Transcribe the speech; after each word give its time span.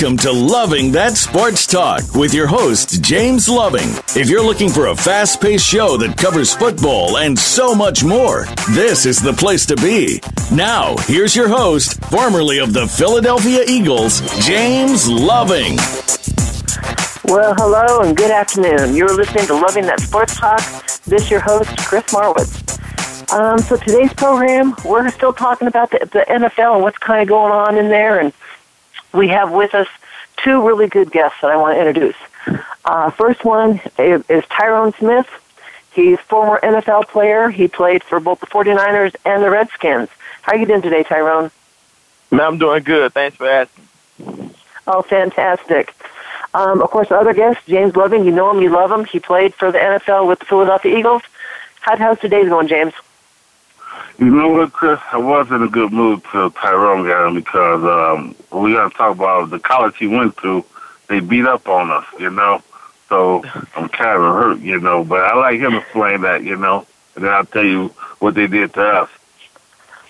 Welcome 0.00 0.16
to 0.18 0.32
Loving 0.32 0.92
That 0.92 1.18
Sports 1.18 1.66
Talk 1.66 2.14
with 2.14 2.32
your 2.32 2.46
host, 2.46 3.02
James 3.04 3.50
Loving. 3.50 3.90
If 4.18 4.30
you're 4.30 4.42
looking 4.42 4.70
for 4.70 4.86
a 4.86 4.96
fast 4.96 5.42
paced 5.42 5.66
show 5.66 5.98
that 5.98 6.16
covers 6.16 6.54
football 6.54 7.18
and 7.18 7.38
so 7.38 7.74
much 7.74 8.02
more, 8.02 8.46
this 8.70 9.04
is 9.04 9.18
the 9.20 9.34
place 9.34 9.66
to 9.66 9.76
be. 9.76 10.22
Now, 10.50 10.96
here's 11.00 11.36
your 11.36 11.48
host, 11.48 12.02
formerly 12.04 12.60
of 12.60 12.72
the 12.72 12.86
Philadelphia 12.86 13.62
Eagles, 13.68 14.22
James 14.42 15.06
Loving. 15.06 15.76
Well, 17.26 17.54
hello 17.58 18.00
and 18.00 18.16
good 18.16 18.30
afternoon. 18.30 18.96
You're 18.96 19.14
listening 19.14 19.44
to 19.48 19.54
Loving 19.54 19.84
That 19.84 20.00
Sports 20.00 20.34
Talk. 20.34 20.62
This 21.04 21.24
is 21.24 21.30
your 21.30 21.40
host, 21.40 21.76
Chris 21.76 22.04
Marwitz. 22.04 22.70
Um, 23.34 23.58
so 23.58 23.76
today's 23.76 24.14
program, 24.14 24.74
we're 24.82 25.10
still 25.10 25.34
talking 25.34 25.68
about 25.68 25.90
the, 25.90 25.98
the 26.10 26.24
NFL 26.26 26.76
and 26.76 26.82
what's 26.82 26.96
kind 26.96 27.20
of 27.20 27.28
going 27.28 27.52
on 27.52 27.76
in 27.76 27.90
there, 27.90 28.18
and 28.18 28.32
we 29.12 29.28
have 29.28 29.50
with 29.50 29.74
us 29.74 29.88
two 30.36 30.66
really 30.66 30.88
good 30.88 31.10
guests 31.10 31.38
that 31.42 31.50
I 31.50 31.56
want 31.56 31.76
to 31.76 31.78
introduce. 31.78 32.16
Uh, 32.84 33.10
first 33.10 33.44
one 33.44 33.80
is, 33.98 34.24
is 34.28 34.44
Tyrone 34.46 34.92
Smith. 34.94 35.28
He's 35.92 36.18
former 36.20 36.60
NFL 36.62 37.08
player. 37.08 37.50
He 37.50 37.68
played 37.68 38.02
for 38.02 38.20
both 38.20 38.40
the 38.40 38.46
49ers 38.46 39.14
and 39.24 39.42
the 39.42 39.50
Redskins. 39.50 40.08
How 40.42 40.52
are 40.52 40.58
you 40.58 40.66
doing 40.66 40.82
today, 40.82 41.02
Tyrone? 41.02 41.50
Man, 42.30 42.40
I'm 42.40 42.58
doing 42.58 42.82
good. 42.82 43.12
Thanks 43.12 43.36
for 43.36 43.48
asking. 43.48 43.84
Oh, 44.86 45.02
fantastic. 45.02 45.94
Um, 46.54 46.82
of 46.82 46.90
course, 46.90 47.08
the 47.08 47.16
other 47.16 47.34
guest, 47.34 47.60
James 47.66 47.94
Loving. 47.96 48.24
You 48.24 48.32
know 48.32 48.50
him, 48.50 48.62
you 48.62 48.70
love 48.70 48.90
him. 48.90 49.04
He 49.04 49.20
played 49.20 49.54
for 49.54 49.70
the 49.70 49.78
NFL 49.78 50.26
with 50.26 50.40
the 50.40 50.46
Philadelphia 50.46 50.96
Eagles. 50.96 51.22
How, 51.80 51.96
how's 51.96 52.18
today's 52.18 52.48
going, 52.48 52.68
James? 52.68 52.92
You 54.20 54.28
know 54.28 54.48
what, 54.48 54.74
Chris? 54.74 55.00
I 55.12 55.16
was 55.16 55.50
in 55.50 55.62
a 55.62 55.68
good 55.68 55.94
mood 55.94 56.22
till 56.30 56.50
Tyrone 56.50 57.06
got 57.06 57.28
him 57.28 57.34
because 57.34 57.82
um, 57.82 58.34
we 58.52 58.74
got 58.74 58.90
to 58.90 58.94
talk 58.96 59.16
about 59.16 59.48
the 59.48 59.58
college 59.58 59.96
he 59.96 60.06
went 60.06 60.36
to. 60.38 60.62
They 61.08 61.20
beat 61.20 61.46
up 61.46 61.66
on 61.66 61.90
us, 61.90 62.04
you 62.18 62.28
know. 62.28 62.62
So 63.08 63.42
I'm 63.74 63.88
kind 63.88 64.22
of 64.22 64.34
hurt, 64.34 64.60
you 64.60 64.78
know. 64.78 65.04
But 65.04 65.24
I 65.24 65.34
like 65.36 65.58
him 65.58 65.74
explain 65.74 66.20
that, 66.20 66.44
you 66.44 66.56
know. 66.56 66.86
And 67.14 67.24
then 67.24 67.32
I'll 67.32 67.46
tell 67.46 67.64
you 67.64 67.94
what 68.18 68.34
they 68.34 68.46
did 68.46 68.74
to 68.74 68.82
us. 68.82 69.10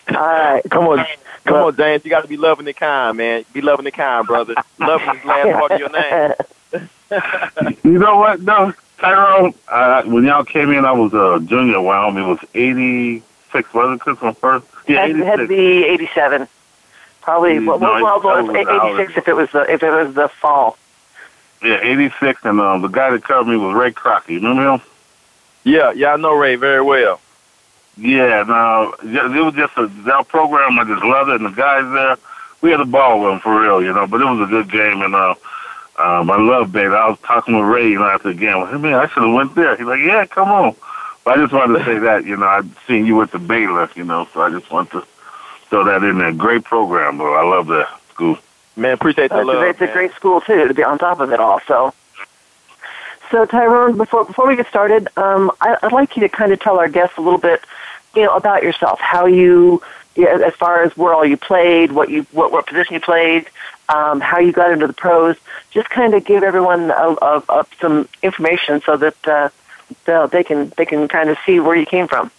All 0.08 0.16
right, 0.16 0.62
come 0.68 0.88
on, 0.88 1.06
come 1.44 1.56
on, 1.56 1.76
James. 1.76 2.04
You 2.04 2.10
got 2.10 2.22
to 2.22 2.28
be 2.28 2.36
loving 2.36 2.64
the 2.64 2.72
kind, 2.72 3.16
man. 3.16 3.44
Be 3.52 3.60
loving 3.60 3.84
the 3.84 3.92
kind, 3.92 4.26
brother. 4.26 4.54
loving 4.80 5.20
the 5.20 5.28
last 5.28 5.52
part 5.58 5.70
of 5.70 5.78
your 5.78 5.88
name. 5.88 7.76
you 7.84 7.98
know 7.98 8.16
what? 8.16 8.40
No, 8.40 8.74
Tyrone. 8.98 9.54
Uh, 9.68 10.02
when 10.02 10.24
y'all 10.24 10.44
came 10.44 10.72
in, 10.72 10.84
I 10.84 10.92
was 10.92 11.14
a 11.14 11.44
junior 11.46 11.76
at 11.76 11.84
Wyoming. 11.84 12.24
It 12.24 12.26
was 12.26 12.40
eighty. 12.54 13.22
86, 13.52 13.74
wasn't 13.74 13.96
it 13.96 14.00
Christmas 14.00 14.36
first? 14.38 14.66
Yeah, 14.86 15.06
had, 15.06 15.10
it 15.10 15.26
had 15.26 15.36
to 15.36 15.46
be 15.46 15.84
87. 15.84 16.48
Probably, 17.20 17.54
mm, 17.54 17.66
well, 17.66 17.78
no, 17.78 18.02
well, 18.02 18.20
well, 18.22 18.46
well 18.46 18.96
86 18.96 19.18
if 19.18 19.28
it 19.28 19.34
was 19.34 19.50
the, 19.50 19.70
if 19.70 19.82
it 19.82 19.90
was 19.90 20.14
the 20.14 20.28
fall. 20.28 20.76
Yeah, 21.62 21.80
86, 21.82 22.40
and 22.44 22.60
um, 22.60 22.82
the 22.82 22.88
guy 22.88 23.10
that 23.10 23.22
covered 23.22 23.50
me 23.50 23.56
was 23.56 23.74
Ray 23.74 23.92
Crockett. 23.92 24.30
You 24.30 24.40
remember 24.40 24.74
him? 24.74 24.80
Yeah, 25.64 25.92
yeah, 25.92 26.14
I 26.14 26.16
know 26.16 26.34
Ray 26.34 26.54
very 26.56 26.80
well. 26.80 27.20
Yeah, 27.96 28.44
now 28.44 28.92
uh, 28.92 28.96
it 29.02 29.44
was 29.44 29.54
just 29.54 29.76
a, 29.76 29.86
that 30.04 30.28
program. 30.28 30.78
I 30.78 30.84
just 30.84 31.04
loved 31.04 31.30
it, 31.30 31.36
and 31.36 31.44
the 31.44 31.50
guys 31.50 31.92
there, 31.92 32.16
we 32.62 32.70
had 32.70 32.80
a 32.80 32.86
ball 32.86 33.20
with 33.20 33.32
them 33.32 33.40
for 33.40 33.60
real, 33.60 33.82
you 33.82 33.92
know. 33.92 34.06
But 34.06 34.22
it 34.22 34.24
was 34.24 34.48
a 34.48 34.50
good 34.50 34.70
game, 34.70 35.02
and 35.02 35.14
uh, 35.14 35.34
um, 35.98 36.30
I 36.30 36.38
love 36.38 36.72
Baylor. 36.72 36.96
I 36.96 37.10
was 37.10 37.18
talking 37.20 37.58
with 37.58 37.66
Ray 37.66 37.90
you 37.90 37.98
know, 37.98 38.06
after 38.06 38.32
the 38.32 38.38
game. 38.38 38.56
I 38.56 38.70
said, 38.70 38.80
man, 38.80 38.94
I 38.94 39.06
should 39.08 39.22
have 39.22 39.34
went 39.34 39.54
there. 39.54 39.76
He's 39.76 39.86
like, 39.86 40.00
yeah, 40.00 40.24
come 40.24 40.48
on. 40.48 40.76
I 41.26 41.36
just 41.36 41.52
wanted 41.52 41.78
to 41.78 41.84
say 41.84 41.98
that, 41.98 42.24
you 42.24 42.36
know, 42.36 42.46
I've 42.46 42.78
seen 42.86 43.06
you 43.06 43.16
with 43.16 43.30
the 43.30 43.38
Baylor, 43.38 43.90
you 43.94 44.04
know, 44.04 44.26
so 44.32 44.40
I 44.40 44.50
just 44.50 44.70
want 44.70 44.90
to 44.92 45.04
throw 45.68 45.84
that 45.84 46.02
in 46.02 46.18
there. 46.18 46.32
Great 46.32 46.64
program, 46.64 47.18
bro. 47.18 47.34
I 47.34 47.56
love 47.56 47.66
that 47.68 47.88
school. 48.10 48.38
Man, 48.76 48.92
appreciate 48.94 49.30
the 49.30 49.44
love. 49.44 49.62
It's 49.64 49.80
a 49.80 49.86
great 49.86 50.12
school 50.12 50.40
too 50.40 50.66
to 50.66 50.74
be 50.74 50.82
on 50.82 50.98
top 50.98 51.20
of 51.20 51.32
it 51.32 51.40
all. 51.40 51.60
So, 51.66 51.92
so 53.30 53.44
Tyrone, 53.44 53.96
before 53.96 54.24
before 54.24 54.48
we 54.48 54.56
get 54.56 54.66
started, 54.68 55.08
um, 55.16 55.50
I, 55.60 55.76
I'd 55.82 55.92
like 55.92 56.16
you 56.16 56.22
to 56.22 56.28
kind 56.28 56.52
of 56.52 56.60
tell 56.60 56.78
our 56.78 56.88
guests 56.88 57.18
a 57.18 57.20
little 57.20 57.38
bit, 57.38 57.60
you 58.14 58.22
know, 58.22 58.34
about 58.34 58.62
yourself. 58.62 58.98
How 58.98 59.26
you, 59.26 59.82
yeah, 60.16 60.38
as 60.44 60.54
far 60.54 60.82
as 60.82 60.96
where 60.96 61.12
all 61.12 61.26
you 61.26 61.36
played, 61.36 61.92
what 61.92 62.08
you 62.08 62.26
what 62.32 62.50
what 62.52 62.66
position 62.66 62.94
you 62.94 63.00
played, 63.00 63.46
um, 63.88 64.20
how 64.20 64.38
you 64.38 64.52
got 64.52 64.72
into 64.72 64.86
the 64.86 64.94
pros. 64.94 65.36
Just 65.70 65.90
kind 65.90 66.14
of 66.14 66.24
give 66.24 66.42
everyone 66.42 66.90
a, 66.90 67.16
a, 67.20 67.42
a, 67.48 67.66
some 67.80 68.08
information 68.22 68.80
so 68.80 68.96
that. 68.96 69.28
Uh, 69.28 69.50
so 70.06 70.26
they 70.26 70.44
can 70.44 70.72
they 70.76 70.86
can 70.86 71.08
kind 71.08 71.30
of 71.30 71.38
see 71.44 71.60
where 71.60 71.76
you 71.76 71.86
came 71.86 72.08
from. 72.08 72.30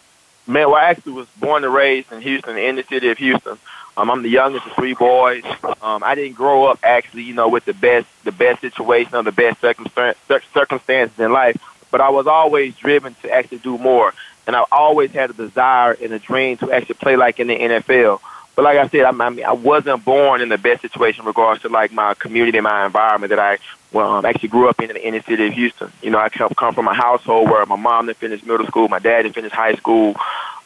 Man, 0.47 0.69
well, 0.69 0.75
I 0.75 0.85
actually 0.85 1.13
was 1.13 1.28
born 1.39 1.63
and 1.63 1.73
raised 1.73 2.12
in 2.12 2.22
Houston, 2.22 2.57
in 2.57 2.75
the 2.75 2.84
city 2.84 3.09
of 3.09 3.17
Houston. 3.19 3.57
Um, 3.95 4.09
I'm 4.09 4.23
the 4.23 4.29
youngest 4.29 4.66
of 4.66 4.73
three 4.73 4.94
boys. 4.94 5.44
Um, 5.81 6.03
I 6.03 6.16
didn't 6.16 6.35
grow 6.35 6.66
up 6.66 6.79
actually, 6.84 7.23
you 7.23 7.34
know, 7.34 7.50
with 7.50 7.66
the 7.66 7.73
best 7.73 8.07
the 8.23 8.31
best 8.31 8.61
situation 8.61 9.16
or 9.16 9.23
the 9.23 9.31
best 9.31 9.61
circumstance, 9.61 10.17
circumstances 10.53 11.19
in 11.19 11.31
life, 11.31 11.61
but 11.91 12.01
I 12.01 12.09
was 12.09 12.25
always 12.28 12.75
driven 12.75 13.16
to 13.22 13.31
actually 13.31 13.59
do 13.59 13.78
more, 13.78 14.13
and 14.47 14.56
I 14.56 14.63
always 14.72 15.11
had 15.11 15.29
a 15.29 15.34
desire 15.34 15.95
and 16.01 16.13
a 16.13 16.19
dream 16.19 16.57
to 16.57 16.72
actually 16.72 16.95
play 16.95 17.16
like 17.16 17.40
in 17.40 17.47
the 17.47 17.57
NFL. 17.57 18.22
But 18.56 18.66
like 18.66 18.78
I 18.78 18.88
said, 18.88 19.06
I, 19.06 19.09
I 19.09 19.29
mean, 19.29 19.45
I 19.45 19.53
wasn't 19.53 20.03
born 20.03 20.41
in 20.41 20.50
the 20.50 20.57
best 20.57 20.81
situation 20.81 21.22
in 21.22 21.28
regards 21.28 21.62
to 21.62 21.69
like 21.69 21.91
my 21.91 22.13
community, 22.16 22.57
and 22.57 22.63
my 22.63 22.85
environment 22.85 23.29
that 23.29 23.39
I 23.39 23.57
well, 23.91 24.12
um, 24.12 24.25
actually 24.25 24.50
grew 24.50 24.69
up 24.69 24.81
in 24.81 24.88
the 24.88 25.06
inner 25.06 25.22
city 25.22 25.47
of 25.47 25.53
Houston. 25.53 25.91
You 26.01 26.12
know, 26.12 26.19
I 26.19 26.29
come, 26.29 26.50
come 26.56 26.73
from 26.73 26.88
a 26.88 26.94
household 26.94 27.50
where 27.50 27.66
my 27.66 27.75
mom 27.75 28.07
didn't 28.07 28.17
finish 28.17 28.44
middle 28.44 28.66
school, 28.67 28.88
my 28.88 29.00
dad 29.00 29.23
didn't 29.23 29.35
finish 29.35 29.51
high 29.51 29.75
school. 29.75 30.16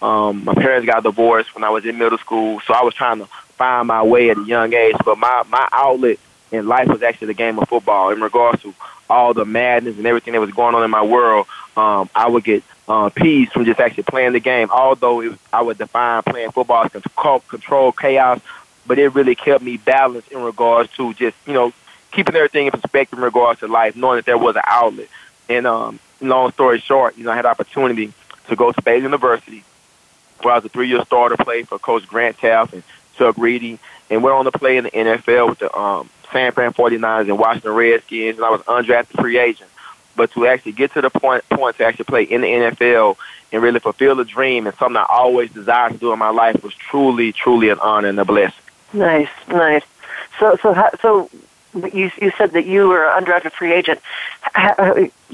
Um, 0.02 0.44
my 0.44 0.54
parents 0.54 0.86
got 0.86 1.04
divorced 1.04 1.56
when 1.56 1.64
I 1.64 1.70
was 1.70 1.86
in 1.86 1.98
middle 1.98 2.18
school, 2.18 2.60
so 2.62 2.74
I 2.74 2.84
was 2.84 2.94
trying 2.94 3.20
to 3.20 3.26
find 3.26 3.88
my 3.88 4.04
way 4.04 4.30
at 4.30 4.38
a 4.38 4.44
young 4.44 4.74
age. 4.74 4.96
But 5.04 5.18
my 5.18 5.44
my 5.50 5.68
outlet 5.72 6.20
in 6.56 6.68
life 6.68 6.88
was 6.88 7.04
actually 7.04 7.28
the 7.28 7.34
game 7.34 7.60
of 7.60 7.70
football. 7.70 8.10
In 8.12 8.22
regards 8.22 8.62
to 8.64 8.74
all 9.10 9.34
the 9.34 9.46
madness 9.46 9.98
and 9.98 10.06
everything 10.06 10.34
that 10.34 10.40
was 10.40 10.52
going 10.52 10.76
on 10.76 10.84
in 10.84 10.92
my 10.92 11.04
world, 11.04 11.48
um, 11.78 12.10
I 12.16 12.28
would 12.28 12.44
get 12.44 12.64
uh, 12.88 13.10
peace 13.10 13.52
from 13.52 13.66
just 13.66 13.80
actually 13.80 14.04
playing 14.04 14.34
the 14.34 14.40
game. 14.40 14.70
Although 14.72 15.22
it 15.22 15.40
I 15.52 15.62
would 15.62 15.78
define 15.78 16.24
playing 16.24 16.52
football 16.52 16.88
as 16.94 17.42
control, 17.48 17.92
chaos, 17.92 18.40
but 18.86 19.00
it 19.00 19.10
really 19.10 19.36
kept 19.36 19.64
me 19.64 19.78
balanced 19.78 20.32
in 20.32 20.42
regards 20.42 20.92
to 20.94 21.14
just 21.14 21.36
you 21.46 21.54
know 21.54 21.74
keeping 22.12 22.36
everything 22.36 22.66
in 22.68 22.72
perspective 22.72 23.20
in 23.20 23.26
regards 23.26 23.60
to 23.60 23.68
life, 23.68 23.96
knowing 23.96 24.18
that 24.18 24.26
there 24.26 24.38
was 24.38 24.56
an 24.56 24.62
outlet. 24.66 25.10
And 25.50 25.68
um, 25.68 26.00
long 26.22 26.52
story 26.54 26.80
short, 26.80 27.18
you 27.18 27.24
know, 27.24 27.32
I 27.32 27.36
had 27.36 27.46
opportunity 27.46 28.14
to 28.48 28.56
go 28.56 28.72
to 28.72 28.82
Baylor 28.82 29.04
University, 29.04 29.64
where 30.42 30.54
I 30.54 30.58
was 30.58 30.66
a 30.66 30.70
three-year 30.70 31.04
starter, 31.06 31.36
play 31.38 31.64
for 31.64 31.78
Coach 31.78 32.08
Grant 32.08 32.38
Teaff 32.38 32.74
and 32.74 32.84
Chuck 33.16 33.38
Reedy, 33.38 33.80
and 34.10 34.24
went 34.24 34.36
on 34.36 34.46
to 34.46 34.52
play 34.52 34.78
in 34.78 34.86
the 34.86 34.92
NFL 34.92 35.50
with 35.50 35.60
the 35.60 35.78
um, 35.78 36.10
San 36.36 36.52
Fran 36.52 36.74
49ers 36.74 37.30
and 37.30 37.40
Washington 37.40 37.72
Redskins, 37.72 38.36
and 38.36 38.46
I 38.46 38.50
was 38.50 38.60
undrafted 38.64 39.22
free 39.22 39.38
agent. 39.38 39.70
But 40.18 40.32
to 40.32 40.48
actually 40.48 40.74
get 40.74 40.92
to 40.94 41.02
the 41.02 41.10
point 41.10 41.48
point 41.48 41.78
to 41.78 41.86
actually 41.86 42.06
play 42.06 42.24
in 42.24 42.42
the 42.42 42.48
NFL 42.48 43.16
and 43.54 43.64
really 43.64 43.80
fulfill 43.80 44.16
the 44.16 44.26
dream 44.26 44.68
and 44.68 44.76
something 44.76 44.98
I 44.98 45.06
always 45.08 45.50
desired 45.52 45.94
to 45.94 45.98
do 45.98 46.12
in 46.12 46.20
my 46.20 46.32
life 46.32 46.62
was 46.62 46.74
truly, 46.74 47.32
truly 47.32 47.70
an 47.70 47.80
honor 47.80 48.10
and 48.10 48.20
a 48.20 48.26
blessing. 48.26 48.64
Nice, 48.92 49.30
nice. 49.48 49.84
So, 50.38 50.58
so, 50.62 50.90
so, 51.02 51.30
you 51.74 52.12
you 52.22 52.32
said 52.38 52.52
that 52.52 52.66
you 52.66 52.90
were 52.90 53.06
an 53.06 53.24
undrafted 53.24 53.54
free 53.54 53.72
agent. 53.72 54.02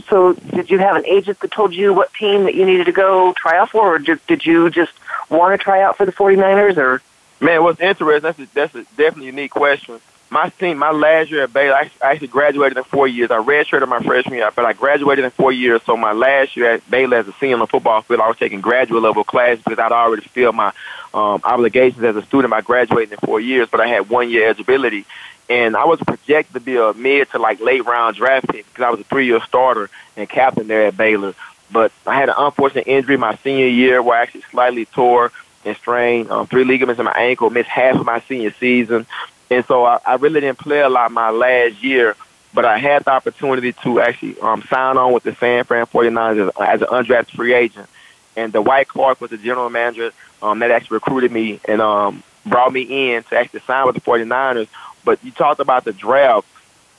So 0.08 0.34
did 0.34 0.70
you 0.70 0.78
have 0.80 0.96
an 0.96 1.06
agent 1.06 1.40
that 1.40 1.52
told 1.52 1.74
you 1.74 1.94
what 1.94 2.14
team 2.14 2.44
that 2.44 2.54
you 2.54 2.66
needed 2.66 2.86
to 2.86 2.92
go 2.92 3.34
try 3.34 3.58
out 3.58 3.72
for, 3.72 3.96
or 3.96 4.00
did, 4.00 4.20
did 4.28 4.46
you 4.46 4.70
just 4.70 4.94
want 5.30 5.60
to 5.60 5.64
try 5.64 5.82
out 5.82 5.98
for 5.98 6.06
the 6.06 6.12
49ers? 6.12 6.78
Or 6.78 7.02
man, 7.40 7.64
what's 7.64 7.80
interesting? 7.80 8.22
That's 8.22 8.40
a, 8.40 8.54
that's 8.54 8.76
a 8.76 8.84
definitely 8.96 9.28
unique 9.28 9.52
question. 9.52 10.00
My 10.32 10.48
team, 10.48 10.78
my 10.78 10.92
last 10.92 11.30
year 11.30 11.44
at 11.44 11.52
Baylor, 11.52 11.76
I 11.76 11.92
actually 12.02 12.30
graduated 12.30 12.78
in 12.78 12.86
four 12.86 13.06
years. 13.06 13.32
I 13.32 13.40
redshirted 13.40 13.86
my 13.90 14.02
freshman 14.02 14.36
year, 14.36 14.50
but 14.56 14.64
I 14.64 14.72
graduated 14.72 15.26
in 15.26 15.32
four 15.32 15.52
years. 15.52 15.82
So 15.84 15.98
my 15.98 16.14
last 16.14 16.56
year 16.56 16.76
at 16.76 16.90
Baylor 16.90 17.18
as 17.18 17.28
a 17.28 17.34
senior 17.34 17.56
on 17.56 17.60
the 17.60 17.68
football 17.68 18.02
field, 18.02 18.22
I 18.22 18.30
was 18.30 18.38
taking 18.38 18.62
graduate 18.62 19.04
level 19.04 19.26
classes 19.26 19.62
because 19.62 19.78
I'd 19.78 19.92
already 19.92 20.22
filled 20.22 20.56
my 20.56 20.72
um, 21.14 21.42
obligations 21.44 22.02
as 22.06 22.16
a 22.16 22.22
student 22.22 22.50
by 22.50 22.62
graduating 22.62 23.12
in 23.12 23.18
four 23.18 23.42
years. 23.42 23.68
But 23.70 23.82
I 23.82 23.88
had 23.88 24.08
one 24.10 24.30
year 24.30 24.46
eligibility, 24.46 25.06
and 25.50 25.76
I 25.76 25.84
was 25.84 26.00
projected 26.00 26.54
to 26.54 26.62
be 26.62 26.78
a 26.78 26.94
mid 26.94 27.30
to 27.32 27.38
like 27.38 27.60
late 27.60 27.84
round 27.84 28.16
draft 28.16 28.48
pick 28.48 28.66
because 28.68 28.86
I 28.86 28.90
was 28.90 29.02
a 29.02 29.04
three 29.04 29.26
year 29.26 29.42
starter 29.42 29.90
and 30.16 30.30
captain 30.30 30.68
there 30.68 30.88
at 30.88 30.96
Baylor. 30.96 31.34
But 31.74 31.92
I 32.08 32.16
had 32.16 32.30
an 32.30 32.36
unfortunate 32.38 32.88
injury 32.88 33.18
my 33.18 33.36
senior 33.44 33.68
year 33.68 34.02
where 34.02 34.18
I 34.18 34.22
actually 34.22 34.44
slightly 34.50 34.86
tore 34.86 35.34
and 35.66 35.76
strained 35.76 36.32
um, 36.32 36.48
three 36.48 36.64
ligaments 36.64 37.00
in 37.00 37.06
my 37.06 37.12
ankle, 37.12 37.50
missed 37.50 37.68
half 37.68 38.00
of 38.00 38.06
my 38.06 38.22
senior 38.22 38.54
season. 38.62 39.06
And 39.52 39.64
so 39.66 39.86
I, 39.86 40.00
I 40.06 40.16
really 40.16 40.40
didn't 40.42 40.58
play 40.58 40.80
a 40.80 40.90
lot 40.90 41.12
my 41.12 41.30
last 41.30 41.84
year, 41.84 42.16
but 42.54 42.66
I 42.66 42.80
had 42.80 43.06
the 43.06 43.12
opportunity 43.12 43.74
to 43.74 44.02
actually 44.02 44.40
um, 44.40 44.64
sign 44.64 44.98
on 44.98 45.14
with 45.14 45.24
the 45.24 45.36
San 45.36 45.64
Fran 45.66 45.86
49ers 45.86 46.52
as, 46.60 46.82
as 46.82 46.82
an 46.82 46.88
undrafted 46.88 47.36
free 47.36 47.54
agent. 47.54 47.88
And 48.36 48.52
the 48.52 48.64
Dwight 48.64 48.88
Clark 48.88 49.22
was 49.22 49.30
the 49.30 49.38
general 49.38 49.70
manager 49.70 50.12
um, 50.42 50.60
that 50.60 50.72
actually 50.72 50.96
recruited 50.96 51.32
me 51.32 51.60
and 51.68 51.82
um, 51.82 52.24
brought 52.46 52.74
me 52.74 53.14
in 53.14 53.24
to 53.24 53.38
actually 53.38 53.60
sign 53.60 53.86
with 53.86 53.96
the 53.96 54.02
49ers 54.02 54.68
but 55.04 55.24
you 55.24 55.32
talked 55.32 55.60
about 55.60 55.84
the 55.86 55.94
draft. 55.94 56.48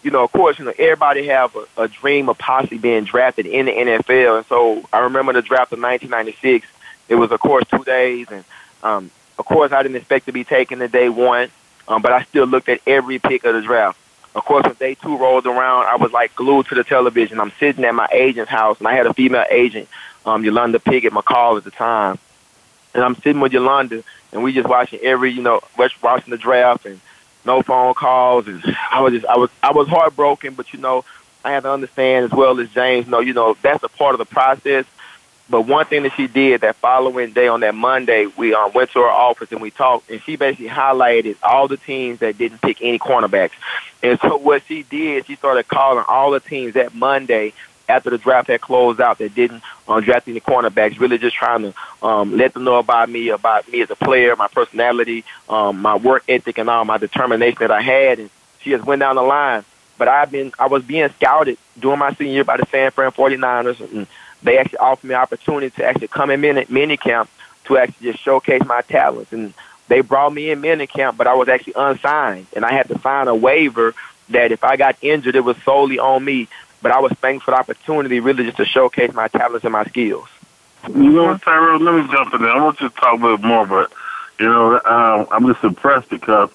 You 0.03 0.11
know, 0.11 0.25
of 0.25 0.33
course, 0.33 0.59
you 0.59 0.65
know 0.65 0.73
everybody 0.79 1.29
have 1.29 1.55
a, 1.55 1.85
a 1.85 1.89
dream 1.89 2.29
of 2.29 2.39
possibly 2.39 2.79
being 2.79 3.05
drafted 3.05 3.47
in 3.47 3.67
the 3.67 3.73
NFL, 3.73 4.39
and 4.39 4.47
so 4.47 4.85
I 4.93 5.01
remember 5.01 5.33
the 5.33 5.43
draft 5.43 5.73
of 5.73 5.81
1996. 5.81 6.67
It 7.09 7.15
was, 7.15 7.31
of 7.31 7.41
course, 7.41 7.65
two 7.71 7.85
days, 7.85 8.27
and 8.31 8.45
um, 8.83 9.11
of 9.39 9.45
course, 9.45 9.71
I 9.71 9.83
didn't 9.83 9.97
expect 9.97 10.27
to 10.27 10.33
be 10.33 10.45
taken 10.45 10.81
the 10.81 10.89
day 10.89 11.09
one, 11.09 11.51
um, 11.89 12.03
but 12.03 12.13
I 12.13 12.23
still 12.25 12.47
looked 12.47 12.69
at 12.69 12.81
every 12.87 13.19
pick 13.19 13.45
of 13.45 13.55
the 13.55 13.63
draft. 13.63 13.99
of 14.35 14.45
course, 14.45 14.65
when 14.65 14.75
day 14.75 14.95
two 14.95 15.17
rolled 15.17 15.47
around, 15.47 15.87
I 15.87 15.97
was 15.97 16.13
like 16.13 16.35
glued 16.35 16.67
to 16.67 16.75
the 16.75 16.85
television. 16.85 17.41
I'm 17.41 17.53
sitting 17.59 17.85
at 17.85 17.95
my 17.95 18.09
agent's 18.13 18.51
house, 18.51 18.79
and 18.79 18.89
I 18.89 18.95
had 18.95 19.07
a 19.07 19.15
female 19.15 19.45
agent, 19.51 19.89
um, 20.25 20.45
Yolanda 20.45 20.81
Piggott 20.81 21.13
McCall 21.13 21.57
at 21.59 21.65
the 21.65 21.71
time. 21.71 22.19
And 22.95 23.03
I'm 23.03 23.15
sitting 23.17 23.41
with 23.41 23.53
Yolanda, 23.53 24.03
and 24.33 24.43
we 24.43 24.53
just 24.53 24.69
watching 24.69 25.01
every, 25.01 25.33
you 25.33 25.43
know, 25.43 25.61
watching 26.03 26.31
the 26.31 26.39
draft 26.39 26.87
and 26.87 27.01
no 27.45 27.63
phone 27.63 27.95
calls. 27.95 28.47
And 28.47 28.63
I 28.91 29.01
was 29.01 29.15
just, 29.15 29.27
I 29.27 29.37
was, 29.37 29.51
I 29.63 29.73
was 29.73 29.89
heartbroken, 29.89 30.55
but 30.55 30.73
you 30.73 30.79
know, 30.79 31.05
I 31.45 31.53
had 31.53 31.65
to 31.65 31.73
understand 31.73 32.27
as 32.27 32.31
well 32.31 32.61
as 32.61 32.69
James 32.71 33.07
know, 33.07 33.21
you 33.21 33.33
know, 33.33 33.57
that's 33.63 33.83
a 33.83 33.89
part 33.89 34.15
of 34.15 34.19
the 34.19 34.27
process. 34.27 34.85
But 35.51 35.63
one 35.63 35.85
thing 35.87 36.05
that 36.05 36.15
she 36.15 36.29
did 36.29 36.63
that 36.63 36.77
following 36.77 37.33
day 37.33 37.49
on 37.49 37.61
that 37.61 37.75
Monday, 37.75 38.27
we 38.27 38.55
um, 38.55 38.73
went 38.73 38.91
to 38.93 39.01
her 39.01 39.11
office 39.11 39.53
and 39.53 39.61
we 39.61 39.71
talked, 39.71 40.11
and 40.11 40.23
she 40.23 40.37
basically 40.37 40.69
highlighted 40.69 41.37
all 41.43 41.69
the 41.69 41.77
teams 41.77 42.21
that 42.21 42.39
didn't 42.39 42.63
pick 42.63 42.81
any 42.81 42.99
cornerbacks. 42.99 43.51
And 44.03 44.19
so 44.21 44.37
what 44.37 44.63
she 44.67 44.83
did, 44.85 45.27
she 45.27 45.37
started 45.37 45.69
calling 45.69 46.05
all 46.09 46.31
the 46.31 46.41
teams 46.41 46.75
that 46.75 46.95
Monday 46.95 47.53
after 47.89 48.11
the 48.11 48.19
draft 48.19 48.49
had 48.49 48.61
closed 48.61 49.01
out 49.01 49.19
that 49.19 49.35
didn't 49.35 49.63
um, 49.89 50.03
draft 50.03 50.29
any 50.29 50.41
cornerbacks, 50.41 50.99
really 50.99 51.19
just 51.19 51.37
trying 51.37 51.63
to 51.63 52.07
um, 52.07 52.37
let 52.37 52.55
them 52.55 52.65
know 52.65 52.77
about 52.77 53.11
me, 53.11 53.29
about 53.29 53.71
me 53.71 53.83
as 53.83 53.91
a 53.91 53.97
player, 53.97 54.35
my 54.37 54.49
personality, 54.49 55.25
um, 55.49 55.83
my 55.83 55.97
work 55.97 56.25
ethic, 56.29 56.59
and 56.59 56.71
all 56.71 56.85
my 56.85 56.99
determination 56.99 57.59
that 57.61 57.71
I 57.71 57.83
had. 57.83 58.19
And 58.21 58.31
she 58.61 58.71
just 58.71 58.85
went 58.85 59.01
down 59.01 59.17
the 59.17 59.23
line. 59.23 59.65
But 59.99 60.09
I've 60.09 60.31
been, 60.31 60.53
I 60.59 60.69
was 60.69 60.83
being 60.83 61.09
scouted 61.11 61.59
during 61.79 61.99
my 61.99 62.15
senior 62.15 62.33
year 62.33 62.45
by 62.45 62.57
the 62.57 62.67
San 62.67 62.91
Fran 62.91 63.13
49ers, 63.13 63.81
and 63.93 64.07
they 64.43 64.59
actually 64.59 64.79
offered 64.79 65.07
me 65.07 65.15
an 65.15 65.21
opportunity 65.21 65.71
to 65.77 65.85
actually 65.85 66.09
come 66.09 66.31
in 66.31 66.41
mini, 66.41 66.67
mini 66.69 66.97
camp 66.97 67.31
to 67.65 67.79
actually 67.79 68.13
just 68.13 68.23
showcase 68.23 68.65
my 68.65 68.83
talents. 68.83 69.33
And 69.33 69.55
they 69.89 70.01
brought 70.01 70.33
me 70.33 70.51
in 70.51 70.61
mini 70.61 70.87
camp, 70.87 71.17
but 71.17 71.27
I 71.27 71.35
was 71.35 71.49
actually 71.49 71.75
unsigned, 71.77 72.47
and 72.55 72.65
I 72.65 72.73
had 72.73 72.89
to 72.89 72.99
sign 73.01 73.29
a 73.29 73.35
waiver 73.35 73.95
that 74.31 74.53
if 74.53 74.65
I 74.65 74.77
got 74.77 74.97
injured, 75.03 75.37
it 75.37 75.45
was 75.45 75.57
solely 75.65 75.99
on 75.99 76.25
me 76.25 76.49
but 76.83 76.91
I 76.91 77.01
was 77.01 77.13
thankful 77.13 77.47
for 77.47 77.51
the 77.53 77.59
opportunity 77.59 78.21
really 78.21 78.45
just 78.45 78.57
to 78.57 78.65
showcase 78.65 79.15
my 79.15 79.29
talents 79.29 79.65
and 79.65 79.73
my 79.73 79.85
skills. 79.85 80.29
You 80.89 81.11
know 81.11 81.39
Tyrell? 81.39 81.79
Let 81.79 81.95
me 81.95 82.13
jump 82.13 82.35
in 82.35 82.43
there. 82.43 82.51
I 82.51 82.63
want 82.63 82.81
you 82.81 82.89
to 82.89 82.95
talk 82.97 83.21
a 83.21 83.23
little 83.23 83.39
more, 83.39 83.67
but, 83.67 83.93
you 84.41 84.47
know, 84.47 84.81
um, 84.85 85.29
I'm 85.31 85.47
just 85.47 85.63
impressed 85.63 86.11
because 86.11 86.51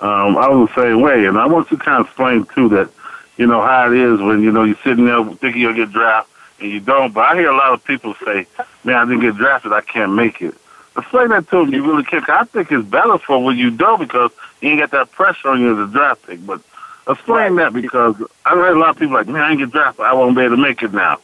um, 0.00 0.38
I 0.38 0.48
was 0.48 0.70
the 0.74 0.82
same 0.82 1.02
way. 1.02 1.26
And 1.26 1.36
I 1.36 1.46
want 1.46 1.70
you 1.70 1.76
to 1.76 1.84
kind 1.84 2.00
of 2.00 2.06
explain, 2.06 2.46
too, 2.54 2.70
that, 2.70 2.90
you 3.36 3.46
know, 3.46 3.60
how 3.60 3.92
it 3.92 3.98
is 3.98 4.18
when, 4.18 4.42
you 4.42 4.50
know, 4.50 4.64
you're 4.64 4.78
sitting 4.82 5.04
there 5.04 5.22
thinking 5.24 5.60
you'll 5.60 5.74
get 5.74 5.92
drafted 5.92 6.35
and 6.60 6.70
you 6.70 6.80
don't. 6.80 7.12
But 7.12 7.30
I 7.30 7.36
hear 7.36 7.50
a 7.50 7.56
lot 7.56 7.72
of 7.72 7.84
people 7.84 8.14
say, 8.24 8.46
man, 8.84 8.96
I 8.96 9.04
didn't 9.04 9.20
get 9.20 9.36
drafted. 9.36 9.72
I 9.72 9.80
can't 9.80 10.12
make 10.12 10.40
it. 10.40 10.54
Explain 10.96 11.28
that 11.28 11.48
to 11.50 11.56
them. 11.56 11.74
You 11.74 11.84
really 11.84 12.04
can't. 12.04 12.28
I 12.28 12.44
think 12.44 12.72
it's 12.72 12.86
better 12.86 13.18
for 13.18 13.42
when 13.42 13.58
you 13.58 13.70
don't 13.70 14.00
because 14.00 14.30
you 14.60 14.70
ain't 14.70 14.80
got 14.80 14.90
that 14.92 15.12
pressure 15.12 15.48
on 15.48 15.60
you 15.60 15.72
as 15.72 15.88
a 15.88 15.92
draft 15.92 16.26
pick. 16.26 16.44
But 16.46 16.62
Explain 17.08 17.54
that 17.56 17.72
because 17.72 18.16
I 18.44 18.50
heard 18.50 18.76
a 18.76 18.80
lot 18.80 18.90
of 18.90 18.98
people 18.98 19.14
like, 19.14 19.28
man, 19.28 19.40
I 19.40 19.50
didn't 19.50 19.60
get 19.60 19.70
drafted. 19.70 20.04
I 20.04 20.12
won't 20.14 20.34
be 20.36 20.42
able 20.42 20.56
to 20.56 20.62
make 20.62 20.82
it 20.82 20.92
now. 20.92 21.20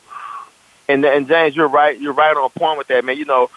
And 0.88 1.04
and 1.04 1.26
James, 1.26 1.56
you're 1.56 1.68
right. 1.68 1.98
You're 1.98 2.12
right 2.12 2.36
on 2.36 2.50
point 2.50 2.78
with 2.78 2.86
that, 2.88 3.04
man. 3.04 3.16
You 3.16 3.24
know, 3.24 3.50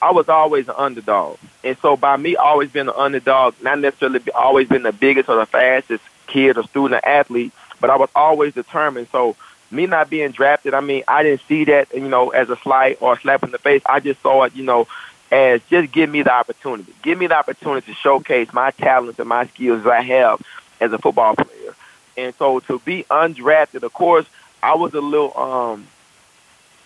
I 0.00 0.12
was 0.12 0.28
always 0.28 0.68
an 0.68 0.74
underdog, 0.76 1.38
and 1.64 1.76
so 1.78 1.96
by 1.96 2.16
me 2.16 2.36
always 2.36 2.70
being 2.70 2.88
an 2.88 2.94
underdog, 2.94 3.54
not 3.62 3.78
necessarily 3.78 4.20
always 4.34 4.68
being 4.68 4.82
the 4.82 4.92
biggest 4.92 5.28
or 5.30 5.36
the 5.36 5.46
fastest 5.46 6.02
kid 6.26 6.58
or 6.58 6.64
student 6.64 7.02
or 7.02 7.08
athlete, 7.08 7.52
but 7.80 7.88
I 7.88 7.96
was 7.96 8.10
always 8.14 8.52
determined. 8.52 9.08
So 9.10 9.36
me 9.72 9.86
not 9.86 10.10
being 10.10 10.30
drafted, 10.30 10.74
I 10.74 10.80
mean, 10.80 11.04
I 11.08 11.22
didn't 11.22 11.42
see 11.48 11.64
that, 11.64 11.94
you 11.94 12.08
know, 12.08 12.30
as 12.30 12.50
a 12.50 12.56
slight 12.56 12.98
or 13.00 13.14
a 13.14 13.20
slap 13.20 13.42
in 13.42 13.50
the 13.50 13.58
face. 13.58 13.82
I 13.86 14.00
just 14.00 14.20
saw 14.22 14.44
it, 14.44 14.54
you 14.54 14.64
know, 14.64 14.86
as 15.30 15.62
just 15.70 15.92
give 15.92 16.10
me 16.10 16.22
the 16.22 16.32
opportunity. 16.32 16.92
Give 17.02 17.18
me 17.18 17.26
the 17.26 17.36
opportunity 17.36 17.92
to 17.92 17.94
showcase 17.94 18.52
my 18.52 18.70
talents 18.72 19.18
and 19.18 19.28
my 19.28 19.46
skills 19.46 19.86
I 19.86 20.02
have 20.02 20.42
as 20.80 20.92
a 20.92 20.98
football 20.98 21.34
player. 21.34 21.74
And 22.16 22.34
so 22.34 22.60
to 22.60 22.78
be 22.80 23.04
undrafted, 23.04 23.82
of 23.82 23.92
course, 23.92 24.26
I 24.62 24.74
was 24.76 24.92
a 24.94 25.00
little 25.00 25.36
um 25.36 25.86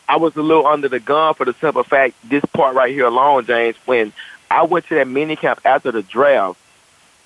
I 0.09 0.19
was 0.19 0.37
a 0.37 0.43
little 0.43 0.67
under 0.67 0.88
the 0.88 1.00
gun 1.00 1.35
for 1.35 1.44
the 1.44 1.55
simple 1.55 1.83
fact 1.83 2.15
this 2.23 2.44
part 2.44 2.77
right 2.77 2.93
here 2.93 3.06
alone, 3.06 3.44
James, 3.44 3.77
when 3.85 4.12
I 4.50 4.62
went 4.62 4.87
to 4.87 4.94
that 4.94 5.09
mini 5.09 5.35
camp 5.35 5.61
after 5.65 5.91
the 5.91 6.03
draft, 6.03 6.59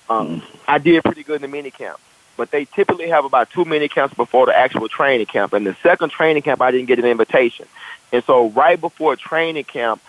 um, 0.09 0.41
I 0.67 0.79
did 0.79 1.03
pretty 1.03 1.23
good 1.23 1.35
in 1.35 1.41
the 1.43 1.47
mini 1.47 1.69
camp. 1.69 1.99
But 2.37 2.51
they 2.51 2.65
typically 2.65 3.09
have 3.09 3.25
about 3.25 3.49
two 3.51 3.65
mini 3.65 3.87
camps 3.87 4.15
before 4.15 4.45
the 4.45 4.57
actual 4.57 4.87
training 4.87 5.27
camp. 5.27 5.53
And 5.53 5.65
the 5.65 5.75
second 5.83 6.09
training 6.09 6.43
camp, 6.43 6.61
I 6.61 6.71
didn't 6.71 6.87
get 6.87 6.99
an 6.99 7.05
invitation. 7.05 7.67
And 8.11 8.23
so 8.23 8.49
right 8.49 8.79
before 8.79 9.15
training 9.15 9.65
camp, 9.65 10.01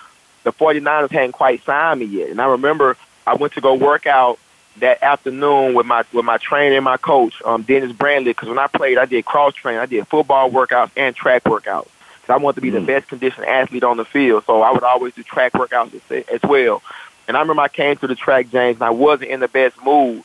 the 0.44 0.52
49ers 0.52 1.10
hadn't 1.10 1.32
quite 1.32 1.62
signed 1.64 2.00
me 2.00 2.06
yet. 2.06 2.30
And 2.30 2.40
I 2.40 2.46
remember 2.46 2.96
I 3.26 3.34
went 3.34 3.52
to 3.54 3.60
go 3.60 3.74
work 3.74 4.06
out 4.06 4.38
that 4.78 5.02
afternoon 5.02 5.74
with 5.74 5.86
my 5.86 6.04
with 6.12 6.24
my 6.24 6.38
trainer 6.38 6.76
and 6.76 6.84
my 6.84 6.96
coach, 6.96 7.42
um, 7.44 7.62
Dennis 7.62 7.92
Brandley. 7.92 8.26
Because 8.26 8.48
when 8.48 8.58
I 8.58 8.66
played, 8.66 8.98
I 8.98 9.04
did 9.04 9.24
cross 9.24 9.54
training, 9.54 9.80
I 9.80 9.86
did 9.86 10.08
football 10.08 10.50
workouts 10.50 10.90
and 10.96 11.14
track 11.14 11.44
workouts. 11.44 11.88
Because 12.20 12.34
I 12.34 12.36
wanted 12.36 12.56
to 12.56 12.60
be 12.62 12.70
mm. 12.70 12.74
the 12.74 12.80
best 12.80 13.08
conditioned 13.08 13.46
athlete 13.46 13.84
on 13.84 13.96
the 13.96 14.04
field, 14.04 14.44
so 14.46 14.62
I 14.62 14.72
would 14.72 14.84
always 14.84 15.14
do 15.14 15.22
track 15.22 15.52
workouts 15.52 16.00
as, 16.10 16.24
as 16.26 16.42
well. 16.42 16.82
And 17.28 17.36
I 17.36 17.40
remember 17.40 17.62
I 17.62 17.68
came 17.68 17.96
to 17.96 18.06
the 18.06 18.14
track, 18.14 18.50
James, 18.50 18.76
and 18.76 18.84
I 18.84 18.90
wasn't 18.90 19.30
in 19.30 19.40
the 19.40 19.48
best 19.48 19.82
mood. 19.84 20.22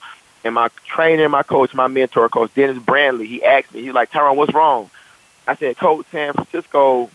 And 0.47 0.55
my 0.55 0.69
trainer 0.85 1.27
my 1.27 1.43
coach, 1.43 1.73
my 1.73 1.87
mentor, 1.87 2.29
Coach 2.29 2.53
Dennis 2.53 2.81
Brandley, 2.81 3.27
he 3.27 3.43
asked 3.43 3.73
me, 3.73 3.81
he's 3.81 3.91
like, 3.91 4.11
Tyrone, 4.11 4.37
what's 4.37 4.53
wrong? 4.53 4.89
I 5.45 5.57
said, 5.57 5.75
Coach, 5.75 6.05
San 6.09 6.31
Francisco, 6.31 7.09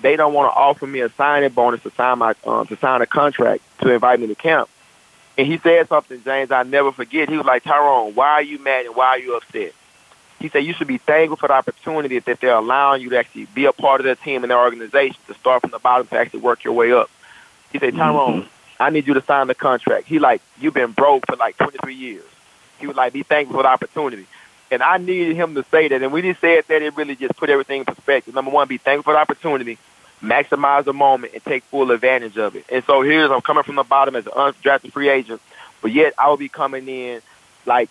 they 0.00 0.16
don't 0.16 0.32
want 0.32 0.50
to 0.50 0.58
offer 0.58 0.86
me 0.86 1.00
a 1.00 1.10
signing 1.10 1.50
bonus 1.50 1.82
to 1.82 1.90
sign 1.90 2.18
my 2.18 2.34
um, 2.46 2.66
to 2.68 2.78
sign 2.78 3.02
a 3.02 3.06
contract 3.06 3.62
to 3.82 3.92
invite 3.92 4.18
me 4.18 4.28
to 4.28 4.34
camp. 4.34 4.70
And 5.36 5.46
he 5.46 5.58
said 5.58 5.88
something, 5.88 6.22
James, 6.24 6.50
I 6.50 6.62
never 6.62 6.90
forget. 6.90 7.28
He 7.28 7.36
was 7.36 7.44
like, 7.44 7.64
Tyrone, 7.64 8.14
why 8.14 8.30
are 8.30 8.42
you 8.42 8.58
mad 8.58 8.86
and 8.86 8.96
why 8.96 9.08
are 9.08 9.18
you 9.18 9.36
upset? 9.36 9.74
He 10.38 10.48
said, 10.48 10.64
you 10.64 10.72
should 10.72 10.88
be 10.88 10.96
thankful 10.96 11.36
for 11.36 11.48
the 11.48 11.54
opportunity 11.54 12.18
that 12.18 12.40
they're 12.40 12.54
allowing 12.54 13.02
you 13.02 13.10
to 13.10 13.18
actually 13.18 13.44
be 13.44 13.66
a 13.66 13.72
part 13.74 14.00
of 14.00 14.06
their 14.06 14.16
team 14.16 14.42
and 14.42 14.50
their 14.50 14.58
organization, 14.58 15.20
to 15.26 15.34
start 15.34 15.60
from 15.60 15.70
the 15.70 15.78
bottom 15.78 16.06
to 16.06 16.18
actually 16.18 16.40
work 16.40 16.64
your 16.64 16.72
way 16.72 16.92
up. 16.92 17.10
He 17.72 17.78
said, 17.78 17.94
Tyrone, 17.94 18.42
mm-hmm. 18.42 18.82
I 18.82 18.88
need 18.88 19.06
you 19.06 19.12
to 19.14 19.22
sign 19.22 19.48
the 19.48 19.54
contract. 19.54 20.06
He 20.06 20.18
like, 20.18 20.40
you've 20.58 20.72
been 20.72 20.92
broke 20.92 21.26
for 21.26 21.36
like 21.36 21.58
23 21.58 21.94
years. 21.94 22.24
He 22.80 22.86
was 22.86 22.96
like, 22.96 23.12
be 23.12 23.22
thankful 23.22 23.56
for 23.56 23.62
the 23.62 23.68
opportunity. 23.68 24.26
And 24.70 24.82
I 24.82 24.98
needed 24.98 25.36
him 25.36 25.54
to 25.54 25.64
say 25.70 25.88
that. 25.88 26.02
And 26.02 26.12
when 26.12 26.24
he 26.24 26.34
said 26.34 26.64
that, 26.68 26.82
it 26.82 26.96
really 26.96 27.16
just 27.16 27.36
put 27.36 27.50
everything 27.50 27.80
in 27.80 27.84
perspective. 27.84 28.34
Number 28.34 28.50
one, 28.50 28.68
be 28.68 28.78
thankful 28.78 29.12
for 29.12 29.14
the 29.14 29.20
opportunity 29.20 29.78
maximize 30.22 30.84
the 30.84 30.92
moment 30.92 31.32
and 31.34 31.44
take 31.44 31.64
full 31.64 31.90
advantage 31.90 32.36
of 32.36 32.56
it. 32.56 32.64
And 32.70 32.84
so 32.84 33.02
here's 33.02 33.30
I'm 33.30 33.40
coming 33.40 33.62
from 33.62 33.76
the 33.76 33.82
bottom 33.82 34.16
as 34.16 34.26
an 34.26 34.32
undrafted 34.32 34.92
free 34.92 35.08
agent, 35.08 35.40
but 35.80 35.92
yet 35.92 36.14
I 36.18 36.28
will 36.28 36.36
be 36.36 36.48
coming 36.48 36.88
in 36.88 37.22
like 37.66 37.88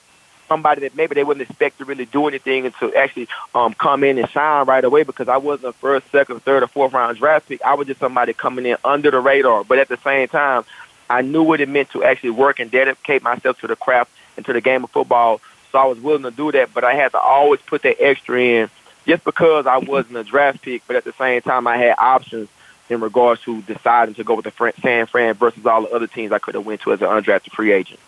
somebody 0.48 0.82
that 0.82 0.96
maybe 0.96 1.16
they 1.16 1.24
wouldn't 1.24 1.48
expect 1.48 1.78
to 1.78 1.86
really 1.86 2.06
do 2.06 2.28
anything 2.28 2.66
and 2.66 2.76
to 2.76 2.94
actually 2.96 3.28
um, 3.54 3.74
come 3.74 4.04
in 4.04 4.18
and 4.18 4.30
shine 4.30 4.66
right 4.66 4.84
away 4.84 5.04
because 5.04 5.28
I 5.28 5.38
wasn't 5.38 5.70
a 5.70 5.74
first, 5.74 6.10
second, 6.12 6.42
third, 6.44 6.64
or 6.64 6.68
fourth 6.68 6.94
round 6.94 7.18
draft 7.18 7.48
pick. 7.48 7.62
I 7.64 7.76
was 7.76 7.88
just 7.88 8.00
somebody 8.00 8.34
coming 8.34 8.66
in 8.66 8.78
under 8.84 9.12
the 9.12 9.20
radar. 9.20 9.64
But 9.64 9.80
at 9.80 9.90
the 9.90 9.98
same 9.98 10.28
time, 10.28 10.66
I 11.10 11.22
knew 11.22 11.44
what 11.44 11.62
it 11.62 11.70
meant 11.70 11.92
to 11.92 12.04
actually 12.04 12.32
work 12.32 12.60
and 12.60 12.70
dedicate 12.70 13.24
myself 13.24 13.60
to 13.62 13.68
the 13.68 13.76
craft 13.76 14.12
and 14.40 14.46
to 14.46 14.54
the 14.54 14.62
game 14.62 14.84
of 14.84 14.90
football. 14.90 15.42
So 15.72 15.78
I 15.78 15.86
was 15.86 16.00
willing 16.00 16.24
to 16.24 16.32
do 16.32 16.52
that, 16.54 16.74
but 16.74 16.84
I 16.84 16.96
had 16.96 17.12
to 17.12 17.20
always 17.20 17.62
put 17.62 17.84
that 17.84 18.02
extra 18.02 18.40
in 18.42 18.70
just 19.06 19.24
because 19.24 19.68
I 19.68 19.78
wasn't 19.78 20.18
a 20.18 20.24
draft 20.24 20.62
pick, 20.62 20.84
but 20.88 20.96
at 20.96 21.04
the 21.04 21.14
same 21.14 21.42
time 21.42 21.68
I 21.68 21.78
had 21.78 21.96
options 21.98 22.48
in 22.90 23.02
regards 23.02 23.42
to 23.44 23.62
deciding 23.64 24.16
to 24.16 24.24
go 24.24 24.36
with 24.36 24.46
the 24.46 24.74
San 24.82 25.06
Fran 25.06 25.36
versus 25.36 25.66
all 25.66 25.84
the 25.84 25.90
other 25.90 26.08
teams 26.08 26.32
I 26.32 26.40
could 26.40 26.56
have 26.56 26.66
went 26.66 26.82
to 26.82 26.94
as 26.94 27.02
an 27.02 27.08
undrafted 27.08 27.52
free 27.52 27.72
agent. 27.72 28.00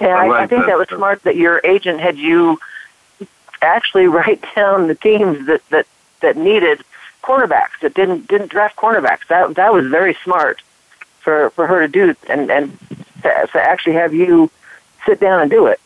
Yeah, 0.00 0.16
I, 0.16 0.26
I, 0.26 0.42
I 0.42 0.46
think 0.46 0.62
that. 0.62 0.68
that 0.68 0.78
was 0.78 0.88
smart 0.88 1.22
that 1.24 1.36
your 1.36 1.60
agent 1.62 2.00
had 2.00 2.16
you 2.16 2.58
actually 3.60 4.06
write 4.16 4.42
down 4.56 4.88
the 4.88 4.94
teams 4.94 5.46
that 5.46 5.68
that 5.68 5.86
that 6.20 6.36
needed 6.36 6.82
cornerbacks 7.22 7.78
that 7.82 7.94
didn't 7.94 8.26
didn't 8.26 8.50
draft 8.50 8.76
cornerbacks. 8.76 9.26
That 9.28 9.54
that 9.56 9.72
was 9.72 9.86
very 9.86 10.16
smart 10.24 10.62
for 11.20 11.50
for 11.50 11.66
her 11.66 11.86
to 11.86 11.88
do 11.88 12.16
and 12.28 12.50
and 12.50 12.78
to, 13.22 13.48
to 13.52 13.60
actually 13.60 13.94
have 13.94 14.14
you 14.14 14.50
sit 15.06 15.20
down 15.20 15.40
and 15.40 15.50
do 15.50 15.66
it. 15.66 15.80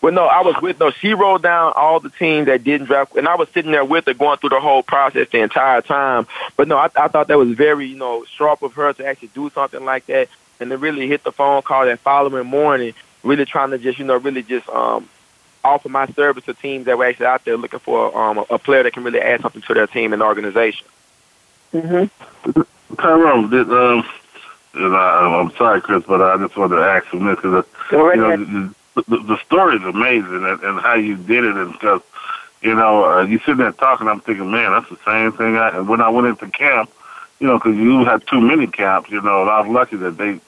Well, 0.00 0.12
no, 0.12 0.24
I 0.24 0.42
was 0.42 0.60
with 0.62 0.80
no. 0.80 0.90
She 0.90 1.14
wrote 1.14 1.42
down 1.42 1.72
all 1.76 2.00
the 2.00 2.10
teams 2.10 2.46
that 2.46 2.64
didn't 2.64 2.86
draft, 2.86 3.14
and 3.16 3.28
I 3.28 3.36
was 3.36 3.48
sitting 3.50 3.72
there 3.72 3.84
with 3.84 4.06
her, 4.06 4.14
going 4.14 4.38
through 4.38 4.50
the 4.50 4.60
whole 4.60 4.82
process 4.82 5.28
the 5.30 5.40
entire 5.40 5.82
time. 5.82 6.26
But 6.56 6.68
no, 6.68 6.76
I, 6.76 6.88
I 6.96 7.08
thought 7.08 7.28
that 7.28 7.38
was 7.38 7.50
very, 7.50 7.86
you 7.86 7.96
know, 7.96 8.24
sharp 8.24 8.62
of 8.62 8.72
her 8.74 8.92
to 8.92 9.06
actually 9.06 9.28
do 9.28 9.50
something 9.50 9.84
like 9.84 10.06
that, 10.06 10.28
and 10.60 10.70
to 10.70 10.78
really 10.78 11.06
hit 11.06 11.24
the 11.24 11.32
phone 11.32 11.62
call 11.62 11.84
that 11.84 12.00
following 12.00 12.46
morning, 12.46 12.94
really 13.22 13.44
trying 13.44 13.70
to 13.70 13.78
just, 13.78 13.98
you 13.98 14.04
know, 14.04 14.16
really 14.16 14.42
just 14.42 14.68
um 14.70 15.08
offer 15.66 15.88
my 15.88 16.06
service 16.08 16.44
to 16.44 16.54
teams 16.54 16.86
that 16.86 16.96
were 16.96 17.04
actually 17.04 17.26
out 17.26 17.44
there 17.44 17.56
looking 17.56 17.80
for 17.80 18.16
um, 18.16 18.44
a 18.50 18.58
player 18.58 18.84
that 18.84 18.92
can 18.92 19.02
really 19.02 19.20
add 19.20 19.40
something 19.40 19.62
to 19.62 19.74
their 19.74 19.86
team 19.86 20.12
and 20.12 20.22
organization. 20.22 20.86
Mm-hmm. 21.72 22.94
Tyrone, 22.94 23.50
did 23.50 23.70
um, 23.70 24.08
I, 24.76 25.40
I'm 25.40 25.50
sorry, 25.56 25.80
Chris, 25.80 26.04
but 26.06 26.20
I 26.20 26.36
just 26.38 26.56
wanted 26.56 26.76
to 26.76 26.82
ask 26.82 27.06
him 27.06 27.26
this 27.26 27.36
because 27.36 27.64
you 27.90 28.16
know, 28.16 28.74
the, 28.94 29.18
the 29.18 29.38
story 29.44 29.76
is 29.76 29.82
amazing 29.82 30.44
and, 30.44 30.60
and 30.62 30.80
how 30.80 30.94
you 30.94 31.16
did 31.16 31.44
it 31.44 31.56
and 31.56 31.72
because 31.72 32.00
you 32.62 32.74
know 32.74 33.04
uh, 33.04 33.22
you 33.22 33.38
sitting 33.40 33.58
there 33.58 33.72
talking 33.72 34.08
i'm 34.08 34.20
thinking 34.20 34.50
man 34.50 34.72
that's 34.72 34.88
the 34.88 34.98
same 35.04 35.30
thing 35.32 35.58
i 35.58 35.68
and 35.76 35.86
when 35.86 36.00
i 36.00 36.08
went 36.08 36.26
into 36.26 36.48
camp 36.48 36.90
you 37.38 37.46
know 37.46 37.58
because 37.58 37.76
you 37.76 38.06
had 38.06 38.26
too 38.26 38.40
many 38.40 38.66
camps 38.66 39.10
you 39.10 39.20
know 39.20 39.42
and 39.42 39.50
i 39.50 39.60
was 39.60 39.68
lucky 39.68 39.96
that 39.96 40.16
they 40.16 40.40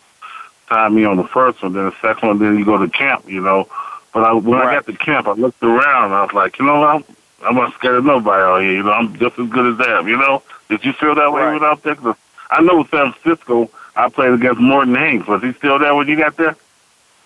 timed 0.66 0.94
me 0.97 1.04
on 1.04 1.18
the 1.18 1.25
first 1.25 1.62
one 1.62 1.75
then 1.75 1.85
the 1.85 1.94
second 2.00 2.26
one 2.26 2.38
then 2.38 2.56
you 2.56 2.64
go 2.64 2.78
to 2.78 2.88
camp 2.88 3.28
you 3.28 3.42
know 3.42 3.68
But 4.12 4.25
I, 4.25 4.32
when 4.32 4.58
right. 4.58 4.68
I 4.68 4.75
got 4.75 4.87
to 4.87 4.97
camp, 4.97 5.26
I 5.26 5.32
looked 5.32 5.62
around 5.62 6.06
and 6.06 6.14
I 6.14 6.23
was 6.23 6.32
like, 6.32 6.58
you 6.58 6.64
know? 6.64 6.82
I'm, 6.85 7.04
I'm 7.42 7.54
not 7.54 7.75
scared 7.75 7.97
of 7.97 8.04
nobody 8.04 8.42
out 8.42 8.62
here. 8.62 8.73
You 8.73 8.82
know, 8.82 8.92
I'm 8.92 9.16
just 9.18 9.38
as 9.38 9.49
good 9.49 9.73
as 9.73 9.78
them. 9.78 10.08
You 10.08 10.16
know, 10.16 10.42
did 10.68 10.85
you 10.85 10.92
feel 10.92 11.14
that 11.14 11.32
way 11.32 11.42
right. 11.42 11.61
when 11.61 11.62
out 11.64 11.82
there? 11.82 11.94
Cause 11.94 12.16
I 12.50 12.62
know 12.62 12.85
San 12.85 13.12
Francisco, 13.12 13.70
I 13.99 14.09
played 14.09 14.33
against 14.33 14.61
Merton 14.61 14.95
Hanks. 14.95 15.26
Was 15.26 15.43
he 15.43 15.52
still 15.55 15.78
there 15.81 15.95
when 15.95 16.07
you 16.07 16.17
got 16.17 16.37
there? 16.37 16.57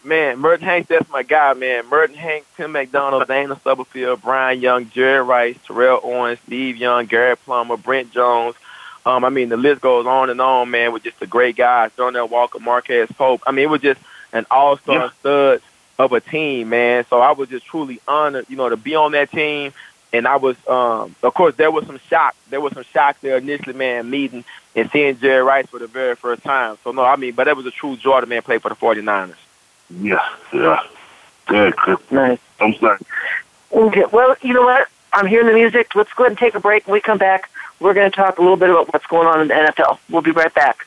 Man, 0.04 0.38
Merton 0.38 0.66
Hanks, 0.66 0.88
that's 0.88 1.08
my 1.10 1.22
guy, 1.22 1.52
man. 1.52 1.86
Merton 1.88 2.16
Hanks, 2.16 2.46
Tim 2.56 2.72
McDonald, 2.72 3.28
Dana 3.28 3.56
Stubblefield, 3.60 4.22
Bryant 4.22 4.60
Young, 4.60 4.88
Jerry 4.90 5.22
Rice, 5.22 5.56
Terrell 5.64 6.00
Owens, 6.02 6.40
Steve 6.46 6.78
Young, 6.78 7.06
Gary 7.06 7.36
Plummer, 7.36 7.76
Brent 7.76 8.10
Jones. 8.10 8.56
Um, 9.04 9.24
I 9.24 9.28
mean, 9.28 9.48
the 9.48 9.56
list 9.56 9.80
goes 9.82 10.06
on 10.06 10.30
and 10.30 10.40
on, 10.40 10.70
man, 10.70 10.92
with 10.92 11.02
just 11.02 11.20
the 11.20 11.26
great 11.26 11.56
guys. 11.56 11.90
Darnell 11.96 12.26
Walker, 12.26 12.58
Marquez 12.58 13.10
Pope. 13.12 13.42
I 13.46 13.52
mean, 13.52 13.64
it 13.64 13.70
was 13.70 13.82
just 13.82 14.00
an 14.32 14.46
all-star 14.50 14.96
yeah. 14.96 15.10
stud 15.20 15.62
of 15.98 16.12
a 16.12 16.20
team, 16.20 16.70
man. 16.70 17.04
So 17.10 17.20
I 17.20 17.32
was 17.32 17.48
just 17.48 17.66
truly 17.66 18.00
honored, 18.08 18.46
you 18.48 18.56
know, 18.56 18.68
to 18.68 18.76
be 18.76 18.94
on 18.94 19.12
that 19.12 19.30
team. 19.30 19.72
And 20.12 20.26
I 20.26 20.36
was, 20.36 20.56
um, 20.68 21.14
of 21.22 21.34
course, 21.34 21.54
there 21.56 21.70
was 21.70 21.86
some 21.86 21.98
shock. 22.10 22.36
There 22.50 22.60
was 22.60 22.74
some 22.74 22.84
shock 22.84 23.20
there 23.20 23.38
initially, 23.38 23.74
man, 23.74 24.10
meeting 24.10 24.44
and 24.74 24.90
seeing 24.90 25.18
Jerry 25.18 25.42
Rice 25.42 25.66
for 25.66 25.78
the 25.78 25.86
very 25.86 26.16
first 26.16 26.42
time. 26.42 26.76
So, 26.84 26.92
no, 26.92 27.02
I 27.02 27.16
mean, 27.16 27.34
but 27.34 27.44
that 27.44 27.56
was 27.56 27.66
a 27.66 27.70
true 27.70 27.96
joy 27.96 28.20
to, 28.20 28.26
man, 28.26 28.42
play 28.42 28.58
for 28.58 28.68
the 28.68 28.74
49ers. 28.74 29.34
Yeah, 29.90 30.28
yeah. 30.52 30.80
Good, 31.46 31.76
Chris. 31.76 31.98
Nice. 32.10 32.38
I'm 32.60 32.74
sorry. 32.74 32.98
Okay. 33.72 34.04
Well, 34.12 34.36
you 34.42 34.54
know 34.54 34.62
what? 34.62 34.88
I'm 35.12 35.26
hearing 35.26 35.46
the 35.46 35.54
music. 35.54 35.94
Let's 35.94 36.12
go 36.14 36.24
ahead 36.24 36.32
and 36.32 36.38
take 36.38 36.54
a 36.54 36.60
break. 36.60 36.86
When 36.86 36.94
we 36.94 37.00
come 37.00 37.18
back, 37.18 37.50
we're 37.80 37.94
going 37.94 38.10
to 38.10 38.16
talk 38.16 38.38
a 38.38 38.42
little 38.42 38.56
bit 38.56 38.70
about 38.70 38.92
what's 38.92 39.06
going 39.06 39.26
on 39.26 39.40
in 39.40 39.48
the 39.48 39.54
NFL. 39.54 39.98
We'll 40.08 40.22
be 40.22 40.30
right 40.30 40.52
back. 40.54 40.86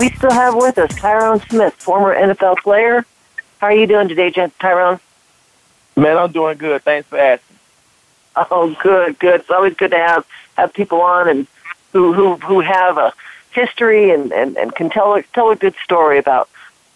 We 0.00 0.08
still 0.12 0.32
have 0.32 0.54
with 0.54 0.78
us 0.78 0.94
Tyrone 0.94 1.40
Smith, 1.40 1.74
former 1.74 2.14
NFL 2.14 2.56
player. 2.60 3.04
How 3.58 3.66
are 3.66 3.74
you 3.74 3.86
doing 3.86 4.08
today, 4.08 4.30
Tyrone? 4.30 4.98
Man, 5.94 6.16
I'm 6.16 6.32
doing 6.32 6.56
good. 6.56 6.82
Thanks 6.82 7.06
for 7.06 7.18
asking. 7.18 7.58
Oh, 8.34 8.74
good, 8.82 9.18
good. 9.18 9.42
It's 9.42 9.50
always 9.50 9.74
good 9.74 9.90
to 9.90 9.98
have 9.98 10.26
have 10.56 10.72
people 10.72 11.02
on 11.02 11.28
and 11.28 11.46
who 11.92 12.14
who 12.14 12.36
who 12.36 12.60
have 12.60 12.96
a 12.96 13.12
history 13.50 14.10
and 14.10 14.32
and, 14.32 14.56
and 14.56 14.74
can 14.74 14.88
tell 14.88 15.16
a, 15.16 15.22
tell 15.34 15.50
a 15.50 15.56
good 15.56 15.74
story 15.84 16.16
about 16.16 16.48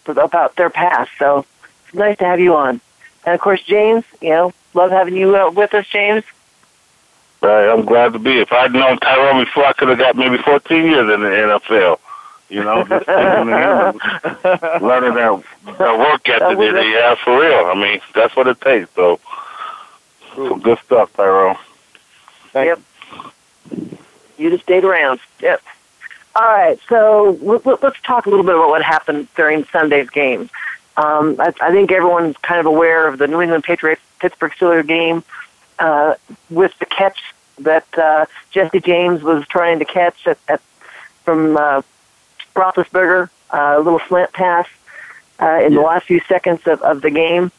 about 0.07 0.55
their 0.55 0.71
past. 0.71 1.11
So 1.19 1.45
it's 1.85 1.93
nice 1.93 2.17
to 2.17 2.25
have 2.25 2.39
you 2.39 2.55
on. 2.55 2.81
And 3.23 3.35
of 3.35 3.39
course, 3.39 3.61
James, 3.61 4.03
you 4.19 4.29
know, 4.29 4.53
love 4.73 4.89
having 4.89 5.15
you 5.15 5.35
uh, 5.37 5.51
with 5.51 5.75
us, 5.75 5.85
James. 5.87 6.23
Right, 7.39 7.69
I'm 7.69 7.85
glad 7.85 8.13
to 8.13 8.19
be. 8.19 8.39
If 8.39 8.51
I'd 8.51 8.73
known 8.73 8.97
Tyrone 8.97 9.45
before, 9.45 9.65
I 9.65 9.73
could 9.73 9.89
have 9.89 9.99
got 9.99 10.15
maybe 10.15 10.39
14 10.39 10.85
years 10.85 11.13
in 11.13 11.21
the 11.21 11.27
NFL. 11.27 11.99
You 12.49 12.63
know, 12.63 12.83
just 12.83 13.07
learning 13.07 13.49
that 15.15 15.43
that 15.79 15.97
work 15.97 16.29
ethic 16.29 16.57
that 16.57 16.71
they 16.73 16.89
have 16.91 17.17
for 17.19 17.39
real. 17.39 17.65
I 17.65 17.73
mean, 17.73 17.99
that's 18.13 18.35
what 18.35 18.47
it 18.47 18.61
takes. 18.61 18.89
So, 18.93 19.19
some 20.35 20.59
good 20.59 20.77
stuff, 20.85 21.11
Tyrone. 21.13 21.57
Yep. 22.53 22.79
You 24.37 24.49
just 24.49 24.63
stayed 24.63 24.85
around. 24.85 25.19
Yep. 25.41 25.61
All 26.35 26.45
right, 26.45 26.77
so 26.89 27.37
let's 27.81 28.01
talk 28.01 28.25
a 28.25 28.29
little 28.29 28.43
bit 28.43 28.55
about 28.55 28.67
what 28.67 28.83
happened 28.83 29.29
during 29.35 29.63
Sunday's 29.65 30.09
game. 30.09 30.49
Um, 30.97 31.37
I, 31.39 31.53
I 31.61 31.71
think 31.71 31.91
everyone's 31.91 32.35
kind 32.37 32.59
of 32.59 32.65
aware 32.65 33.07
of 33.07 33.17
the 33.17 33.27
New 33.27 33.41
England 33.41 33.63
Patriots 33.63 34.01
Pittsburgh 34.19 34.51
Steelers 34.51 34.85
game 34.85 35.23
uh, 35.79 36.15
with 36.49 36.77
the 36.79 36.85
catch 36.85 37.21
that 37.59 37.87
uh, 37.97 38.25
Jesse 38.51 38.81
James 38.81 39.23
was 39.23 39.47
trying 39.47 39.79
to 39.79 39.85
catch 39.85 40.27
at, 40.27 40.37
at 40.49 40.61
from 41.23 41.55
uh, 41.57 41.81
Roethlisberger, 42.55 43.29
uh, 43.51 43.75
a 43.77 43.81
little 43.81 44.01
slant 44.07 44.33
pass 44.33 44.67
uh, 45.39 45.61
in 45.63 45.73
yeah. 45.73 45.79
the 45.79 45.85
last 45.85 46.05
few 46.05 46.19
seconds 46.21 46.61
of, 46.65 46.81
of 46.81 47.01
the 47.01 47.11
game. 47.11 47.51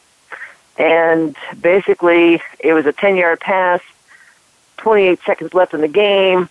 And 0.79 1.37
basically, 1.61 2.43
it 2.59 2.73
was 2.73 2.87
a 2.87 2.93
10 2.93 3.17
yard 3.17 3.41
pass, 3.41 3.81
28 4.79 5.21
seconds 5.25 5.55
left 5.55 5.75
in 5.75 5.81
the 5.81 5.89
game. 5.89 6.49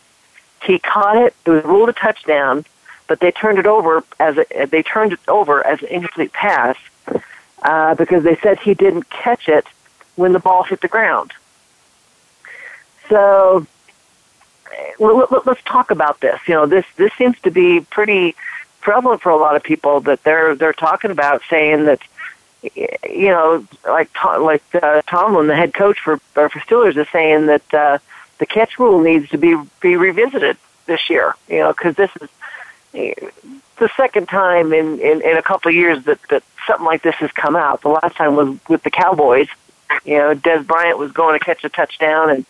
He 0.63 0.79
caught 0.79 1.17
it. 1.17 1.35
It 1.45 1.49
was 1.49 1.63
ruled 1.63 1.89
a 1.89 1.93
touchdown, 1.93 2.65
but 3.07 3.19
they 3.19 3.31
turned 3.31 3.59
it 3.59 3.67
over 3.67 4.03
as 4.19 4.37
a, 4.37 4.65
they 4.65 4.81
turned 4.81 5.13
it 5.13 5.19
over 5.27 5.65
as 5.65 5.81
an 5.81 5.89
incomplete 5.89 6.33
pass 6.33 6.75
uh, 7.61 7.93
because 7.95 8.23
they 8.23 8.35
said 8.37 8.59
he 8.59 8.73
didn't 8.73 9.09
catch 9.09 9.47
it 9.47 9.65
when 10.15 10.33
the 10.33 10.39
ball 10.39 10.63
hit 10.63 10.81
the 10.81 10.87
ground. 10.87 11.33
So 13.09 13.67
let's 14.99 15.61
talk 15.63 15.91
about 15.91 16.19
this. 16.21 16.39
You 16.47 16.55
know, 16.55 16.65
this 16.65 16.85
this 16.95 17.11
seems 17.13 17.39
to 17.41 17.51
be 17.51 17.81
pretty 17.81 18.35
prevalent 18.81 19.21
for 19.21 19.31
a 19.31 19.37
lot 19.37 19.55
of 19.55 19.63
people 19.63 20.01
that 20.01 20.23
they're 20.23 20.55
they're 20.55 20.73
talking 20.73 21.11
about 21.11 21.41
saying 21.49 21.85
that 21.85 22.01
you 22.75 23.29
know, 23.29 23.65
like 23.85 24.09
like 24.23 24.63
uh, 24.75 25.01
Tomlin, 25.03 25.47
the 25.47 25.55
head 25.55 25.73
coach 25.73 25.99
for 25.99 26.17
for 26.33 26.49
Steelers, 26.49 26.97
is 26.97 27.07
saying 27.11 27.47
that 27.47 27.73
uh, 27.73 27.97
the 28.39 28.45
catch 28.45 28.79
rule 28.79 29.01
needs 29.01 29.29
to 29.29 29.37
be 29.37 29.55
be 29.81 29.95
revisited 29.95 30.57
this 30.85 31.09
year. 31.09 31.35
You 31.47 31.59
know, 31.59 31.73
because 31.73 31.95
this 31.95 32.11
is 32.21 32.29
the 32.93 33.89
second 33.97 34.27
time 34.27 34.73
in, 34.73 34.99
in 34.99 35.21
in 35.21 35.37
a 35.37 35.41
couple 35.41 35.69
of 35.69 35.75
years 35.75 36.03
that 36.05 36.19
that 36.29 36.43
something 36.65 36.85
like 36.85 37.01
this 37.01 37.15
has 37.15 37.31
come 37.31 37.55
out. 37.55 37.81
The 37.81 37.89
last 37.89 38.15
time 38.15 38.35
was 38.35 38.57
with 38.67 38.83
the 38.83 38.91
Cowboys. 38.91 39.47
You 40.03 40.17
know, 40.17 40.35
Dez 40.35 40.65
Bryant 40.65 40.97
was 40.97 41.11
going 41.11 41.37
to 41.37 41.43
catch 41.43 41.63
a 41.63 41.69
touchdown, 41.69 42.29
and 42.29 42.45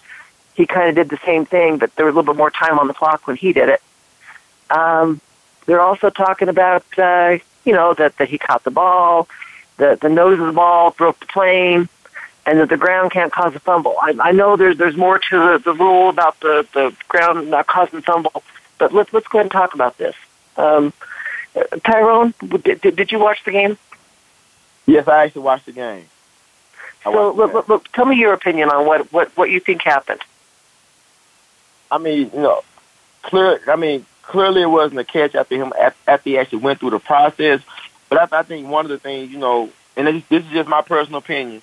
he 0.56 0.66
kind 0.66 0.90
of 0.90 0.96
did 0.96 1.10
the 1.10 1.20
same 1.26 1.46
thing, 1.46 1.78
but 1.78 1.96
there 1.96 2.06
was 2.06 2.14
a 2.14 2.18
little 2.18 2.34
bit 2.34 2.38
more 2.38 2.52
time 2.52 2.80
on 2.80 2.88
the 2.88 2.94
clock 2.94 3.28
when 3.28 3.36
he 3.36 3.54
did 3.54 3.70
it. 3.70 3.82
Um, 4.70 5.22
they're 5.66 5.82
also 5.82 6.10
talking 6.10 6.50
about, 6.50 6.86
uh, 6.98 7.38
you 7.66 7.74
know, 7.74 7.94
that, 7.94 8.18
that 8.18 8.30
he 8.30 8.38
caught 8.38 8.64
the 8.64 8.72
ball, 8.72 9.28
the, 9.78 9.98
the 10.02 10.10
nose 10.10 10.40
of 10.40 10.48
the 10.48 10.54
ball 10.54 10.92
broke 10.92 11.20
the 11.20 11.26
plane, 11.26 11.90
and 12.46 12.60
that 12.60 12.70
the 12.70 12.78
ground 12.78 13.12
can't 13.12 13.32
cause 13.32 13.56
a 13.56 13.60
fumble. 13.60 13.96
I, 14.02 14.16
I 14.20 14.32
know 14.32 14.56
there's, 14.56 14.78
there's 14.78 14.96
more 14.96 15.20
to 15.20 15.40
the, 15.40 15.62
the 15.64 15.74
rule 15.74 16.10
about 16.10 16.40
the, 16.40 16.66
the 16.74 16.96
ground 17.08 17.50
not 17.50 17.68
causing 17.68 18.02
fumble, 18.02 18.44
but 18.78 18.94
let's, 18.94 19.12
let's 19.12 19.28
go 19.28 19.40
ahead 19.40 19.48
and 19.48 19.52
talk 19.52 19.74
about 19.74 19.98
this. 19.98 20.16
Um, 20.56 20.94
Tyrone, 21.84 22.34
did, 22.64 22.82
did 22.82 23.12
you 23.12 23.20
watch 23.20 23.44
the 23.44 23.52
game? 23.52 23.78
Yes, 24.86 25.08
I 25.08 25.26
actually 25.26 25.42
watched 25.42 25.66
the 25.66 25.72
game. 25.72 26.06
so, 27.04 27.34
look, 27.34 27.54
look, 27.54 27.68
look, 27.68 27.92
tell 27.92 28.06
me 28.06 28.16
your 28.18 28.34
opinion 28.34 28.70
on 28.70 28.86
what, 28.86 29.12
what, 29.12 29.36
what 29.36 29.50
you 29.50 29.60
think 29.60 29.82
happened. 29.82 30.22
I 31.96 31.98
mean, 31.98 32.30
you 32.34 32.42
know, 32.42 32.62
clear. 33.22 33.62
I 33.68 33.78
mean, 33.78 34.06
clearly 34.22 34.62
it 34.62 34.70
wasn't 34.70 35.00
a 35.00 35.06
catch 35.06 35.34
after 35.34 35.56
him 35.56 35.72
after 35.80 36.30
he 36.30 36.38
actually 36.38 36.60
went 36.60 36.80
through 36.82 36.90
the 36.90 37.00
process. 37.00 37.62
But 38.10 38.34
I, 38.34 38.40
I 38.40 38.44
think 38.44 38.68
one 38.68 38.86
of 38.86 38.90
the 38.90 39.00
things, 39.00 39.32
you 39.32 39.38
know, 39.38 39.70
and 39.96 40.08
this, 40.08 40.24
this 40.28 40.44
is 40.44 40.52
just 40.52 40.68
my 40.68 40.82
personal 40.82 41.20
opinion. 41.20 41.62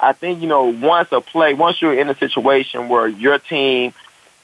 I 0.00 0.12
think 0.12 0.40
you 0.40 0.48
know, 0.48 0.64
once 0.64 1.12
a 1.12 1.20
play, 1.20 1.52
once 1.52 1.82
you're 1.82 1.98
in 1.98 2.08
a 2.08 2.16
situation 2.16 2.88
where 2.88 3.06
your 3.06 3.38
team 3.38 3.92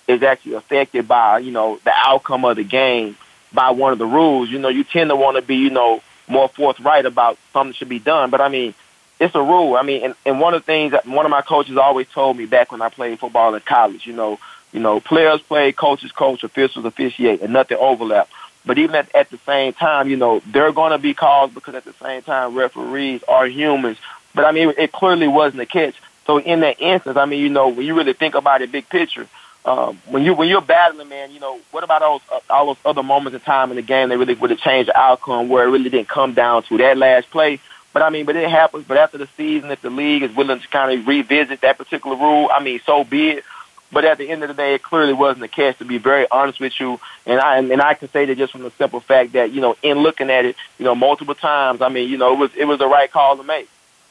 is 0.06 0.22
actually 0.22 0.54
affected 0.54 1.08
by, 1.08 1.38
you 1.38 1.52
know, 1.52 1.80
the 1.84 1.92
outcome 1.94 2.44
of 2.44 2.56
the 2.56 2.64
game 2.64 3.16
by 3.52 3.70
one 3.70 3.92
of 3.92 3.98
the 3.98 4.06
rules, 4.06 4.50
you 4.50 4.58
know, 4.58 4.68
you 4.68 4.84
tend 4.84 5.08
to 5.08 5.16
want 5.16 5.36
to 5.36 5.42
be, 5.42 5.56
you 5.56 5.70
know, 5.70 6.02
more 6.28 6.48
forthright 6.50 7.06
about 7.06 7.38
something 7.54 7.72
should 7.72 7.88
be 7.88 7.98
done. 7.98 8.28
But 8.28 8.42
I 8.42 8.48
mean, 8.48 8.74
it's 9.18 9.34
a 9.34 9.42
rule. 9.42 9.76
I 9.76 9.82
mean, 9.82 10.02
and, 10.02 10.14
and 10.26 10.38
one 10.38 10.54
of 10.54 10.62
the 10.62 10.66
things 10.66 10.92
that 10.92 11.06
one 11.06 11.24
of 11.24 11.30
my 11.30 11.42
coaches 11.42 11.76
always 11.78 12.08
told 12.08 12.36
me 12.36 12.46
back 12.46 12.70
when 12.72 12.82
I 12.82 12.90
played 12.90 13.18
football 13.18 13.54
in 13.54 13.60
college, 13.60 14.06
you 14.06 14.12
know, 14.12 14.38
you 14.72 14.80
know, 14.80 15.00
players 15.00 15.40
play, 15.40 15.72
coaches 15.72 16.12
coach, 16.12 16.44
officials 16.44 16.84
officiate, 16.84 17.42
and 17.42 17.52
nothing 17.52 17.78
overlap. 17.78 18.28
But 18.64 18.78
even 18.78 18.94
at, 18.94 19.14
at 19.14 19.30
the 19.30 19.38
same 19.38 19.72
time, 19.72 20.08
you 20.08 20.16
know, 20.16 20.42
they're 20.46 20.72
going 20.72 20.92
to 20.92 20.98
be 20.98 21.14
calls 21.14 21.50
because 21.50 21.74
at 21.74 21.84
the 21.84 21.94
same 21.94 22.22
time, 22.22 22.54
referees 22.54 23.22
are 23.26 23.46
humans. 23.46 23.96
But 24.34 24.44
I 24.44 24.52
mean, 24.52 24.72
it 24.76 24.92
clearly 24.92 25.28
wasn't 25.28 25.62
a 25.62 25.66
catch. 25.66 25.94
So 26.26 26.38
in 26.38 26.60
that 26.60 26.80
instance, 26.80 27.16
I 27.16 27.24
mean, 27.24 27.40
you 27.40 27.48
know, 27.48 27.68
when 27.68 27.86
you 27.86 27.94
really 27.94 28.12
think 28.12 28.34
about 28.34 28.62
it, 28.62 28.70
big 28.70 28.88
picture, 28.88 29.26
um, 29.64 30.00
when 30.06 30.22
you 30.22 30.34
when 30.34 30.48
you're 30.48 30.60
battling, 30.60 31.08
man, 31.08 31.32
you 31.32 31.40
know, 31.40 31.58
what 31.70 31.84
about 31.84 32.00
those 32.00 32.20
uh, 32.32 32.40
all 32.48 32.66
those 32.66 32.76
other 32.84 33.02
moments 33.02 33.34
in 33.34 33.40
time 33.40 33.70
in 33.70 33.76
the 33.76 33.82
game 33.82 34.08
that 34.08 34.16
really 34.16 34.34
would 34.34 34.50
have 34.50 34.60
changed 34.60 34.88
the 34.88 34.98
outcome, 34.98 35.48
where 35.48 35.66
it 35.66 35.70
really 35.70 35.90
didn't 35.90 36.08
come 36.08 36.32
down 36.32 36.62
to 36.64 36.78
that 36.78 36.96
last 36.96 37.30
play? 37.30 37.60
But 37.92 38.02
I 38.02 38.10
mean, 38.10 38.24
but 38.24 38.36
it 38.36 38.48
happens. 38.48 38.84
But 38.86 38.96
after 38.96 39.18
the 39.18 39.28
season, 39.36 39.70
if 39.70 39.82
the 39.82 39.90
league 39.90 40.22
is 40.22 40.34
willing 40.34 40.60
to 40.60 40.68
kind 40.68 40.98
of 40.98 41.06
revisit 41.06 41.60
that 41.60 41.76
particular 41.76 42.16
rule, 42.16 42.48
I 42.52 42.62
mean, 42.62 42.80
so 42.86 43.04
be 43.04 43.30
it. 43.30 43.44
But 43.92 44.04
at 44.04 44.18
the 44.18 44.30
end 44.30 44.42
of 44.42 44.48
the 44.48 44.54
day, 44.54 44.74
it 44.74 44.82
clearly 44.82 45.12
wasn't 45.12 45.40
the 45.40 45.48
case. 45.48 45.76
To 45.78 45.84
be 45.84 45.98
very 45.98 46.26
honest 46.30 46.60
with 46.60 46.78
you, 46.78 47.00
and 47.26 47.40
I 47.40 47.58
and 47.58 47.82
I 47.82 47.94
can 47.94 48.08
say 48.10 48.24
that 48.24 48.38
just 48.38 48.52
from 48.52 48.62
the 48.62 48.70
simple 48.72 49.00
fact 49.00 49.32
that 49.32 49.50
you 49.52 49.60
know, 49.60 49.76
in 49.82 49.98
looking 49.98 50.30
at 50.30 50.44
it, 50.44 50.56
you 50.78 50.84
know, 50.84 50.94
multiple 50.94 51.34
times, 51.34 51.82
I 51.82 51.88
mean, 51.88 52.08
you 52.08 52.16
know, 52.16 52.32
it 52.34 52.38
was 52.38 52.50
it 52.56 52.66
was 52.66 52.78
the 52.78 52.86
right 52.86 53.10
call 53.10 53.36
to 53.36 53.42
make. 53.42 53.68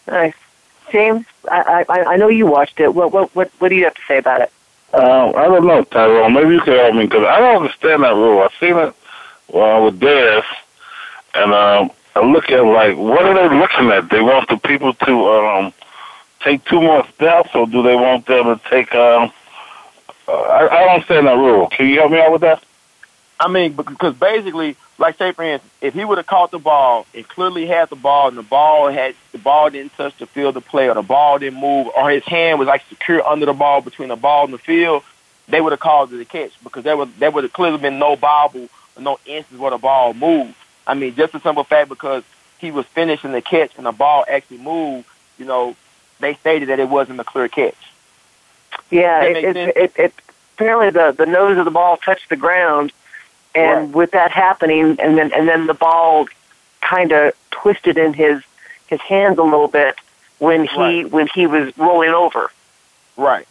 Nice, 0.07 0.35
James. 0.91 1.25
I 1.49 1.85
I, 1.87 2.03
I 2.13 2.17
know 2.17 2.27
you 2.27 2.45
watched 2.45 2.79
it. 2.79 2.93
What 2.93 3.13
what 3.13 3.33
what 3.35 3.51
what 3.59 3.69
do 3.69 3.75
you 3.75 3.85
have 3.85 3.95
to 3.95 4.01
say 4.07 4.17
about 4.17 4.41
it? 4.41 4.51
Um, 4.93 5.33
I 5.35 5.43
don't 5.45 5.67
know, 5.67 5.83
Tyrone. 5.83 6.33
Maybe 6.33 6.55
you 6.55 6.61
can 6.61 6.73
help 6.73 6.95
me 6.95 7.05
because 7.05 7.23
I 7.23 7.39
don't 7.39 7.63
understand 7.63 8.03
that 8.03 8.15
rule. 8.15 8.41
I've 8.41 8.53
seen 8.59 8.75
it 8.75 8.93
well 9.47 9.85
with 9.85 9.99
Dez, 9.99 10.43
and 11.35 11.53
um, 11.53 11.91
I 12.15 12.25
look 12.25 12.49
at 12.49 12.65
like, 12.65 12.97
what 12.97 13.23
are 13.23 13.49
they 13.49 13.55
looking 13.55 13.91
at? 13.91 14.09
They 14.09 14.21
want 14.21 14.49
the 14.49 14.57
people 14.57 14.93
to 14.93 15.29
um, 15.29 15.73
take 16.41 16.65
two 16.65 16.81
more 16.81 17.05
steps, 17.13 17.51
or 17.53 17.67
do 17.67 17.83
they 17.83 17.95
want 17.95 18.25
them 18.25 18.45
to 18.45 18.61
take? 18.69 18.93
Um, 18.95 19.31
I, 20.29 20.67
I 20.67 20.79
don't 20.79 20.89
understand 20.89 21.27
that 21.27 21.37
rule. 21.37 21.67
Can 21.67 21.87
you 21.87 21.99
help 21.99 22.11
me 22.11 22.19
out 22.19 22.31
with 22.31 22.41
that? 22.41 22.63
I 23.39 23.47
mean, 23.47 23.73
because 23.73 24.15
basically, 24.15 24.75
like 24.97 25.17
say 25.17 25.31
for 25.31 25.43
instance, 25.43 25.71
if 25.79 25.93
he 25.93 26.03
would 26.03 26.17
have 26.17 26.27
caught 26.27 26.51
the 26.51 26.59
ball 26.59 27.05
and 27.15 27.27
clearly 27.27 27.65
had 27.65 27.89
the 27.89 27.95
ball, 27.95 28.27
and 28.27 28.37
the 28.37 28.43
ball 28.43 28.89
had 28.89 29.15
the 29.31 29.37
ball 29.37 29.69
didn't 29.69 29.95
touch 29.95 30.17
the 30.17 30.25
field 30.25 30.57
of 30.57 30.65
play, 30.65 30.89
or 30.89 30.95
the 30.95 31.01
ball 31.01 31.39
didn't 31.39 31.59
move, 31.59 31.87
or 31.95 32.09
his 32.09 32.23
hand 32.25 32.59
was 32.59 32.67
like 32.67 32.83
secure 32.89 33.25
under 33.25 33.45
the 33.45 33.53
ball 33.53 33.81
between 33.81 34.09
the 34.09 34.17
ball 34.17 34.43
and 34.43 34.53
the 34.53 34.57
field, 34.57 35.03
they 35.47 35.61
would 35.61 35.71
have 35.71 35.79
called 35.79 36.11
it 36.11 36.19
a 36.19 36.25
catch 36.25 36.51
because 36.63 36.83
there 36.83 36.97
would 36.97 37.15
there 37.17 37.31
would 37.31 37.45
have 37.45 37.53
clearly 37.53 37.77
been 37.77 37.97
no 37.97 38.17
bobble, 38.17 38.67
no 38.99 39.17
instance 39.25 39.59
where 39.59 39.71
the 39.71 39.77
ball 39.77 40.13
moved. 40.13 40.55
I 40.85 40.93
mean, 40.93 41.15
just 41.15 41.33
a 41.33 41.39
simple 41.39 41.63
fact 41.63 41.87
because 41.87 42.23
he 42.57 42.71
was 42.71 42.85
finishing 42.87 43.31
the 43.31 43.41
catch 43.41 43.71
and 43.77 43.85
the 43.85 43.91
ball 43.93 44.25
actually 44.27 44.57
moved. 44.57 45.07
You 45.37 45.45
know, 45.45 45.75
they 46.19 46.33
stated 46.35 46.69
that 46.69 46.79
it 46.79 46.89
wasn't 46.89 47.21
a 47.21 47.23
clear 47.23 47.47
catch. 47.47 47.77
Yeah, 48.89 49.23
it, 49.23 49.37
it, 49.43 49.57
it, 49.77 49.91
it, 49.97 50.13
apparently 50.55 50.89
the 50.89 51.11
the 51.11 51.25
nose 51.25 51.57
of 51.57 51.65
the 51.65 51.71
ball 51.71 51.97
touched 51.97 52.29
the 52.29 52.35
ground, 52.35 52.91
and 53.55 53.87
Right. 53.87 53.95
with 53.95 54.11
that 54.11 54.31
happening, 54.31 54.97
and 54.99 55.17
then 55.17 55.31
and 55.33 55.47
then 55.47 55.67
the 55.67 55.73
ball 55.73 56.27
kind 56.81 57.11
of 57.11 57.33
twisted 57.51 57.97
in 57.97 58.13
his 58.13 58.41
his 58.87 59.01
hands 59.01 59.37
a 59.37 59.43
little 59.43 59.67
bit 59.67 59.95
when 60.39 60.65
he 60.65 61.03
Right. 61.03 61.11
when 61.11 61.27
he 61.27 61.47
was 61.47 61.77
rolling 61.77 62.09
over. 62.11 62.51
Right. 63.17 63.47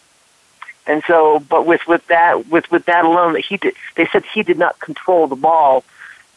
And 0.87 1.03
so, 1.05 1.39
but 1.39 1.65
with 1.65 1.85
with 1.87 2.05
that 2.07 2.47
with 2.47 2.69
with 2.71 2.85
that 2.85 3.05
alone, 3.05 3.33
that 3.33 3.45
he 3.45 3.57
did, 3.57 3.75
they 3.95 4.07
said 4.07 4.23
he 4.33 4.43
did 4.43 4.57
not 4.57 4.79
control 4.79 5.27
the 5.27 5.35
ball 5.35 5.83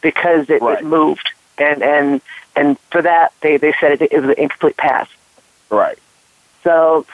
because 0.01 0.49
it, 0.49 0.61
Right. 0.61 0.79
it 0.79 0.85
moved, 0.85 1.31
and 1.57 1.81
and 1.81 2.21
and 2.55 2.77
for 2.91 3.01
that 3.01 3.33
they 3.41 3.57
they 3.57 3.73
said 3.79 3.93
it, 3.93 4.11
it 4.11 4.19
was 4.21 4.29
an 4.29 4.35
incomplete 4.37 4.77
pass. 4.77 5.07
Right. 5.69 5.97
So, 6.63 7.05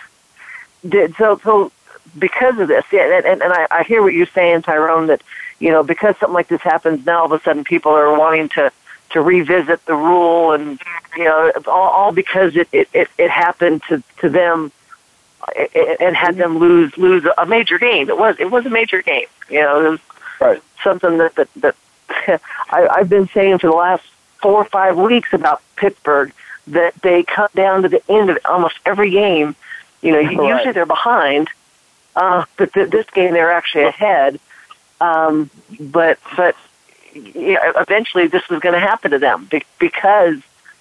did 0.88 1.16
so 1.16 1.40
so 1.44 1.72
because 2.18 2.58
of 2.60 2.68
this, 2.68 2.86
yeah, 2.92 3.18
and, 3.26 3.42
and 3.42 3.54
I, 3.54 3.68
I 3.72 3.84
hear 3.84 4.02
what 4.02 4.14
you're 4.14 4.26
saying, 4.28 4.64
Tyrone. 4.64 5.08
That 5.08 5.22
you 5.60 5.70
know 5.72 5.84
because 5.84 6.18
something 6.18 6.34
like 6.34 6.48
this 6.48 6.62
happens 6.62 7.06
now, 7.06 7.20
all 7.20 7.26
of 7.26 7.32
a 7.32 7.44
sudden 7.44 7.64
people 7.64 7.92
are 7.92 8.18
wanting 8.18 8.50
to 8.50 8.72
to 9.12 9.22
revisit 9.22 9.86
the 9.86 9.96
rule, 9.96 10.54
and 10.54 10.80
you 11.18 11.26
know 11.26 11.52
all, 11.68 11.90
all 11.90 12.12
because 12.12 12.56
it, 12.56 12.68
it 12.72 12.90
it 12.94 13.08
it 13.18 13.30
happened 13.30 13.84
to 13.90 14.04
to 14.20 14.30
them. 14.30 14.72
And 16.02 16.16
had 16.16 16.36
them 16.36 16.58
lose 16.60 16.96
lose 16.98 17.26
a 17.38 17.46
major 17.46 17.80
game. 17.80 18.10
It 18.10 18.18
was 18.18 18.36
it 18.40 18.52
was 18.52 18.66
a 18.66 18.70
major 18.70 19.02
game. 19.02 19.26
You 19.50 19.62
know, 19.62 19.86
it 19.86 19.90
was 19.92 20.00
Right. 20.40 20.62
something 20.84 21.18
that 21.18 21.34
that, 21.36 21.48
that 21.56 21.76
I, 22.70 22.88
I've 22.88 23.10
been 23.10 23.28
saying 23.30 23.60
for 23.60 23.68
the 23.68 23.76
last 23.76 24.04
four 24.42 24.56
or 24.56 24.66
five 24.66 24.98
weeks 24.98 25.32
about 25.34 25.62
Pittsburgh 25.78 26.34
that 26.68 26.94
they 27.02 27.24
cut 27.24 27.54
down 27.56 27.84
to 27.84 27.90
the 27.90 28.02
end 28.12 28.30
of 28.30 28.38
almost 28.46 28.76
every 28.86 29.12
game. 29.12 29.56
You 30.02 30.12
know, 30.14 30.18
Right. 30.20 30.56
usually 30.58 30.72
they're 30.74 30.86
behind, 30.86 31.50
uh, 32.16 32.46
but 32.58 32.74
th- 32.74 32.90
this 32.90 33.06
game 33.12 33.34
they're 33.34 33.52
actually 33.52 33.84
ahead. 33.86 34.40
Um, 35.02 35.50
but 35.80 36.20
but 36.36 36.56
yeah, 37.14 37.72
eventually 37.78 38.28
this 38.28 38.48
was 38.50 38.60
going 38.60 38.74
to 38.74 38.80
happen 38.80 39.12
to 39.12 39.20
them 39.20 39.46
be- 39.50 39.64
because 39.80 40.38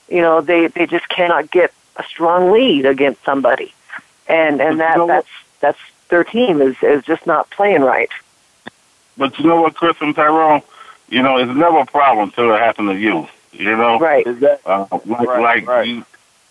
you 0.09 0.21
know 0.21 0.41
they 0.41 0.67
they 0.69 0.87
just 0.87 1.09
cannot 1.09 1.51
get 1.51 1.73
a 1.97 2.03
strong 2.05 2.51
lead 2.53 2.87
against 2.87 3.25
somebody, 3.25 3.73
and 4.29 4.61
and 4.61 4.81
that 4.81 4.93
you 4.95 4.99
know 4.99 5.07
that's 5.07 5.29
that's 5.61 5.79
their 6.09 6.25
team 6.25 6.61
is 6.63 6.77
is 6.83 7.05
just 7.05 7.27
not 7.27 7.49
playing 7.51 7.83
right. 7.83 8.11
But 9.17 9.39
you 9.39 9.47
know 9.47 9.63
what, 9.63 9.75
Chris 9.75 9.97
and 10.01 10.15
Tyrone? 10.15 10.63
You 11.09 11.23
know, 11.23 11.39
it's 11.39 11.51
never 11.53 11.79
a 11.79 11.87
problem 11.87 12.29
until 12.29 12.55
it 12.55 12.59
happened 12.61 12.91
to 12.91 12.97
you. 12.97 13.27
You 13.53 13.77
know, 13.77 13.99
Right. 13.99 14.27
Exactly. 14.27 14.71
uh, 14.73 14.87
like 15.07 15.27
Right, 15.27 15.41
like 15.41 15.67
right. 15.67 15.87
you, 15.89 16.05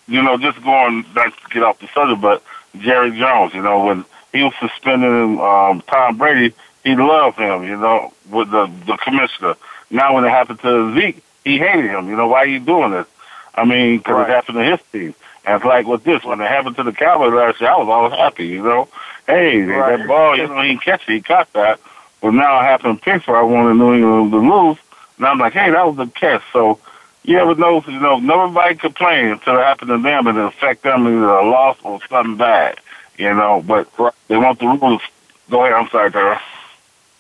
you 0.08 0.22
know, 0.22 0.38
just 0.38 0.62
going 0.64 1.06
not 1.16 1.32
to 1.32 1.50
get 1.54 1.64
off 1.64 1.80
the 1.80 1.88
subject, 1.94 2.20
but 2.22 2.44
Jerry 2.80 3.18
Jones. 3.18 3.54
You 3.54 3.62
know, 3.62 3.86
when 3.86 4.06
he 4.34 4.44
was 4.44 4.54
suspending 4.60 5.40
um, 5.40 5.82
Tom 5.88 6.18
Brady, 6.18 6.54
he 6.84 6.96
loved 6.96 7.38
him. 7.38 7.64
You 7.64 7.78
know, 7.78 8.14
with 8.30 8.50
the 8.52 8.70
the 8.86 8.98
commissioner. 8.98 9.56
Now, 9.90 10.16
when 10.16 10.26
it 10.26 10.30
happened 10.30 10.60
to 10.62 10.94
Zeke, 10.96 11.24
he 11.44 11.58
hated 11.58 11.86
him. 11.90 12.10
You 12.10 12.16
know, 12.16 12.28
why 12.28 12.40
are 12.40 12.46
you 12.48 12.60
doing 12.60 12.92
this? 12.92 13.08
I 13.56 13.66
mean, 13.66 13.98
because 14.00 14.16
Right. 14.16 14.30
it 14.30 14.34
happened 14.34 14.58
to 14.58 14.64
his 14.66 14.80
team. 14.92 15.16
And 15.46 15.56
it's 15.56 15.66
like 15.66 15.88
with 15.88 16.04
this, 16.04 16.24
when 16.26 16.42
it 16.42 16.48
happened 16.50 16.76
to 16.76 16.84
the 16.84 16.92
Cowboys 16.92 17.32
last 17.34 17.62
year, 17.62 17.70
I 17.72 17.78
was 17.78 17.88
always 17.88 18.14
happy. 18.14 18.48
You 18.48 18.64
know, 18.64 18.90
hey, 19.28 19.62
Right. 19.62 19.98
that 19.98 20.08
ball, 20.08 20.38
you 20.38 20.46
know, 20.48 20.62
he 20.62 20.78
catch 20.78 21.08
it, 21.08 21.14
he 21.14 21.22
caught 21.22 21.52
that. 21.54 21.80
But 22.22 22.34
now 22.34 22.60
it 22.60 22.64
happened 22.64 22.98
to 23.02 23.04
Pittsburgh. 23.04 23.36
I 23.38 23.42
wanted 23.44 23.76
New 23.76 23.94
England 23.94 24.32
to 24.34 24.38
lose. 24.40 24.78
And 25.18 25.26
I'm 25.26 25.40
like, 25.40 25.54
hey, 25.54 25.72
that 25.72 25.88
was 25.88 25.98
a 26.06 26.12
catch. 26.12 26.44
So 26.52 26.80
you 27.28 27.38
ever 27.38 27.56
know, 27.56 27.84
you 27.86 28.00
know, 28.00 28.20
nobody 28.20 28.76
complains 28.76 29.34
until 29.34 29.58
it 29.58 29.64
happened 29.64 29.90
to 29.90 29.98
them 29.98 30.28
and 30.28 30.38
it 30.38 30.46
affect 30.46 30.84
them 30.84 31.06
either 31.08 31.30
a 31.30 31.48
loss 31.48 31.78
or 31.84 32.00
something 32.10 32.38
bad. 32.38 32.80
You 33.18 33.34
know, 33.34 33.62
but 33.66 33.90
they 34.28 34.38
want 34.38 34.60
the 34.60 34.68
rules. 34.68 35.02
Go 35.50 35.64
ahead. 35.64 35.74
I'm 35.74 35.90
sorry, 35.90 36.12
Tara. 36.12 36.42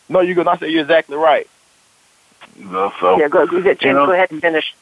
No, 0.10 0.22
you're 0.22 0.36
gonna 0.36 0.58
say 0.58 0.70
you're 0.70 0.84
exactly 0.84 1.18
right. 1.18 1.48
You 2.58 2.66
know, 2.66 2.94
so 3.02 3.20
Yeah, 3.20 3.28
go, 3.28 3.46
go, 3.46 3.62
James, 3.62 3.82
you 3.82 3.94
know- 3.94 4.06
go 4.06 4.14
ahead 4.14 4.32
and 4.32 4.42
finish. 4.42 4.74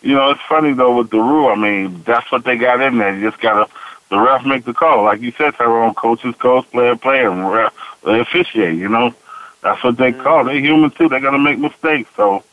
you 0.00 0.14
know, 0.14 0.30
it's 0.30 0.40
funny 0.48 0.72
though 0.72 0.96
with 0.96 1.10
the 1.10 1.18
rule. 1.18 1.48
I 1.48 1.54
mean, 1.54 2.02
that's 2.04 2.32
what 2.32 2.44
they 2.44 2.56
got 2.56 2.80
in 2.80 2.98
there. 2.98 3.14
You 3.14 3.30
just 3.30 3.42
gotta 3.42 3.70
the 4.08 4.18
ref 4.18 4.46
make 4.46 4.64
the 4.64 4.74
call, 4.74 5.04
like 5.04 5.20
you 5.20 5.32
said, 5.32 5.54
Tyrone. 5.56 5.94
Coaches, 5.94 6.34
coach, 6.38 6.70
player, 6.70 6.96
player, 6.96 7.30
and 7.30 7.50
ref, 7.50 7.74
they 8.04 8.20
officiate. 8.20 8.78
You 8.78 8.88
know, 8.88 9.14
that's 9.62 9.82
what 9.84 9.98
they 9.98 10.12
mm-hmm. 10.12 10.22
call. 10.22 10.44
They're 10.44 10.58
human 10.58 10.90
too. 10.90 11.10
They're 11.10 11.20
gonna 11.20 11.38
make 11.38 11.58
mistakes. 11.58 12.10
So 12.16 12.44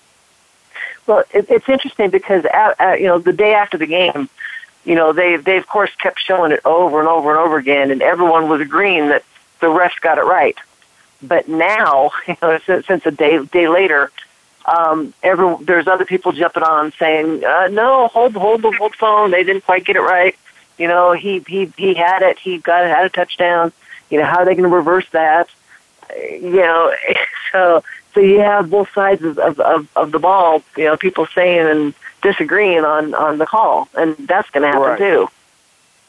Well, 1.10 1.24
it, 1.34 1.48
it's 1.50 1.68
interesting 1.68 2.12
because 2.12 2.46
at, 2.46 2.80
at, 2.80 3.02
you 3.02 3.08
know 3.08 3.18
the 3.18 3.34
day 3.34 3.56
after 3.56 3.80
the 3.80 3.88
game, 3.88 4.30
you 4.86 4.94
know 4.94 5.12
they 5.12 5.38
they 5.38 5.58
of 5.58 5.66
course 5.66 5.90
kept 5.96 6.20
showing 6.20 6.52
it 6.52 6.60
over 6.66 7.00
and 7.00 7.10
over 7.10 7.32
and 7.32 7.40
over 7.40 7.58
again, 7.58 7.90
and 7.90 8.04
everyone 8.04 8.48
was 8.48 8.62
agreeing 8.62 9.08
that 9.08 9.24
the 9.60 9.66
refs 9.66 10.00
got 10.00 10.20
it 10.20 10.24
right. 10.24 10.56
But 11.24 11.50
now, 11.50 12.12
you 12.28 12.38
know, 12.44 12.60
since, 12.60 12.86
since 12.86 13.08
a 13.08 13.12
day 13.12 13.44
day 13.44 13.68
later, 13.68 14.12
um, 14.66 15.12
every, 15.24 15.56
there's 15.62 15.88
other 15.88 16.06
people 16.06 16.32
jumping 16.32 16.62
on 16.62 16.94
saying, 17.00 17.44
uh, 17.44 17.70
"No, 17.72 18.08
hold, 18.10 18.36
hold 18.36 18.62
the 18.62 18.70
hold 18.70 18.94
phone. 18.94 19.32
They 19.32 19.44
didn't 19.44 19.66
quite 19.66 19.86
get 19.86 19.96
it 19.96 20.02
right. 20.02 20.36
You 20.78 20.88
know, 20.88 21.14
he 21.14 21.40
he 21.48 21.74
he 21.76 21.96
had 21.96 22.22
it. 22.22 22.38
He 22.38 22.60
got 22.60 22.86
had 22.86 23.06
a 23.06 23.10
touchdown. 23.10 23.72
You 24.12 24.20
know, 24.20 24.26
how 24.26 24.42
are 24.42 24.46
they 24.46 24.54
going 24.54 24.70
to 24.70 24.76
reverse 24.76 25.10
that? 25.10 25.50
You 26.16 26.58
know, 26.58 26.94
so 27.52 27.84
so 28.14 28.20
you 28.22 28.40
have 28.40 28.70
both 28.70 28.92
sides 28.94 29.24
of, 29.24 29.38
of 29.40 29.60
of 29.60 29.88
of 29.96 30.12
the 30.12 30.20
ball. 30.20 30.64
You 30.78 30.86
know, 30.86 30.98
people 30.98 31.28
saying 31.34 31.68
and 31.68 31.94
disagreeing 32.22 32.84
on 32.84 33.14
on 33.14 33.38
the 33.38 33.46
call, 33.46 33.88
and 33.96 34.16
that's 34.18 34.50
going 34.52 34.64
to 34.64 34.68
happen 34.68 34.82
Right. 34.82 34.98
too. 34.98 35.30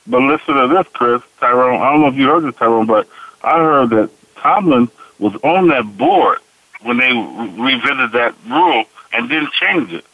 But 0.07 0.23
listen 0.23 0.55
to 0.55 0.67
this, 0.69 0.87
Chris, 0.93 1.23
Tyrone. 1.39 1.81
I 1.81 1.91
don't 1.93 2.01
know 2.01 2.09
if 2.09 2.15
you 2.15 2.27
heard 2.29 2.43
this, 2.45 2.57
Tyrone, 2.57 2.87
but 2.87 3.07
I 3.45 3.59
heard 3.59 3.91
that 3.91 4.11
Tomlin 4.37 4.89
was 5.19 5.35
on 5.45 5.69
that 5.69 5.97
board 5.99 6.39
when 6.83 6.97
they 6.97 7.13
re- 7.13 7.75
revisited 7.75 8.13
that 8.13 8.35
rule 8.49 8.85
and 9.13 9.29
didn't 9.29 9.53
change 9.53 9.93
it. 9.93 10.05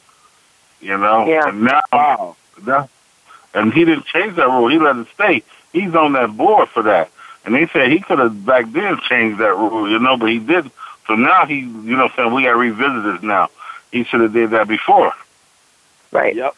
You 0.80 0.98
know, 0.98 1.26
Yeah. 1.26 1.48
and 1.48 1.62
now, 1.62 1.80
Wow. 1.92 2.36
now, 2.66 2.88
and 3.54 3.72
he 3.72 3.84
didn't 3.84 4.06
change 4.06 4.34
that 4.36 4.48
rule. 4.48 4.68
He 4.68 4.78
let 4.78 4.96
it 4.96 5.06
stay. 5.14 5.42
He's 5.72 5.94
on 5.94 6.12
that 6.14 6.36
board 6.36 6.68
for 6.68 6.82
that. 6.82 7.10
And 7.44 7.54
they 7.54 7.66
said 7.68 7.90
he 7.92 8.00
could 8.00 8.18
have 8.18 8.44
back 8.44 8.64
then 8.72 8.98
changed 9.08 9.38
that 9.38 9.56
rule, 9.56 9.88
you 9.88 10.00
know, 10.00 10.16
but 10.16 10.28
he 10.30 10.40
didn't. 10.40 10.72
So 11.06 11.14
now 11.14 11.46
he, 11.46 11.60
you 11.60 11.96
know, 11.96 12.04
what 12.04 12.16
saying 12.16 12.34
we 12.34 12.44
got 12.44 12.52
to 12.52 12.56
revisit 12.56 13.04
this 13.04 13.22
now. 13.22 13.50
He 13.92 14.04
should 14.04 14.20
have 14.20 14.32
did 14.32 14.50
that 14.50 14.68
before. 14.68 15.12
Right. 16.10 16.34
Yep. 16.34 16.56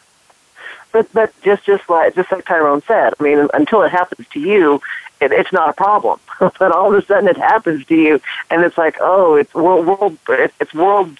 But 0.91 1.13
but 1.13 1.41
just 1.41 1.65
just 1.65 1.87
like 1.89 2.15
just 2.15 2.31
like 2.31 2.45
Tyrone 2.45 2.81
said, 2.83 3.13
I 3.19 3.23
mean, 3.23 3.47
until 3.53 3.83
it 3.83 3.91
happens 3.91 4.27
to 4.29 4.39
you, 4.39 4.81
it, 5.21 5.31
it's 5.31 5.53
not 5.53 5.69
a 5.69 5.73
problem. 5.73 6.19
but 6.39 6.71
all 6.71 6.93
of 6.93 7.01
a 7.01 7.05
sudden, 7.05 7.29
it 7.29 7.37
happens 7.37 7.85
to 7.87 7.95
you, 7.95 8.21
and 8.49 8.63
it's 8.63 8.77
like, 8.77 8.97
oh, 8.99 9.35
it's 9.35 9.53
world 9.53 9.85
world, 9.85 10.17
it, 10.29 10.53
it's 10.59 10.73
world. 10.73 11.15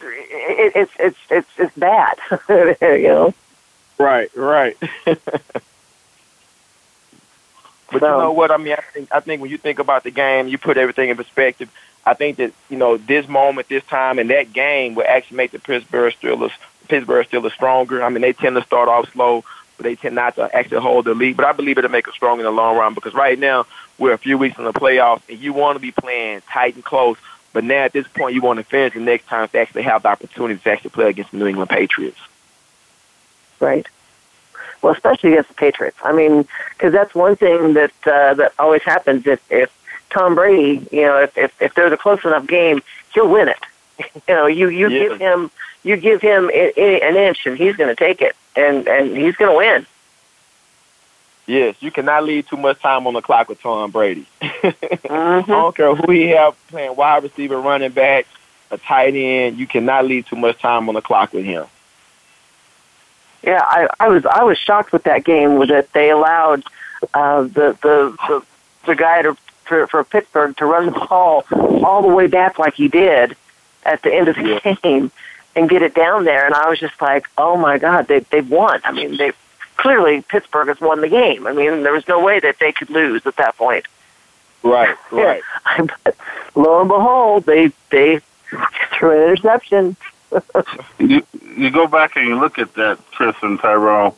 It, 0.00 0.72
it's 0.74 0.92
it's 0.98 1.18
it's 1.30 1.48
it's 1.58 1.76
bad, 1.76 2.16
you 2.80 3.08
know. 3.08 3.34
Right, 3.98 4.34
right. 4.34 4.76
but 7.92 8.02
you 8.02 8.08
know 8.08 8.32
what? 8.32 8.50
I 8.50 8.56
mean, 8.56 8.74
I 8.74 8.80
think 8.80 9.08
I 9.12 9.20
think 9.20 9.42
when 9.42 9.50
you 9.50 9.58
think 9.58 9.78
about 9.78 10.04
the 10.04 10.10
game, 10.10 10.48
you 10.48 10.58
put 10.58 10.76
everything 10.76 11.10
in 11.10 11.16
perspective. 11.16 11.70
I 12.04 12.14
think 12.14 12.38
that 12.38 12.52
you 12.68 12.76
know 12.76 12.96
this 12.96 13.28
moment, 13.28 13.68
this 13.68 13.84
time, 13.84 14.18
and 14.18 14.30
that 14.30 14.52
game 14.52 14.94
will 14.94 15.04
actually 15.06 15.36
make 15.36 15.52
the 15.52 15.58
Pittsburgh 15.58 16.12
Steelers 16.20 16.52
Pittsburgh 16.88 17.26
Steelers 17.28 17.52
stronger. 17.52 18.02
I 18.02 18.08
mean, 18.08 18.22
they 18.22 18.32
tend 18.32 18.56
to 18.56 18.62
start 18.62 18.88
off 18.88 19.10
slow, 19.12 19.44
but 19.76 19.84
they 19.84 19.94
tend 19.94 20.14
not 20.14 20.36
to 20.36 20.54
actually 20.54 20.80
hold 20.80 21.04
the 21.04 21.14
lead. 21.14 21.36
But 21.36 21.46
I 21.46 21.52
believe 21.52 21.78
it'll 21.78 21.90
make 21.90 22.08
us 22.08 22.14
strong 22.14 22.38
in 22.38 22.44
the 22.44 22.50
long 22.50 22.76
run 22.76 22.94
because 22.94 23.14
right 23.14 23.38
now 23.38 23.66
we're 23.98 24.12
a 24.12 24.18
few 24.18 24.38
weeks 24.38 24.58
in 24.58 24.64
the 24.64 24.72
playoffs, 24.72 25.22
and 25.28 25.38
you 25.38 25.52
want 25.52 25.76
to 25.76 25.80
be 25.80 25.92
playing 25.92 26.42
tight 26.50 26.74
and 26.74 26.84
close. 26.84 27.16
But 27.52 27.64
now 27.64 27.84
at 27.84 27.92
this 27.92 28.08
point, 28.08 28.34
you 28.34 28.40
want 28.40 28.58
to 28.58 28.64
finish 28.64 28.94
the 28.94 29.00
next 29.00 29.26
time 29.26 29.48
to 29.48 29.58
actually 29.58 29.82
have 29.82 30.02
the 30.02 30.08
opportunity 30.08 30.58
to 30.58 30.70
actually 30.70 30.90
play 30.90 31.10
against 31.10 31.32
the 31.32 31.36
New 31.36 31.46
England 31.46 31.70
Patriots. 31.70 32.18
Right. 33.60 33.86
Well, 34.82 34.92
especially 34.92 35.30
against 35.32 35.48
the 35.48 35.54
Patriots. 35.54 35.96
I 36.02 36.12
mean, 36.12 36.46
because 36.70 36.92
that's 36.92 37.14
one 37.14 37.36
thing 37.36 37.74
that 37.74 37.92
uh, 38.04 38.34
that 38.34 38.52
always 38.58 38.82
happens 38.82 39.26
if 39.26 39.40
if 39.50 39.70
Tom 40.10 40.34
Brady, 40.34 40.86
you 40.90 41.02
know, 41.02 41.18
if 41.22 41.38
if, 41.38 41.62
if 41.62 41.74
there's 41.74 41.92
a 41.92 41.96
close 41.96 42.24
enough 42.24 42.46
game, 42.46 42.82
he'll 43.14 43.28
win 43.28 43.48
it. 43.48 43.58
you 44.28 44.34
know, 44.34 44.46
you 44.46 44.68
you 44.68 44.88
Yeah. 44.88 45.08
give 45.08 45.18
him 45.20 45.50
you 45.84 45.96
give 45.96 46.20
him 46.20 46.50
i- 46.52 46.72
i- 46.76 47.00
an 47.02 47.16
inch, 47.16 47.46
and 47.46 47.56
he's 47.56 47.76
going 47.76 47.88
to 47.94 47.96
take 47.96 48.20
it, 48.22 48.34
and 48.56 48.86
and 48.88 49.16
he's 49.16 49.36
going 49.36 49.52
to 49.52 49.56
win. 49.56 49.86
Yes, 51.46 51.74
you 51.80 51.90
cannot 51.90 52.24
leave 52.24 52.48
too 52.48 52.56
much 52.56 52.80
time 52.80 53.06
on 53.06 53.14
the 53.14 53.20
clock 53.20 53.48
with 53.48 53.60
Tom 53.60 53.90
Brady. 53.90 54.26
I 54.42 54.46
Mm-hmm. 54.62 55.50
don't 55.50 55.76
care 55.76 55.94
who 55.94 56.10
he 56.12 56.28
have 56.28 56.54
playing 56.68 56.94
wide 56.96 57.22
receiver, 57.24 57.60
running 57.60 57.90
back, 57.90 58.26
a 58.70 58.78
tight 58.78 59.14
end. 59.14 59.58
You 59.58 59.66
cannot 59.66 60.06
leave 60.06 60.26
too 60.28 60.36
much 60.36 60.60
time 60.60 60.88
on 60.88 60.94
the 60.94 61.02
clock 61.02 61.32
with 61.32 61.44
him. 61.44 61.66
Yeah, 63.42 63.60
I, 63.62 63.88
I 63.98 64.08
was 64.08 64.24
I 64.24 64.44
was 64.44 64.58
shocked 64.58 64.92
with 64.92 65.04
that 65.04 65.24
game 65.24 65.56
with 65.56 65.70
that 65.70 65.92
they 65.92 66.10
allowed 66.10 66.62
uh, 67.14 67.42
the, 67.42 67.76
the 67.82 68.16
the 68.28 68.42
the 68.86 68.94
guy 68.94 69.22
to 69.22 69.36
for, 69.64 69.86
for 69.86 70.04
Pittsburgh 70.04 70.56
to 70.56 70.66
run 70.66 70.86
the 70.86 70.92
ball 70.92 71.44
all 71.84 72.02
the 72.02 72.14
way 72.14 72.26
back 72.26 72.58
like 72.58 72.74
he 72.74 72.88
did 72.88 73.36
at 73.84 74.02
the 74.02 74.14
end 74.14 74.28
of 74.28 74.36
the 74.36 74.78
game 74.82 75.10
and 75.54 75.68
get 75.68 75.82
it 75.82 75.94
down 75.94 76.24
there, 76.24 76.46
and 76.46 76.54
I 76.54 76.68
was 76.68 76.78
just 76.78 77.00
like, 77.00 77.26
oh 77.36 77.56
my 77.56 77.78
god, 77.78 78.08
they 78.08 78.20
they've 78.20 78.48
won. 78.48 78.80
I 78.84 78.92
mean, 78.92 79.16
they 79.16 79.32
clearly 79.76 80.22
Pittsburgh 80.22 80.68
has 80.68 80.80
won 80.80 81.00
the 81.00 81.08
game. 81.08 81.46
I 81.46 81.52
mean, 81.52 81.82
there 81.82 81.92
was 81.92 82.06
no 82.08 82.22
way 82.22 82.40
that 82.40 82.58
they 82.58 82.72
could 82.72 82.90
lose 82.90 83.26
at 83.26 83.36
that 83.36 83.56
point. 83.56 83.86
Right, 84.62 84.96
right. 85.10 85.42
but 86.04 86.16
lo 86.54 86.80
and 86.80 86.88
behold, 86.88 87.44
they 87.44 87.72
they 87.90 88.20
threw 88.98 89.10
an 89.10 89.22
interception. 89.22 89.96
you 90.98 91.22
you 91.56 91.70
go 91.70 91.86
back 91.86 92.16
and 92.16 92.26
you 92.26 92.38
look 92.38 92.58
at 92.58 92.74
that, 92.74 92.98
Chris 93.12 93.36
and 93.42 93.58
Tyrone, 93.60 94.14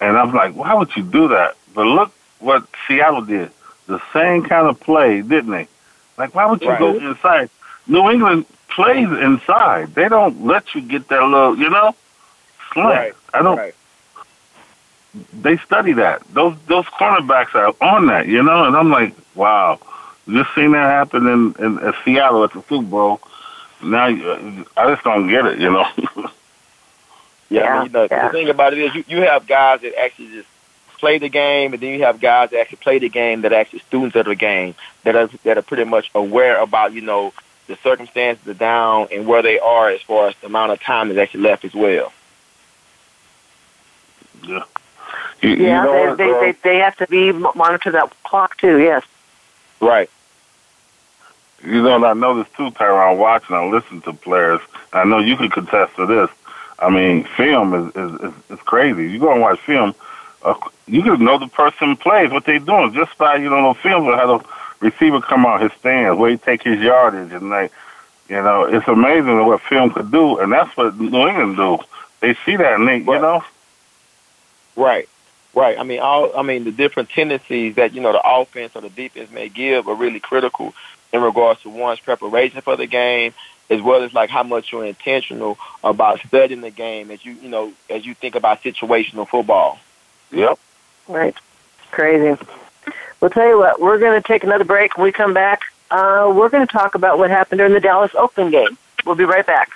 and 0.00 0.16
I'm 0.16 0.32
like, 0.32 0.54
why 0.54 0.74
would 0.74 0.94
you 0.96 1.02
do 1.02 1.28
that? 1.28 1.56
But 1.74 1.86
look 1.86 2.12
what 2.38 2.66
Seattle 2.86 3.22
did. 3.22 3.50
The 3.86 4.00
same 4.12 4.44
kind 4.44 4.66
of 4.68 4.78
play, 4.80 5.22
didn't 5.22 5.50
they? 5.50 5.66
Like, 6.16 6.34
why 6.34 6.46
would 6.46 6.60
you 6.62 6.68
Right. 6.68 6.78
go 6.78 6.96
inside? 6.96 7.50
New 7.86 8.08
England 8.10 8.44
plays 8.68 9.08
inside. 9.10 9.94
They 9.94 10.08
don't 10.08 10.44
let 10.44 10.74
you 10.74 10.82
get 10.82 11.08
that 11.08 11.22
little, 11.22 11.56
you 11.58 11.70
know, 11.70 11.94
slant. 12.72 12.88
Right, 12.98 13.12
I 13.34 13.42
don't. 13.42 13.56
right. 13.56 13.74
They 15.32 15.56
study 15.58 15.94
that. 15.94 16.22
Those 16.32 16.54
those 16.66 16.84
cornerbacks 16.86 17.54
are 17.54 17.74
on 17.80 18.06
that, 18.06 18.28
you 18.28 18.42
know. 18.42 18.64
And 18.64 18.76
I'm 18.76 18.90
like, 18.90 19.14
wow, 19.34 19.78
just 20.28 20.54
seen 20.54 20.72
that 20.72 20.90
happen 20.90 21.26
in 21.26 21.54
in, 21.58 21.78
in 21.78 21.92
Seattle 22.04 22.44
at 22.44 22.52
the 22.52 22.62
Super 22.68 22.84
Bowl. 22.84 23.20
Now 23.82 24.06
I 24.76 24.90
just 24.92 25.04
don't 25.04 25.28
get 25.28 25.46
it, 25.46 25.58
you 25.58 25.70
know. 25.70 25.86
Yeah, 27.50 27.62
I 27.62 27.78
mean, 27.78 27.86
you 27.86 27.92
know, 27.92 28.08
yeah. 28.10 28.26
the 28.26 28.32
thing 28.32 28.48
about 28.50 28.74
it 28.74 28.78
is 28.78 28.94
you, 28.94 29.04
you 29.08 29.20
have 29.22 29.46
guys 29.46 29.80
that 29.80 29.98
actually 29.98 30.28
just 30.32 30.48
play 30.98 31.16
the 31.18 31.30
game, 31.30 31.72
and 31.72 31.82
then 31.82 31.94
you 31.94 32.04
have 32.04 32.20
guys 32.20 32.50
that 32.50 32.60
actually 32.60 32.76
play 32.76 32.98
the 32.98 33.08
game 33.08 33.40
that 33.40 33.52
are 33.54 33.56
actually 33.60 33.78
students 33.78 34.14
of 34.16 34.26
the 34.26 34.34
game 34.34 34.74
that 35.04 35.16
are 35.16 35.28
that 35.44 35.56
are 35.56 35.62
pretty 35.62 35.84
much 35.84 36.10
aware 36.14 36.60
about 36.60 36.92
you 36.92 37.00
know 37.00 37.32
the 37.66 37.76
circumstances, 37.76 38.44
the 38.44 38.52
down, 38.52 39.08
and 39.10 39.26
where 39.26 39.40
they 39.42 39.58
are 39.58 39.88
as 39.88 40.02
far 40.02 40.28
as 40.28 40.36
the 40.42 40.46
amount 40.46 40.72
of 40.72 40.80
time 40.80 41.08
that's 41.08 41.18
actually 41.18 41.40
left 41.44 41.64
as 41.64 41.74
well. 41.74 42.12
Yeah. 44.46 44.64
You, 45.40 45.50
you 45.50 45.56
Yeah, 45.64 45.84
know 45.84 45.92
they, 45.92 46.06
what, 46.08 46.18
they, 46.18 46.30
uh, 46.30 46.40
they 46.40 46.52
they 46.52 46.76
have 46.80 46.96
to 46.96 47.06
be 47.06 47.32
monitor 47.32 47.92
that 47.92 48.12
clock 48.24 48.58
too. 48.58 48.78
Yes. 48.78 49.04
Right. 49.80 50.10
You 51.64 51.82
know, 51.82 51.96
and 51.96 52.04
I 52.04 52.12
know 52.12 52.36
this 52.36 52.52
too, 52.56 52.70
Tyrone, 52.70 53.18
watching 53.18 53.56
and 53.56 53.70
listen 53.70 54.00
to 54.02 54.12
players. 54.12 54.60
I 54.92 55.04
know 55.04 55.18
you 55.18 55.36
could 55.36 55.52
contest 55.52 55.96
to 55.96 56.06
this. 56.06 56.30
I 56.78 56.90
mean, 56.90 57.24
film 57.24 57.74
is 57.74 57.96
is, 57.96 58.20
is, 58.20 58.34
is 58.50 58.58
crazy. 58.60 59.10
You 59.10 59.18
go 59.18 59.32
and 59.32 59.40
watch 59.40 59.60
film, 59.60 59.94
uh, 60.42 60.54
you 60.86 61.02
can 61.02 61.24
know 61.24 61.38
the 61.38 61.48
person 61.48 61.96
plays 61.96 62.30
what 62.30 62.44
they're 62.44 62.58
doing 62.58 62.92
just 62.92 63.16
by 63.18 63.36
you 63.36 63.50
know 63.50 63.72
the 63.72 63.80
films 63.80 64.08
of 64.08 64.14
how 64.14 64.38
the 64.38 64.44
receiver 64.80 65.20
come 65.20 65.44
out 65.46 65.60
his 65.60 65.72
stance, 65.80 66.16
where 66.16 66.30
he 66.30 66.36
take 66.36 66.62
his 66.62 66.80
yardage, 66.80 67.32
and 67.32 67.50
like 67.50 67.72
you 68.28 68.36
know, 68.36 68.64
it's 68.64 68.86
amazing 68.86 69.44
what 69.46 69.60
film 69.62 69.90
could 69.90 70.10
do, 70.10 70.38
and 70.38 70.52
that's 70.52 70.76
what 70.76 70.98
New 70.98 71.26
England 71.26 71.56
do. 71.56 71.78
They 72.20 72.34
see 72.44 72.56
that, 72.56 72.74
and 72.74 72.86
they, 72.86 72.98
you 72.98 73.04
know, 73.04 73.42
Right. 74.78 75.08
Right. 75.54 75.78
I 75.78 75.82
mean, 75.82 75.98
all 75.98 76.30
I 76.38 76.42
mean, 76.42 76.64
the 76.64 76.70
different 76.70 77.10
tendencies 77.10 77.74
that 77.74 77.92
you 77.92 78.00
know 78.00 78.12
the 78.12 78.22
offense 78.24 78.76
or 78.76 78.82
the 78.82 78.90
defense 78.90 79.30
may 79.30 79.48
give 79.48 79.88
are 79.88 79.94
really 79.94 80.20
critical 80.20 80.72
in 81.12 81.22
regards 81.22 81.62
to 81.62 81.70
one's 81.70 82.00
preparation 82.00 82.60
for 82.60 82.76
the 82.76 82.86
game, 82.86 83.34
as 83.70 83.80
well 83.80 84.02
as 84.02 84.12
like 84.12 84.30
how 84.30 84.42
much 84.42 84.72
you're 84.72 84.84
intentional 84.84 85.58
about 85.82 86.20
studying 86.26 86.60
the 86.60 86.70
game 86.70 87.10
as 87.10 87.24
you 87.24 87.32
you 87.32 87.48
know 87.48 87.72
as 87.88 88.04
you 88.04 88.14
think 88.14 88.34
about 88.34 88.62
situational 88.62 89.26
football. 89.28 89.78
yep. 90.30 90.58
Right. 91.06 91.34
Crazy. 91.90 92.40
We'll 93.20 93.30
tell 93.30 93.48
you 93.48 93.58
what, 93.58 93.80
we're 93.80 93.98
going 93.98 94.20
to 94.20 94.26
take 94.26 94.44
another 94.44 94.64
break. 94.64 94.96
When 94.96 95.04
we 95.04 95.12
come 95.12 95.34
back, 95.34 95.62
uh, 95.90 96.30
we're 96.34 96.50
going 96.50 96.66
to 96.66 96.72
talk 96.72 96.94
about 96.94 97.18
what 97.18 97.30
happened 97.30 97.58
during 97.58 97.72
the 97.72 97.80
Dallas 97.80 98.12
Oakland 98.14 98.52
game. 98.52 98.78
We'll 99.04 99.16
be 99.16 99.24
right 99.24 99.46
back. 99.46 99.70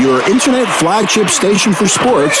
Your 0.00 0.22
internet 0.30 0.68
flagship 0.78 1.28
station 1.28 1.72
for 1.72 1.86
sports. 1.86 2.40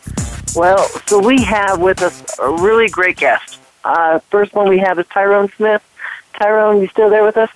Well, 0.55 0.85
so 1.07 1.19
we 1.19 1.41
have 1.43 1.79
with 1.79 2.01
us 2.01 2.23
a 2.39 2.49
really 2.49 2.89
great 2.89 3.17
guest. 3.17 3.59
Uh, 3.83 4.19
first 4.29 4.53
one 4.53 4.67
we 4.67 4.79
have 4.79 4.99
is 4.99 5.07
Tyrone 5.07 5.49
Smith. 5.55 5.81
Tyrone, 6.33 6.81
you 6.81 6.87
still 6.87 7.09
there 7.09 7.23
with 7.23 7.37
us? 7.37 7.49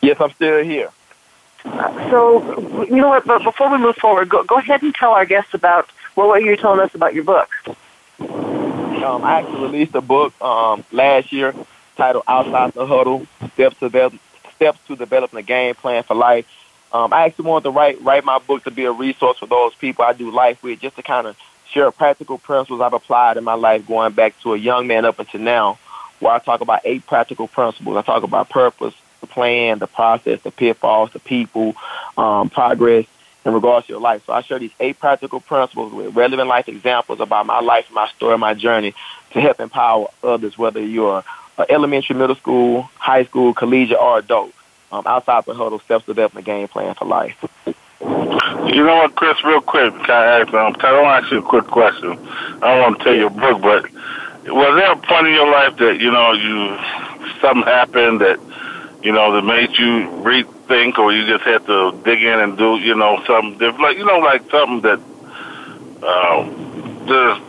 Yes, 0.00 0.20
I'm 0.20 0.30
still 0.32 0.62
here. 0.64 0.90
Uh, 1.64 2.10
so, 2.10 2.84
you 2.84 2.96
know 2.96 3.08
what? 3.08 3.24
But 3.24 3.44
before 3.44 3.70
we 3.70 3.78
move 3.78 3.96
forward, 3.96 4.28
go, 4.28 4.42
go 4.42 4.58
ahead 4.58 4.82
and 4.82 4.94
tell 4.94 5.12
our 5.12 5.26
guests 5.26 5.54
about 5.54 5.88
well, 6.16 6.28
what 6.28 6.42
you're 6.42 6.56
telling 6.56 6.80
us 6.80 6.94
about 6.94 7.14
your 7.14 7.24
book. 7.24 7.48
Um, 8.18 9.24
I 9.24 9.40
actually 9.40 9.62
released 9.62 9.94
a 9.94 10.00
book 10.00 10.40
um, 10.42 10.84
last 10.90 11.32
year 11.32 11.54
titled 11.96 12.24
"Outside 12.26 12.72
the 12.72 12.86
Huddle: 12.86 13.26
Steps 13.54 13.78
to 13.78 13.86
Develop, 13.86 14.14
Steps 14.56 14.80
to 14.88 14.96
Developing 14.96 15.38
a 15.38 15.42
Game 15.42 15.76
Plan 15.76 16.02
for 16.02 16.16
Life." 16.16 16.46
Um, 16.92 17.12
I 17.12 17.26
actually 17.26 17.46
wanted 17.46 17.64
to 17.64 17.70
write 17.70 18.02
write 18.02 18.24
my 18.24 18.38
book 18.38 18.64
to 18.64 18.72
be 18.72 18.84
a 18.84 18.92
resource 18.92 19.38
for 19.38 19.46
those 19.46 19.74
people 19.76 20.04
I 20.04 20.12
do 20.12 20.30
life 20.32 20.62
with, 20.62 20.80
just 20.80 20.96
to 20.96 21.02
kind 21.02 21.28
of 21.28 21.36
share 21.70 21.90
practical 21.90 22.38
principles 22.38 22.80
I've 22.80 22.92
applied 22.92 23.36
in 23.36 23.44
my 23.44 23.54
life 23.54 23.86
going 23.86 24.12
back 24.12 24.38
to 24.40 24.54
a 24.54 24.56
young 24.56 24.86
man 24.86 25.04
up 25.04 25.18
until 25.18 25.40
now, 25.40 25.78
where 26.20 26.32
I 26.32 26.38
talk 26.38 26.60
about 26.60 26.80
eight 26.84 27.06
practical 27.06 27.48
principles. 27.48 27.96
I 27.96 28.02
talk 28.02 28.22
about 28.22 28.48
purpose, 28.48 28.94
the 29.20 29.26
plan, 29.26 29.78
the 29.78 29.86
process, 29.86 30.40
the 30.42 30.50
pitfalls, 30.50 31.12
the 31.12 31.18
people, 31.18 31.74
um, 32.16 32.50
progress 32.50 33.06
in 33.44 33.52
regards 33.52 33.86
to 33.86 33.92
your 33.92 34.00
life. 34.00 34.24
So 34.26 34.32
I 34.32 34.42
share 34.42 34.58
these 34.58 34.72
eight 34.80 34.98
practical 34.98 35.40
principles 35.40 35.92
with 35.92 36.14
relevant 36.14 36.48
life 36.48 36.68
examples 36.68 37.20
about 37.20 37.46
my 37.46 37.60
life, 37.60 37.90
my 37.92 38.08
story, 38.08 38.36
my 38.38 38.54
journey 38.54 38.94
to 39.32 39.40
help 39.40 39.60
empower 39.60 40.08
others, 40.22 40.58
whether 40.58 40.80
you're 40.80 41.24
elementary, 41.68 42.16
middle 42.16 42.36
school, 42.36 42.82
high 42.96 43.24
school, 43.24 43.54
collegiate, 43.54 43.98
or 43.98 44.18
adult. 44.18 44.52
Um, 44.90 45.02
outside 45.04 45.44
the 45.44 45.52
huddle, 45.52 45.82
self-development 45.86 46.46
game 46.46 46.66
plan 46.66 46.94
for 46.94 47.04
life. 47.04 47.36
You 48.00 48.84
know 48.84 48.96
what, 48.96 49.16
Chris? 49.16 49.42
Real 49.42 49.60
quick, 49.60 49.92
can 49.92 50.10
I 50.10 50.40
ask? 50.40 50.54
Um, 50.54 50.76
I 50.78 50.92
want 51.02 51.22
to 51.22 51.26
ask 51.26 51.32
you 51.32 51.38
a 51.38 51.42
quick 51.42 51.66
question. 51.66 52.12
I 52.62 52.74
don't 52.74 52.80
want 52.80 52.98
to 52.98 53.04
tell 53.04 53.14
your 53.14 53.30
book, 53.30 53.60
but 53.60 53.90
was 54.46 54.76
there 54.76 54.92
a 54.92 54.96
point 54.96 55.26
in 55.26 55.34
your 55.34 55.50
life 55.50 55.76
that 55.78 55.98
you 56.00 56.12
know 56.12 56.32
you 56.32 56.78
something 57.40 57.64
happened 57.64 58.20
that 58.20 58.38
you 59.02 59.10
know 59.10 59.32
that 59.32 59.42
made 59.42 59.76
you 59.76 60.06
rethink, 60.22 60.96
or 60.98 61.12
you 61.12 61.26
just 61.26 61.42
had 61.44 61.66
to 61.66 62.00
dig 62.04 62.22
in 62.22 62.38
and 62.38 62.56
do 62.56 62.76
you 62.78 62.94
know 62.94 63.20
something 63.26 63.58
different, 63.58 63.80
like 63.80 63.98
you 63.98 64.04
know, 64.04 64.18
like 64.18 64.48
something 64.48 64.80
that 64.82 65.00
um, 66.06 67.04
just 67.08 67.42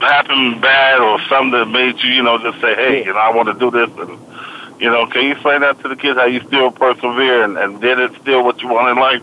happened 0.00 0.62
bad, 0.62 1.00
or 1.00 1.20
something 1.28 1.58
that 1.58 1.66
made 1.66 1.98
you 2.04 2.10
you 2.10 2.22
know 2.22 2.38
just 2.38 2.60
say, 2.60 2.76
hey, 2.76 3.04
you 3.04 3.12
know, 3.12 3.18
I 3.18 3.34
want 3.34 3.48
to 3.48 3.58
do 3.58 3.70
this, 3.72 3.90
and 3.98 4.80
you 4.80 4.88
know, 4.90 5.06
can 5.06 5.24
you 5.24 5.32
explain 5.32 5.62
that 5.62 5.80
to 5.80 5.88
the 5.88 5.96
kids 5.96 6.16
how 6.16 6.26
you 6.26 6.40
still 6.46 6.70
persevere 6.70 7.42
and, 7.42 7.58
and 7.58 7.80
did 7.80 7.98
it 7.98 8.12
still 8.22 8.44
what 8.44 8.62
you 8.62 8.68
want 8.68 8.88
in 8.88 8.96
life? 8.96 9.22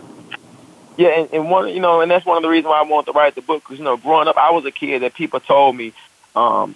Yeah, 0.98 1.10
and, 1.10 1.32
and 1.32 1.48
one, 1.48 1.68
you 1.68 1.78
know, 1.78 2.00
and 2.00 2.10
that's 2.10 2.26
one 2.26 2.38
of 2.38 2.42
the 2.42 2.48
reasons 2.48 2.66
why 2.70 2.80
I 2.80 2.82
wanted 2.82 3.12
to 3.12 3.16
write 3.16 3.36
the 3.36 3.40
book. 3.40 3.62
Because 3.62 3.78
you 3.78 3.84
know, 3.84 3.96
growing 3.96 4.26
up, 4.26 4.36
I 4.36 4.50
was 4.50 4.64
a 4.64 4.72
kid 4.72 5.02
that 5.02 5.14
people 5.14 5.38
told 5.38 5.76
me 5.76 5.92
um, 6.34 6.74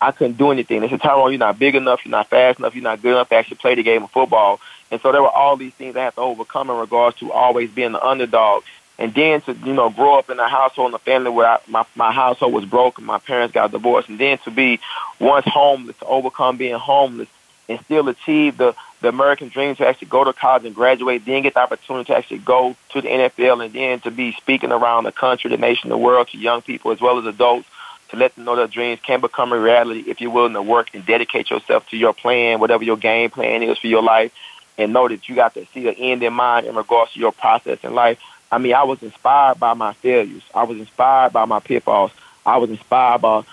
I 0.00 0.12
couldn't 0.12 0.38
do 0.38 0.50
anything. 0.50 0.80
They 0.80 0.88
said, 0.88 1.02
"Tyrone, 1.02 1.30
you're 1.30 1.38
not 1.38 1.58
big 1.58 1.74
enough. 1.74 2.00
You're 2.02 2.10
not 2.10 2.28
fast 2.28 2.58
enough. 2.58 2.74
You're 2.74 2.82
not 2.82 3.02
good 3.02 3.12
enough 3.12 3.28
to 3.28 3.34
actually 3.34 3.58
play 3.58 3.74
the 3.74 3.82
game 3.82 4.02
of 4.02 4.10
football." 4.10 4.60
And 4.90 4.98
so 5.02 5.12
there 5.12 5.20
were 5.20 5.28
all 5.28 5.56
these 5.58 5.74
things 5.74 5.94
I 5.94 6.04
had 6.04 6.14
to 6.14 6.22
overcome 6.22 6.70
in 6.70 6.76
regards 6.76 7.18
to 7.18 7.32
always 7.32 7.70
being 7.70 7.92
the 7.92 8.04
underdog. 8.04 8.64
And 8.98 9.12
then 9.12 9.42
to 9.42 9.52
you 9.52 9.74
know 9.74 9.90
grow 9.90 10.18
up 10.18 10.30
in 10.30 10.40
a 10.40 10.48
household 10.48 10.86
and 10.86 10.94
a 10.94 10.98
family 10.98 11.30
where 11.30 11.46
I, 11.46 11.58
my 11.68 11.84
my 11.94 12.12
household 12.12 12.54
was 12.54 12.64
broken, 12.64 13.04
my 13.04 13.18
parents 13.18 13.52
got 13.52 13.72
divorced, 13.72 14.08
and 14.08 14.18
then 14.18 14.38
to 14.38 14.50
be 14.50 14.80
once 15.18 15.44
homeless, 15.44 15.98
to 15.98 16.06
overcome 16.06 16.56
being 16.56 16.78
homeless, 16.78 17.28
and 17.68 17.78
still 17.80 18.08
achieve 18.08 18.56
the 18.56 18.74
the 19.00 19.08
American 19.08 19.48
dream 19.48 19.74
to 19.76 19.86
actually 19.86 20.08
go 20.08 20.24
to 20.24 20.32
college 20.32 20.64
and 20.64 20.74
graduate, 20.74 21.24
then 21.24 21.42
get 21.42 21.54
the 21.54 21.60
opportunity 21.60 22.12
to 22.12 22.16
actually 22.16 22.38
go 22.38 22.76
to 22.90 23.00
the 23.00 23.08
NFL 23.08 23.64
and 23.64 23.74
then 23.74 24.00
to 24.00 24.10
be 24.10 24.32
speaking 24.32 24.72
around 24.72 25.04
the 25.04 25.12
country, 25.12 25.50
the 25.50 25.56
nation, 25.56 25.90
the 25.90 25.96
world 25.96 26.28
to 26.28 26.38
young 26.38 26.62
people 26.62 26.90
as 26.90 27.00
well 27.00 27.18
as 27.18 27.26
adults 27.26 27.66
to 28.10 28.16
let 28.16 28.34
them 28.34 28.44
know 28.44 28.56
that 28.56 28.70
dreams 28.70 29.00
can 29.02 29.20
become 29.20 29.52
a 29.52 29.58
reality 29.58 30.04
if 30.06 30.20
you're 30.20 30.30
willing 30.30 30.52
to 30.52 30.62
work 30.62 30.88
and 30.94 31.06
dedicate 31.06 31.48
yourself 31.48 31.88
to 31.88 31.96
your 31.96 32.12
plan, 32.12 32.60
whatever 32.60 32.84
your 32.84 32.96
game 32.96 33.30
plan 33.30 33.62
is 33.62 33.78
for 33.78 33.86
your 33.86 34.02
life, 34.02 34.32
and 34.76 34.92
know 34.92 35.08
that 35.08 35.28
you 35.28 35.34
got 35.34 35.54
to 35.54 35.64
see 35.72 35.84
the 35.84 35.96
end 35.96 36.22
in 36.22 36.32
mind 36.32 36.66
in 36.66 36.74
regards 36.74 37.12
to 37.12 37.20
your 37.20 37.32
process 37.32 37.78
in 37.82 37.94
life. 37.94 38.18
I 38.50 38.58
mean, 38.58 38.74
I 38.74 38.82
was 38.82 39.02
inspired 39.02 39.60
by 39.60 39.74
my 39.74 39.92
failures. 39.94 40.42
I 40.54 40.64
was 40.64 40.78
inspired 40.78 41.32
by 41.32 41.44
my 41.44 41.60
pitfalls. 41.60 42.10
I 42.44 42.56
was 42.56 42.70
inspired 42.70 43.22
by 43.22 43.44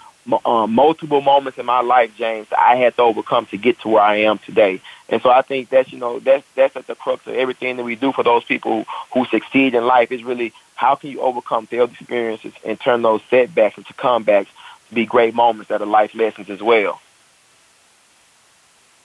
um, 0.46 0.74
multiple 0.74 1.22
moments 1.22 1.58
in 1.58 1.66
my 1.66 1.82
life, 1.82 2.16
James, 2.18 2.48
I 2.58 2.76
had 2.76 2.96
to 2.96 3.02
overcome 3.02 3.46
to 3.48 3.58
get 3.58 3.80
to 3.82 3.90
where 3.90 4.04
I 4.04 4.18
am 4.18 4.38
today. 4.40 4.82
And 5.10 5.22
so 5.22 5.30
I 5.30 5.42
think 5.42 5.70
that's 5.70 5.92
you 5.92 6.00
know 6.00 6.20
that's 6.20 6.46
that's 6.56 6.76
at 6.76 6.88
the 6.88 6.96
crux 6.96 7.26
of 7.28 7.36
everything 7.36 7.78
that 7.78 7.84
we 7.84 7.96
do 7.96 8.12
for 8.12 8.24
those 8.24 8.44
people 8.44 8.86
who 9.14 9.26
succeed 9.26 9.74
in 9.74 9.86
life 9.86 10.12
is 10.12 10.24
really 10.24 10.54
how 10.76 10.96
can 10.96 11.10
you 11.10 11.22
overcome 11.22 11.66
failed 11.66 11.92
experiences 11.92 12.54
and 12.66 12.80
turn 12.80 13.02
those 13.02 13.22
setbacks 13.30 13.78
into 13.78 13.94
comebacks 13.94 14.48
to 14.90 14.96
be 14.96 15.06
great 15.06 15.34
moments 15.34 15.70
that 15.70 15.82
are 15.82 15.86
life 15.86 16.14
lessons 16.14 16.50
as 16.50 16.62
well. 16.62 17.02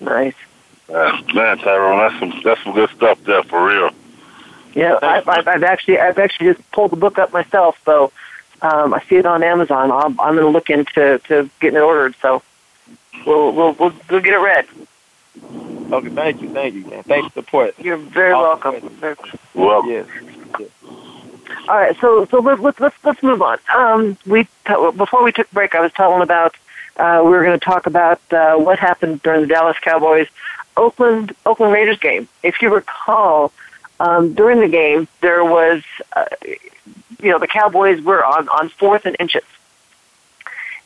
Nice. 0.01 0.35
Uh, 0.89 1.21
man, 1.33 1.59
Tyrone, 1.59 1.99
that's 1.99 2.19
some 2.19 2.43
that's 2.45 2.63
some 2.65 2.75
good 2.75 2.91
stuff 2.91 3.23
there 3.25 3.43
for 3.45 3.67
real. 3.67 3.91
Yeah, 4.75 4.99
I've, 5.03 5.29
I've, 5.29 5.49
I've 5.49 5.63
actually 5.63 5.99
I've 5.99 6.19
actually 6.19 6.55
just 6.55 6.73
pulled 6.73 6.93
the 6.93 6.97
book 6.97 7.19
up 7.19 7.33
myself, 7.33 7.79
so 7.85 8.13
um, 8.63 8.95
I 8.95 9.03
see 9.09 9.17
it 9.17 9.27
on 9.27 9.43
Amazon. 9.43 9.91
I'm, 9.91 10.19
I'm 10.21 10.35
going 10.35 10.39
to 10.39 10.49
look 10.49 10.71
into 10.71 11.21
to 11.29 11.51
getting 11.61 11.77
it 11.77 11.83
ordered. 11.83 12.15
So 12.23 12.43
we'll 13.27 13.53
we'll 13.53 13.73
we'll, 13.75 13.93
we'll 14.11 14.21
get 14.21 14.33
it 14.35 14.39
read. 14.39 14.67
Okay, 15.93 16.09
thank 16.09 16.41
you, 16.43 16.49
thank 16.51 16.75
you, 16.75 16.85
man. 16.87 17.03
Thanks 17.03 17.29
for 17.33 17.41
the 17.41 17.45
support. 17.45 17.75
You're 17.79 17.97
very 17.99 18.33
Awesome. 18.33 18.73
welcome. 18.73 18.89
Very- 18.91 19.17
Well, 19.55 19.87
Yes. 19.87 20.07
yes. 20.59 20.69
All 21.69 21.77
right, 21.77 21.95
so 22.01 22.25
so 22.27 22.39
let's 22.41 22.61
let's 22.63 22.81
let's, 22.81 22.97
let's 23.05 23.23
move 23.23 23.43
on. 23.43 23.59
Um, 23.75 24.17
we 24.27 24.47
before 24.97 25.23
we 25.23 25.33
took 25.33 25.51
break, 25.51 25.75
I 25.75 25.81
was 25.81 25.93
telling 25.93 26.23
about 26.23 26.55
uh, 26.97 27.21
we 27.25 27.31
were 27.31 27.45
going 27.45 27.59
to 27.59 27.65
talk 27.65 27.87
about 27.87 28.21
uh, 28.33 28.57
what 28.57 28.79
happened 28.79 29.23
during 29.23 29.43
the 29.43 29.47
Dallas 29.47 29.77
Cowboys 29.81 30.29
Oakland 30.77 31.35
Oakland 31.47 31.73
Raiders 31.73 31.99
game. 31.99 32.27
If 32.43 32.63
you 32.63 32.75
recall, 32.75 33.53
um, 34.01 34.33
during 34.35 34.61
the 34.61 34.69
game 34.69 35.07
there 35.21 35.45
was, 35.45 35.83
uh, 36.17 36.25
you 37.21 37.31
know, 37.31 37.39
the 37.39 37.47
Cowboys 37.47 38.01
were 38.03 38.25
on 38.25 38.49
on 38.49 38.69
fourth 38.69 39.07
and 39.07 39.17
inches, 39.19 39.45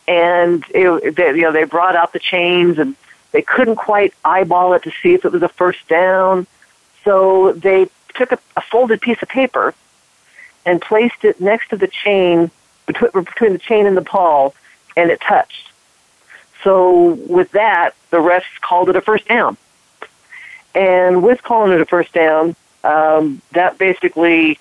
and 0.06 0.64
it, 0.70 1.16
they, 1.16 1.28
you 1.28 1.42
know 1.42 1.52
they 1.52 1.64
brought 1.64 1.96
out 1.96 2.12
the 2.12 2.18
chains 2.18 2.78
and 2.78 2.96
they 3.32 3.42
couldn't 3.42 3.76
quite 3.76 4.14
eyeball 4.24 4.74
it 4.74 4.82
to 4.84 4.92
see 5.02 5.14
if 5.14 5.24
it 5.24 5.32
was 5.32 5.42
a 5.42 5.48
first 5.48 5.86
down, 5.88 6.46
so 7.04 7.52
they 7.52 7.88
took 8.14 8.32
a, 8.32 8.38
a 8.56 8.60
folded 8.60 9.00
piece 9.00 9.22
of 9.22 9.28
paper 9.28 9.74
and 10.64 10.80
placed 10.80 11.24
it 11.24 11.40
next 11.40 11.68
to 11.68 11.76
the 11.76 11.86
chain 11.86 12.50
between, 12.86 13.10
between 13.12 13.52
the 13.52 13.58
chain 13.58 13.86
and 13.86 13.96
the 13.96 14.00
ball, 14.00 14.54
and 14.96 15.10
it 15.10 15.20
touched. 15.20 15.70
So 16.64 17.14
with 17.28 17.52
that, 17.52 17.94
the 18.10 18.16
refs 18.16 18.42
called 18.60 18.88
it 18.88 18.96
a 18.96 19.00
first 19.00 19.28
down. 19.28 19.56
And 20.74 21.22
with 21.22 21.42
calling 21.42 21.72
it 21.72 21.80
a 21.80 21.86
first 21.86 22.12
down, 22.12 22.56
um, 22.82 23.40
that 23.52 23.78
basically 23.78 24.58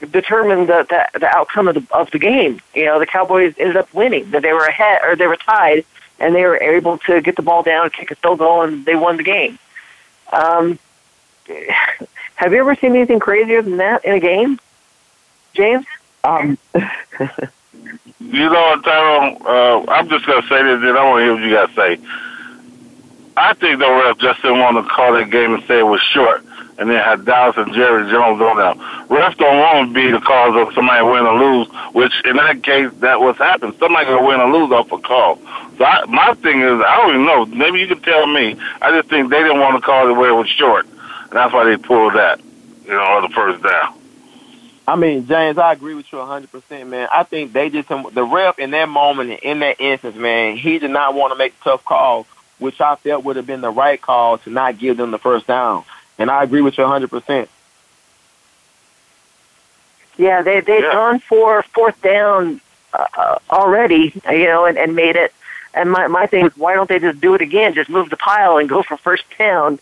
determined 0.00 0.68
the, 0.68 0.86
the, 0.88 1.20
the 1.20 1.26
outcome 1.26 1.68
of 1.68 1.74
the, 1.74 1.86
of 1.94 2.10
the 2.10 2.18
game. 2.18 2.60
You 2.74 2.86
know, 2.86 2.98
the 2.98 3.06
Cowboys 3.06 3.54
ended 3.58 3.76
up 3.76 3.92
winning. 3.94 4.30
That 4.30 4.42
they 4.42 4.52
were 4.52 4.66
ahead 4.66 5.00
or 5.04 5.16
they 5.16 5.26
were 5.26 5.36
tied, 5.36 5.84
and 6.18 6.34
they 6.34 6.44
were 6.44 6.58
able 6.58 6.98
to 6.98 7.20
get 7.20 7.36
the 7.36 7.42
ball 7.42 7.62
down, 7.62 7.90
kick 7.90 8.10
a 8.10 8.16
field 8.16 8.38
goal, 8.38 8.62
and 8.62 8.84
they 8.84 8.94
won 8.94 9.16
the 9.16 9.22
game. 9.22 9.58
Um, 10.32 10.78
have 12.34 12.52
you 12.52 12.58
ever 12.58 12.74
seen 12.74 12.94
anything 12.94 13.20
crazier 13.20 13.62
than 13.62 13.78
that 13.78 14.04
in 14.04 14.14
a 14.14 14.20
game, 14.20 14.58
James? 15.54 15.86
Um, 16.24 16.58
you 18.20 18.50
know, 18.50 18.80
Tyrone, 18.80 19.38
uh, 19.46 19.84
I'm 19.90 20.08
just 20.08 20.26
going 20.26 20.42
to 20.42 20.48
say 20.48 20.62
this, 20.62 20.82
and 20.82 20.98
I 20.98 21.04
want 21.04 21.20
to 21.20 21.24
hear 21.24 21.34
what 21.34 21.42
you 21.42 21.50
got 21.50 21.68
to 21.68 21.74
say. 21.74 21.98
I 23.36 23.52
think 23.54 23.78
the 23.78 23.86
ref 23.86 24.18
just 24.18 24.42
didn't 24.42 24.60
want 24.60 24.76
to 24.76 24.92
call 24.92 25.12
that 25.12 25.30
game 25.30 25.54
and 25.54 25.62
say 25.64 25.78
it 25.78 25.82
was 25.82 26.00
short, 26.00 26.44
and 26.78 26.90
then 26.90 27.02
had 27.02 27.24
Dallas 27.24 27.56
and 27.56 27.72
Jerry 27.72 28.10
Jones 28.10 28.40
on 28.40 28.56
there. 28.56 28.74
Refs 29.06 29.36
don't 29.36 29.58
want 29.58 29.88
to 29.88 29.94
be 29.94 30.10
the 30.10 30.20
cause 30.20 30.54
of 30.56 30.74
somebody 30.74 31.02
win 31.02 31.26
or 31.26 31.38
lose, 31.38 31.68
which 31.92 32.12
in 32.24 32.36
that 32.36 32.62
case, 32.62 32.90
that 33.00 33.20
was 33.20 33.36
happened. 33.36 33.74
Somebody 33.78 34.06
to 34.06 34.18
win 34.18 34.40
or 34.40 34.50
lose 34.50 34.72
off 34.72 34.92
a 34.92 34.98
call. 34.98 35.36
So 35.78 35.84
I, 35.84 36.04
my 36.06 36.34
thing 36.34 36.60
is, 36.60 36.80
I 36.80 36.96
don't 36.96 37.14
even 37.14 37.26
know. 37.26 37.46
Maybe 37.46 37.80
you 37.80 37.86
can 37.86 38.00
tell 38.00 38.26
me. 38.26 38.56
I 38.82 38.90
just 38.90 39.08
think 39.08 39.30
they 39.30 39.42
didn't 39.42 39.60
want 39.60 39.76
to 39.76 39.80
call 39.80 40.08
it 40.08 40.12
where 40.12 40.30
it 40.30 40.34
was 40.34 40.48
short, 40.48 40.86
and 40.86 41.32
that's 41.32 41.52
why 41.52 41.64
they 41.64 41.76
pulled 41.76 42.14
that, 42.14 42.40
you 42.84 42.92
know, 42.92 43.04
or 43.04 43.22
the 43.22 43.34
first 43.34 43.62
down. 43.62 43.94
I 44.88 44.94
mean, 44.94 45.26
James, 45.26 45.58
I 45.58 45.72
agree 45.72 45.94
with 45.94 46.12
you 46.12 46.18
100%, 46.18 46.86
man. 46.86 47.08
I 47.12 47.24
think 47.24 47.52
they 47.52 47.70
just, 47.70 47.88
the 47.88 48.24
ref 48.24 48.58
in 48.60 48.70
that 48.70 48.88
moment, 48.88 49.40
in 49.40 49.58
that 49.58 49.80
instance, 49.80 50.14
man, 50.16 50.56
he 50.56 50.78
did 50.78 50.92
not 50.92 51.14
want 51.14 51.32
to 51.32 51.38
make 51.38 51.58
tough 51.60 51.84
call, 51.84 52.24
which 52.58 52.80
I 52.80 52.94
felt 52.94 53.24
would 53.24 53.34
have 53.34 53.46
been 53.46 53.62
the 53.62 53.70
right 53.70 54.00
call 54.00 54.38
to 54.38 54.50
not 54.50 54.78
give 54.78 54.96
them 54.96 55.10
the 55.10 55.18
first 55.18 55.48
down. 55.48 55.84
And 56.18 56.30
I 56.30 56.42
agree 56.42 56.62
with 56.62 56.78
you 56.78 56.84
100%. 56.84 57.48
Yeah, 60.18 60.42
they, 60.42 60.60
they'd 60.60 60.82
yeah. 60.82 60.92
gone 60.92 61.18
for 61.18 61.62
fourth 61.62 62.00
down 62.00 62.60
uh, 62.94 63.38
already, 63.50 64.12
you 64.30 64.44
know, 64.44 64.64
and, 64.64 64.78
and 64.78 64.96
made 64.96 65.16
it. 65.16 65.32
And 65.74 65.90
my, 65.90 66.06
my 66.06 66.26
thing 66.26 66.46
is, 66.46 66.56
why 66.56 66.74
don't 66.74 66.88
they 66.88 66.98
just 66.98 67.20
do 67.20 67.34
it 67.34 67.42
again? 67.42 67.74
Just 67.74 67.90
move 67.90 68.08
the 68.08 68.16
pile 68.16 68.56
and 68.56 68.66
go 68.66 68.82
for 68.82 68.96
first 68.96 69.24
down 69.38 69.78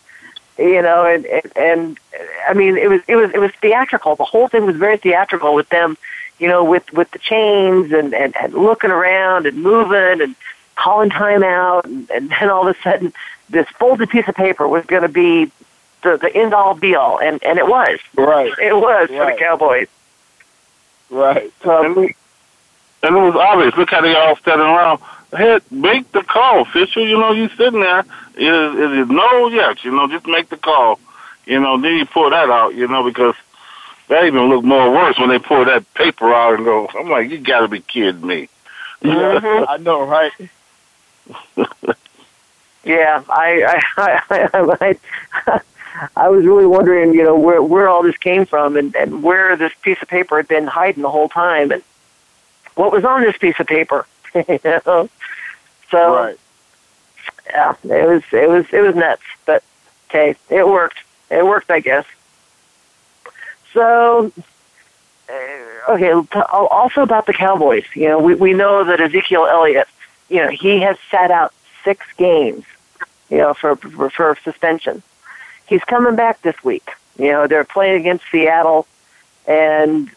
you 0.57 0.81
know, 0.81 1.05
and, 1.05 1.25
and 1.25 1.51
and 1.55 1.99
I 2.47 2.53
mean, 2.53 2.77
it 2.77 2.89
was 2.89 3.01
it 3.07 3.15
was 3.15 3.31
it 3.31 3.39
was 3.39 3.51
theatrical. 3.61 4.15
The 4.15 4.23
whole 4.23 4.47
thing 4.47 4.65
was 4.65 4.75
very 4.77 4.97
theatrical 4.97 5.53
with 5.53 5.67
them, 5.69 5.97
you 6.39 6.47
know, 6.47 6.63
with 6.63 6.91
with 6.93 7.11
the 7.11 7.19
chains 7.19 7.91
and 7.91 8.13
and, 8.13 8.35
and 8.37 8.53
looking 8.53 8.91
around 8.91 9.47
and 9.47 9.61
moving 9.61 10.21
and 10.21 10.35
calling 10.75 11.09
timeout, 11.09 11.85
and, 11.85 12.09
and 12.09 12.29
then 12.29 12.49
all 12.49 12.67
of 12.67 12.75
a 12.75 12.81
sudden, 12.81 13.13
this 13.49 13.67
folded 13.79 14.09
piece 14.09 14.27
of 14.27 14.35
paper 14.35 14.67
was 14.67 14.85
going 14.85 15.01
to 15.01 15.09
be 15.09 15.51
the 16.05 16.17
the 16.17 16.35
end 16.35 16.53
all 16.53 16.73
be 16.73 16.95
all, 16.95 17.19
and 17.19 17.43
and 17.43 17.59
it 17.59 17.67
was 17.67 17.99
right. 18.15 18.53
It 18.61 18.75
was 18.75 19.09
right. 19.09 19.19
for 19.19 19.31
the 19.31 19.37
Cowboys. 19.37 19.87
Right. 21.09 21.51
And 23.03 23.15
it 23.15 23.19
was 23.19 23.35
obvious. 23.35 23.75
Look 23.77 23.91
how 23.91 24.01
they 24.01 24.15
all 24.15 24.35
standing 24.37 24.65
around 24.65 24.99
head, 25.35 25.61
make 25.71 26.11
the 26.11 26.23
call, 26.23 26.65
Fisher. 26.65 27.01
You 27.01 27.19
know, 27.19 27.31
you 27.31 27.49
sitting 27.49 27.81
there. 27.81 27.99
Is, 28.35 28.75
is 28.75 28.99
it 28.99 29.09
no? 29.09 29.47
Yes. 29.49 29.83
You 29.83 29.91
know, 29.91 30.07
just 30.07 30.25
make 30.25 30.49
the 30.49 30.57
call. 30.57 30.99
You 31.45 31.59
know, 31.59 31.79
then 31.79 31.97
you 31.97 32.05
pull 32.05 32.29
that 32.29 32.49
out. 32.49 32.73
You 32.73 32.87
know, 32.87 33.03
because 33.03 33.35
that 34.07 34.25
even 34.25 34.49
look 34.49 34.63
more 34.63 34.91
worse 34.91 35.17
when 35.17 35.29
they 35.29 35.39
pull 35.39 35.65
that 35.65 35.91
paper 35.93 36.33
out 36.33 36.55
and 36.55 36.65
go. 36.65 36.87
I'm 36.97 37.09
like, 37.09 37.29
you 37.29 37.39
got 37.39 37.61
to 37.61 37.67
be 37.67 37.81
kidding 37.81 38.25
me. 38.25 38.49
Mm-hmm. 39.03 39.65
I 39.69 39.77
know, 39.77 40.05
right? 40.05 40.31
yeah, 42.83 43.23
I, 43.29 43.81
I, 43.97 44.21
I, 44.29 44.49
I, 44.53 44.97
I, 45.47 45.61
I 46.15 46.29
was 46.29 46.45
really 46.45 46.65
wondering, 46.65 47.13
you 47.13 47.23
know, 47.23 47.37
where 47.37 47.61
where 47.61 47.87
all 47.87 48.03
this 48.03 48.17
came 48.17 48.45
from 48.45 48.75
and 48.75 48.95
and 48.95 49.23
where 49.23 49.55
this 49.55 49.73
piece 49.81 50.01
of 50.01 50.07
paper 50.07 50.37
had 50.37 50.47
been 50.47 50.67
hiding 50.67 51.03
the 51.03 51.11
whole 51.11 51.29
time 51.29 51.71
and 51.71 51.83
what 52.75 52.91
was 52.91 53.05
on 53.05 53.21
this 53.21 53.37
piece 53.37 53.59
of 53.59 53.67
paper. 53.67 54.05
you 54.35 54.59
know? 54.63 55.09
So 55.89 56.15
right. 56.15 56.39
yeah, 57.47 57.75
it 57.83 58.07
was 58.07 58.23
it 58.31 58.49
was 58.49 58.65
it 58.71 58.81
was 58.81 58.95
nuts, 58.95 59.23
but 59.45 59.63
okay, 60.09 60.35
it 60.49 60.67
worked. 60.67 60.97
It 61.29 61.45
worked, 61.45 61.71
I 61.71 61.79
guess. 61.79 62.05
So 63.73 64.31
uh, 65.29 65.91
okay, 65.93 66.13
also 66.13 67.01
about 67.01 67.25
the 67.25 67.33
Cowboys. 67.33 67.85
You 67.93 68.09
know, 68.09 68.19
we 68.19 68.35
we 68.35 68.53
know 68.53 68.83
that 68.83 68.99
Ezekiel 68.99 69.47
Elliott, 69.47 69.87
you 70.29 70.37
know, 70.37 70.49
he 70.49 70.81
has 70.81 70.97
sat 71.09 71.31
out 71.31 71.53
six 71.83 72.05
games, 72.17 72.65
you 73.29 73.37
know, 73.37 73.53
for 73.53 73.75
for, 73.75 74.09
for 74.09 74.37
suspension. 74.43 75.01
He's 75.65 75.83
coming 75.83 76.15
back 76.15 76.41
this 76.41 76.61
week. 76.63 76.91
You 77.17 77.31
know, 77.31 77.47
they're 77.47 77.63
playing 77.63 77.99
against 78.01 78.25
Seattle, 78.31 78.87
and 79.47 80.09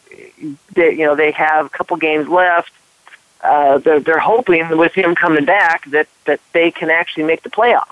they, 0.75 0.93
you 0.93 1.05
know 1.05 1.15
they 1.15 1.31
have 1.33 1.67
a 1.67 1.71
couple 1.71 1.97
games 1.97 2.29
left 2.29 2.73
uh, 3.43 3.79
they're, 3.79 4.01
they're 4.01 4.19
hoping 4.19 4.77
with 4.77 4.95
him 4.95 5.15
coming 5.15 5.45
back 5.45 5.85
that, 5.91 6.09
that 6.25 6.41
they 6.53 6.71
can 6.71 6.91
actually 6.91 7.25
make 7.25 7.43
the 7.43 7.51
playoffs. 7.51 7.87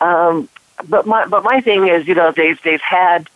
Um, 0.00 0.48
but 0.88 1.06
my 1.06 1.26
but 1.26 1.44
my 1.44 1.60
thing 1.60 1.86
is, 1.86 2.08
you 2.08 2.14
know, 2.16 2.32
they've 2.32 2.60
they've 2.62 2.80
had, 2.80 3.28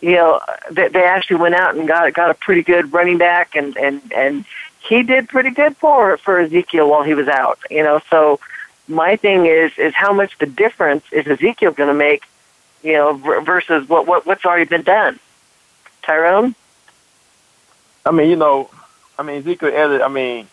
you 0.00 0.12
know, 0.12 0.40
they, 0.70 0.88
they 0.88 1.04
actually 1.04 1.36
went 1.36 1.54
out 1.54 1.74
and 1.76 1.86
got 1.86 2.10
got 2.14 2.30
a 2.30 2.34
pretty 2.34 2.62
good 2.62 2.94
running 2.94 3.18
back, 3.18 3.54
and 3.56 3.76
and 3.76 4.00
and 4.10 4.46
he 4.80 5.02
did 5.02 5.28
pretty 5.28 5.50
good 5.50 5.76
for 5.76 6.16
for 6.16 6.38
Ezekiel 6.38 6.88
while 6.88 7.02
he 7.02 7.12
was 7.12 7.28
out. 7.28 7.58
You 7.70 7.82
know, 7.82 8.00
so 8.08 8.40
my 8.88 9.16
thing 9.16 9.46
is 9.46 9.72
is 9.78 9.94
how 9.94 10.12
much 10.12 10.38
the 10.38 10.46
difference 10.46 11.04
is 11.12 11.26
Ezekiel 11.26 11.72
going 11.72 11.88
to 11.88 11.94
make, 11.94 12.24
you 12.82 12.92
know, 12.92 13.14
versus 13.14 13.88
what 13.88 14.06
what 14.06 14.26
what's 14.26 14.44
already 14.44 14.64
been 14.64 14.82
done. 14.82 15.18
Tyrone. 16.02 16.54
I 18.06 18.10
mean, 18.10 18.28
you 18.28 18.36
know, 18.36 18.68
I 19.18 19.22
mean, 19.22 19.38
Ezekiel 19.38 19.72
Elliott, 19.74 20.02
I 20.02 20.08
mean, 20.08 20.46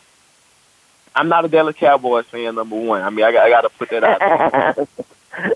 I'm 1.16 1.28
not 1.28 1.44
a 1.44 1.48
Dallas 1.50 1.76
Cowboys 1.76 2.26
fan, 2.26 2.56
number 2.56 2.76
one. 2.76 3.02
I 3.02 3.10
mean, 3.10 3.26
I 3.26 3.32
got, 3.32 3.46
I 3.46 3.50
got 3.50 3.62
to 3.62 3.70
put 3.70 3.90
that 3.90 4.04
out 4.04 4.20
there. 4.20 4.88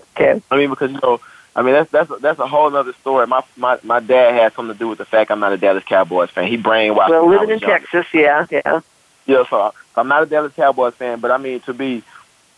okay. 0.14 0.42
I 0.50 0.56
mean, 0.56 0.68
because, 0.68 0.92
you 0.92 1.00
know, 1.02 1.20
I 1.54 1.62
mean, 1.62 1.72
that's 1.72 1.90
that's 1.90 2.10
that's 2.20 2.38
a 2.38 2.46
whole 2.46 2.74
other 2.76 2.92
story. 3.00 3.26
My 3.26 3.42
my 3.56 3.78
my 3.82 4.00
dad 4.00 4.34
had 4.34 4.52
something 4.52 4.74
to 4.74 4.78
do 4.78 4.88
with 4.88 4.98
the 4.98 5.06
fact 5.06 5.30
I'm 5.30 5.40
not 5.40 5.54
a 5.54 5.56
Dallas 5.56 5.84
Cowboys 5.84 6.28
fan. 6.28 6.48
He 6.48 6.58
brainwashed 6.58 7.08
well, 7.08 7.26
living 7.26 7.48
in 7.48 7.58
younger. 7.60 7.78
Texas, 7.78 8.06
yeah, 8.12 8.46
yeah. 8.50 8.80
Yeah, 9.24 9.44
so 9.48 9.72
I'm 9.96 10.08
not 10.08 10.22
a 10.22 10.26
Dallas 10.26 10.52
Cowboys 10.52 10.94
fan, 10.94 11.18
but 11.18 11.30
I 11.30 11.38
mean 11.38 11.60
to 11.60 11.72
be 11.72 12.02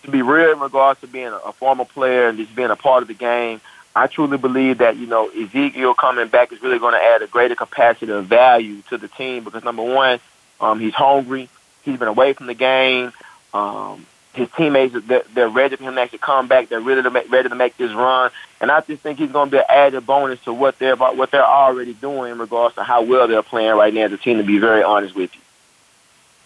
to 0.04 0.10
be 0.10 0.22
real 0.22 0.52
in 0.52 0.60
regards 0.60 1.00
to 1.00 1.06
being 1.06 1.28
a, 1.28 1.36
a 1.36 1.52
former 1.52 1.84
player 1.84 2.28
and 2.28 2.38
just 2.38 2.54
being 2.54 2.70
a 2.70 2.76
part 2.76 3.02
of 3.02 3.08
the 3.08 3.14
game, 3.14 3.60
I 3.94 4.06
truly 4.06 4.38
believe 4.38 4.78
that 4.78 4.96
you 4.96 5.06
know 5.06 5.28
Ezekiel 5.28 5.94
coming 5.94 6.28
back 6.28 6.52
is 6.52 6.62
really 6.62 6.78
going 6.78 6.94
to 6.94 7.02
add 7.02 7.22
a 7.22 7.26
greater 7.26 7.54
capacity 7.54 8.12
of 8.12 8.26
value 8.26 8.82
to 8.90 8.98
the 8.98 9.08
team 9.08 9.44
because 9.44 9.64
number 9.64 9.82
one, 9.82 10.20
um, 10.60 10.78
he's 10.78 10.94
hungry. 10.94 11.48
He's 11.82 11.98
been 11.98 12.08
away 12.08 12.32
from 12.32 12.46
the 12.46 12.54
game. 12.54 13.12
Um, 13.52 14.06
his 14.34 14.48
teammates 14.56 14.94
they're, 15.06 15.24
they're 15.34 15.48
ready 15.48 15.76
for 15.76 15.84
him 15.84 15.94
to 15.94 16.00
actually 16.00 16.18
come 16.18 16.48
back. 16.48 16.68
They're 16.68 16.80
ready 16.80 17.02
to 17.02 17.10
make 17.10 17.30
ready 17.30 17.48
to 17.48 17.54
make 17.54 17.76
this 17.76 17.92
run, 17.92 18.30
and 18.60 18.70
I 18.70 18.80
just 18.82 19.02
think 19.02 19.18
he's 19.18 19.32
going 19.32 19.48
to 19.48 19.56
be 19.56 19.58
an 19.58 19.64
added 19.68 20.06
bonus 20.06 20.40
to 20.44 20.52
what 20.52 20.78
they're 20.78 20.92
about, 20.92 21.16
what 21.16 21.30
they're 21.30 21.44
already 21.44 21.94
doing 21.94 22.32
in 22.32 22.38
regards 22.38 22.76
to 22.76 22.84
how 22.84 23.02
well 23.02 23.26
they're 23.26 23.42
playing 23.42 23.74
right 23.74 23.92
now 23.92 24.02
as 24.02 24.12
a 24.12 24.18
team. 24.18 24.38
To 24.38 24.44
be 24.44 24.58
very 24.58 24.82
honest 24.82 25.14
with 25.14 25.30
you. 25.34 25.40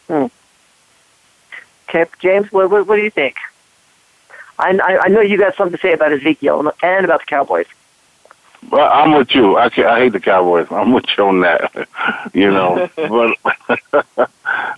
Hmm. 0.08 0.26
Okay, 1.94 2.10
James, 2.20 2.50
what, 2.50 2.70
what, 2.70 2.86
what 2.86 2.96
do 2.96 3.02
you 3.02 3.10
think? 3.10 3.36
I, 4.58 4.70
I, 4.70 4.98
I 5.04 5.08
know 5.08 5.20
you 5.20 5.36
got 5.36 5.56
something 5.56 5.76
to 5.76 5.82
say 5.82 5.92
about 5.92 6.12
Ezekiel 6.12 6.72
and 6.82 7.04
about 7.04 7.20
the 7.20 7.26
Cowboys. 7.26 7.66
Well, 8.70 8.88
I'm 8.90 9.12
with 9.12 9.34
you. 9.34 9.56
I 9.56 9.64
I 9.64 9.98
hate 9.98 10.12
the 10.12 10.20
Cowboys. 10.20 10.68
I'm 10.70 10.92
with 10.92 11.04
you 11.18 11.24
on 11.24 11.40
that. 11.40 11.88
you 12.32 12.50
know, 12.50 12.88
but 12.96 13.36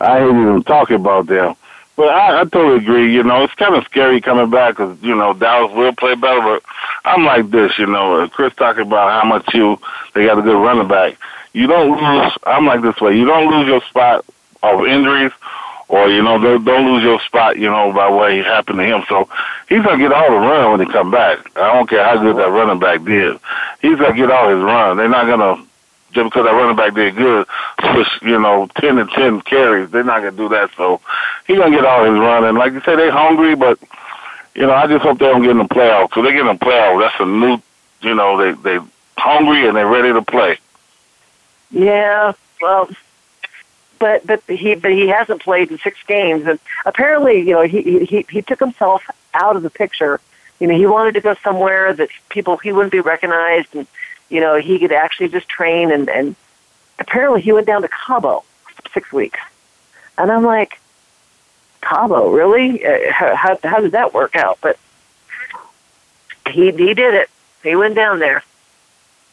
I 0.00 0.20
ain't 0.20 0.30
even 0.30 0.62
talking 0.64 0.96
about 0.96 1.26
them. 1.26 1.54
But 1.96 2.08
I, 2.08 2.40
I 2.40 2.44
totally 2.44 2.78
agree. 2.78 3.14
You 3.14 3.22
know, 3.22 3.44
it's 3.44 3.54
kind 3.54 3.76
of 3.76 3.84
scary 3.84 4.20
coming 4.20 4.50
back 4.50 4.72
because 4.76 5.00
you 5.02 5.14
know 5.14 5.34
Dallas 5.34 5.72
will 5.72 5.94
play 5.94 6.16
better. 6.16 6.40
But 6.40 6.62
I'm 7.04 7.24
like 7.24 7.50
this. 7.50 7.78
You 7.78 7.86
know, 7.86 8.26
Chris 8.28 8.54
talking 8.54 8.82
about 8.82 9.22
how 9.22 9.28
much 9.28 9.54
you 9.54 9.78
they 10.14 10.24
got 10.24 10.38
a 10.38 10.42
good 10.42 10.60
running 10.60 10.88
back. 10.88 11.16
You 11.52 11.68
don't 11.68 11.90
lose. 11.90 12.32
I'm 12.44 12.66
like 12.66 12.80
this 12.80 13.00
way. 13.00 13.16
You 13.16 13.26
don't 13.26 13.52
lose 13.52 13.68
your 13.68 13.82
spot 13.82 14.24
of 14.62 14.86
injuries 14.86 15.30
or 15.88 16.08
you 16.08 16.22
know, 16.22 16.38
don't, 16.38 16.64
don't 16.64 16.92
lose 16.92 17.02
your 17.02 17.20
spot, 17.20 17.58
you 17.58 17.68
know, 17.70 17.92
by 17.92 18.08
what 18.08 18.32
happened 18.32 18.78
to 18.78 18.84
him. 18.84 19.04
So 19.08 19.28
he's 19.68 19.82
gonna 19.82 19.98
get 19.98 20.12
all 20.12 20.30
the 20.30 20.36
run 20.36 20.70
when 20.72 20.86
he 20.86 20.92
come 20.92 21.10
back. 21.10 21.38
I 21.56 21.74
don't 21.74 21.88
care 21.88 22.04
how 22.04 22.20
good 22.20 22.36
that 22.36 22.50
running 22.50 22.78
back 22.78 23.04
did. 23.04 23.38
He's 23.80 23.98
gonna 23.98 24.16
get 24.16 24.30
all 24.30 24.48
his 24.48 24.62
run. 24.62 24.96
They're 24.96 25.08
not 25.08 25.26
gonna 25.26 25.64
just 26.12 26.30
because 26.30 26.46
that 26.46 26.52
running 26.52 26.76
back 26.76 26.94
did 26.94 27.16
good, 27.16 27.46
push 27.78 28.08
you 28.22 28.38
know, 28.38 28.68
ten 28.76 28.98
and 28.98 29.10
ten 29.10 29.40
carries. 29.40 29.90
They're 29.90 30.04
not 30.04 30.18
gonna 30.20 30.32
do 30.32 30.48
that. 30.50 30.70
So 30.76 31.00
he's 31.46 31.58
gonna 31.58 31.74
get 31.74 31.84
all 31.84 32.04
his 32.04 32.18
run. 32.18 32.44
And 32.44 32.56
like 32.56 32.72
you 32.72 32.80
say, 32.80 32.96
they're 32.96 33.10
hungry, 33.10 33.54
but 33.54 33.78
you 34.54 34.62
know, 34.62 34.72
I 34.72 34.86
just 34.86 35.02
hope 35.02 35.18
they 35.18 35.26
don't 35.26 35.42
get 35.42 35.50
in 35.50 35.58
the 35.58 35.64
playoffs. 35.64 36.14
So 36.14 36.22
they 36.22 36.32
get 36.32 36.40
in 36.40 36.46
the 36.46 36.64
playoffs, 36.64 37.00
that's 37.00 37.20
a 37.20 37.26
new, 37.26 37.60
you 38.00 38.14
know, 38.14 38.36
they 38.38 38.52
they 38.62 38.84
hungry 39.18 39.66
and 39.66 39.76
they're 39.76 39.86
ready 39.86 40.12
to 40.12 40.22
play. 40.22 40.58
Yeah, 41.70 42.32
well, 42.60 42.88
but 44.04 44.26
but 44.26 44.42
he 44.54 44.74
but 44.74 44.92
he 44.92 45.08
hasn't 45.08 45.40
played 45.40 45.70
in 45.70 45.78
six 45.78 45.96
games, 46.06 46.46
and 46.46 46.58
apparently, 46.84 47.38
you 47.38 47.54
know, 47.54 47.62
he 47.62 48.04
he 48.04 48.26
he 48.28 48.42
took 48.42 48.60
himself 48.60 49.02
out 49.32 49.56
of 49.56 49.62
the 49.62 49.70
picture. 49.70 50.20
You 50.60 50.66
know, 50.66 50.76
he 50.76 50.84
wanted 50.84 51.14
to 51.14 51.22
go 51.22 51.34
somewhere 51.42 51.94
that 51.94 52.10
people 52.28 52.58
he 52.58 52.70
wouldn't 52.70 52.92
be 52.92 53.00
recognized, 53.00 53.74
and 53.74 53.86
you 54.28 54.40
know, 54.42 54.56
he 54.56 54.78
could 54.78 54.92
actually 54.92 55.28
just 55.28 55.48
train. 55.48 55.90
And 55.90 56.10
and 56.10 56.36
apparently, 56.98 57.40
he 57.40 57.52
went 57.52 57.66
down 57.66 57.80
to 57.80 57.88
Cabo 57.88 58.44
for 58.64 58.90
six 58.92 59.10
weeks, 59.10 59.40
and 60.18 60.30
I'm 60.30 60.44
like, 60.44 60.78
Cabo, 61.80 62.30
really? 62.30 62.84
Uh, 62.84 63.10
how 63.10 63.58
how 63.64 63.80
did 63.80 63.92
that 63.92 64.12
work 64.12 64.36
out? 64.36 64.58
But 64.60 64.78
he 66.50 66.72
he 66.72 66.92
did 66.92 67.14
it. 67.14 67.30
He 67.62 67.74
went 67.74 67.94
down 67.94 68.18
there. 68.18 68.44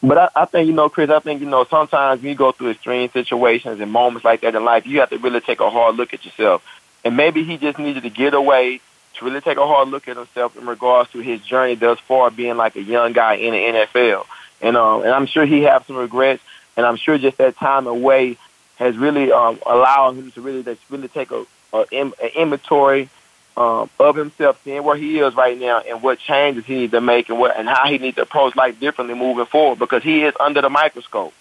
But 0.04 0.18
I, 0.18 0.30
I 0.36 0.46
think, 0.46 0.68
you 0.68 0.74
know, 0.74 0.90
Chris, 0.90 1.10
I 1.10 1.20
think, 1.20 1.42
you 1.42 1.48
know, 1.48 1.64
sometimes 1.66 2.22
when 2.22 2.30
you 2.30 2.36
go 2.36 2.52
through 2.52 2.72
extreme 2.72 3.10
situations 3.12 3.80
and 3.80 3.92
moments 3.92 4.26
like 4.26 4.42
that 4.42 4.56
in 4.56 4.66
life, 4.66 4.88
you 4.88 5.00
have 5.00 5.12
to 5.12 5.18
really 5.18 5.42
take 5.42 5.60
a 5.60 5.70
hard 5.70 5.96
look 5.96 6.14
at 6.14 6.26
yourself. 6.26 6.64
And 7.04 7.16
maybe 7.16 7.44
he 7.44 7.58
just 7.58 7.78
needed 7.78 8.04
to 8.04 8.10
get 8.10 8.34
away 8.34 8.82
to 9.16 9.26
really 9.26 9.42
take 9.42 9.58
a 9.58 9.68
hard 9.68 9.90
look 9.90 10.08
at 10.08 10.18
himself 10.18 10.58
in 10.58 10.66
regards 10.66 11.12
to 11.12 11.20
his 11.20 11.42
journey 11.42 11.76
thus 11.76 12.00
far 12.00 12.32
being 12.32 12.58
like 12.58 12.76
a 12.76 12.82
young 12.82 13.14
guy 13.14 13.36
in 13.36 13.52
the 13.52 13.80
NFL. 13.80 14.26
And 14.62 14.78
um, 14.78 15.02
and 15.02 15.12
I'm 15.12 15.26
sure 15.26 15.46
he 15.46 15.64
has 15.64 15.86
some 15.88 15.96
regrets, 15.96 16.42
and 16.78 16.86
I'm 16.86 16.96
sure 16.96 17.18
just 17.18 17.38
that 17.38 17.58
time 17.58 17.88
away 17.88 18.38
has 18.76 18.96
really 18.98 19.32
um, 19.32 19.60
allowed 19.66 20.16
him 20.16 20.32
to 20.32 20.42
really, 20.42 20.64
to 20.64 20.78
really 20.90 21.08
take 21.08 21.32
a, 21.32 21.46
a, 21.74 21.86
a 21.92 22.42
inventory 22.42 23.10
um, 23.58 23.90
of 24.00 24.16
himself, 24.16 24.60
seeing 24.64 24.84
where 24.84 24.96
he 24.96 25.20
is 25.20 25.36
right 25.36 25.58
now 25.58 25.82
and 25.82 26.02
what 26.02 26.20
changes 26.20 26.66
he 26.66 26.76
needs 26.76 26.92
to 26.92 27.02
make 27.02 27.30
and 27.30 27.38
what 27.40 27.58
and 27.58 27.68
how 27.68 27.88
he 27.88 27.98
needs 27.98 28.16
to 28.16 28.24
approach 28.24 28.56
life 28.56 28.80
differently 28.80 29.16
moving 29.16 29.46
forward 29.46 29.80
because 29.80 30.04
he 30.04 30.24
is 30.24 30.34
under 30.40 30.62
the 30.62 30.70
microscope. 30.70 31.34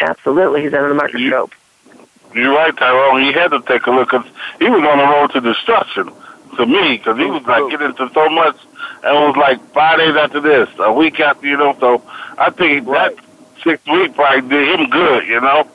Absolutely, 0.00 0.62
he's 0.62 0.72
under 0.72 0.88
the 0.88 0.94
microscope. 0.94 1.52
You're 2.34 2.54
right, 2.54 2.76
Tyrone. 2.76 3.22
He 3.22 3.32
had 3.32 3.48
to 3.48 3.60
take 3.62 3.86
a 3.86 3.90
look 3.90 4.10
because 4.10 4.26
he 4.58 4.68
was 4.68 4.82
on 4.84 4.98
the 4.98 5.04
road 5.04 5.32
to 5.32 5.40
destruction 5.40 6.12
to 6.56 6.66
me 6.66 6.98
because 6.98 7.18
he 7.18 7.24
was 7.24 7.42
like 7.44 7.70
getting 7.70 7.88
into 7.88 8.10
so 8.12 8.28
much 8.28 8.56
and 9.02 9.16
it 9.16 9.26
was 9.26 9.36
like 9.36 9.60
five 9.72 9.98
days 9.98 10.16
after 10.16 10.40
this, 10.40 10.68
a 10.78 10.92
week 10.92 11.20
after, 11.20 11.46
you 11.46 11.56
know. 11.56 11.76
So 11.78 12.02
I 12.36 12.50
think 12.50 12.86
right. 12.86 13.16
that 13.16 13.24
six 13.62 13.84
week 13.86 14.14
probably 14.14 14.48
did 14.48 14.80
him 14.80 14.90
good, 14.90 15.26
you 15.26 15.40
know. 15.40 15.68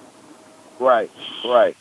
Right, 0.79 1.09
right. 1.45 1.75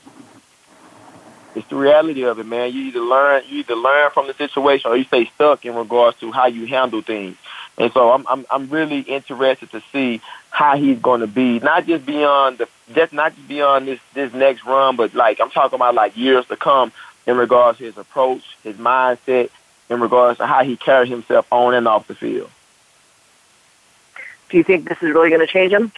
It's 1.55 1.69
the 1.69 1.77
reality 1.77 2.25
of 2.25 2.39
it, 2.39 2.47
man. 2.47 2.73
You 2.73 2.85
either 2.85 3.01
learn, 3.01 3.43
you 3.47 3.61
either 3.61 3.75
learn 3.75 4.11
from 4.11 4.27
the 4.27 4.35
situation, 4.35 4.91
or 4.91 4.97
you 4.97 5.05
stay 5.05 5.27
stuck 5.35 5.65
in 5.67 5.75
regards 5.75 6.19
to 6.21 6.33
how 6.33 6.47
you 6.47 6.67
handle 6.67 7.03
things. 7.03 7.37
And 7.77 7.93
so 7.93 8.11
I'm, 8.13 8.27
I'm, 8.29 8.47
I'm 8.51 8.69
really 8.69 9.01
interested 9.01 9.71
to 9.73 9.83
see 9.93 10.21
how 10.51 10.77
he's 10.77 10.99
going 10.99 11.21
to 11.21 11.27
be, 11.27 11.59
not 11.59 11.87
just 11.87 12.07
beyond 12.07 12.59
the, 12.59 12.69
just 12.95 13.13
not 13.13 13.35
just 13.35 13.49
beyond 13.49 13.87
this, 13.87 14.01
this 14.15 14.33
next 14.33 14.65
run, 14.65 14.97
but 14.97 15.15
like 15.15 15.41
I'm 15.41 15.51
talking 15.51 15.77
about 15.77 15.95
like 15.95 16.17
years 16.17 16.47
to 16.47 16.57
come 16.57 16.93
in 17.27 17.37
regards 17.37 17.79
to 17.79 17.85
his 17.85 17.97
approach, 17.99 18.57
his 18.63 18.77
mindset, 18.77 19.51
in 19.91 20.01
regards 20.01 20.39
to 20.39 20.47
how 20.47 20.65
he 20.65 20.77
carries 20.77 21.11
himself 21.11 21.47
on 21.53 21.75
and 21.75 21.87
off 21.87 22.09
the 22.09 22.15
field. 22.15 22.51
Do 24.49 24.57
you 24.57 24.65
think 24.65 24.89
this 24.89 24.99
is 24.99 25.13
really 25.15 25.31
going 25.31 25.41
to 25.41 25.47
change 25.47 25.73
him? 25.73 25.93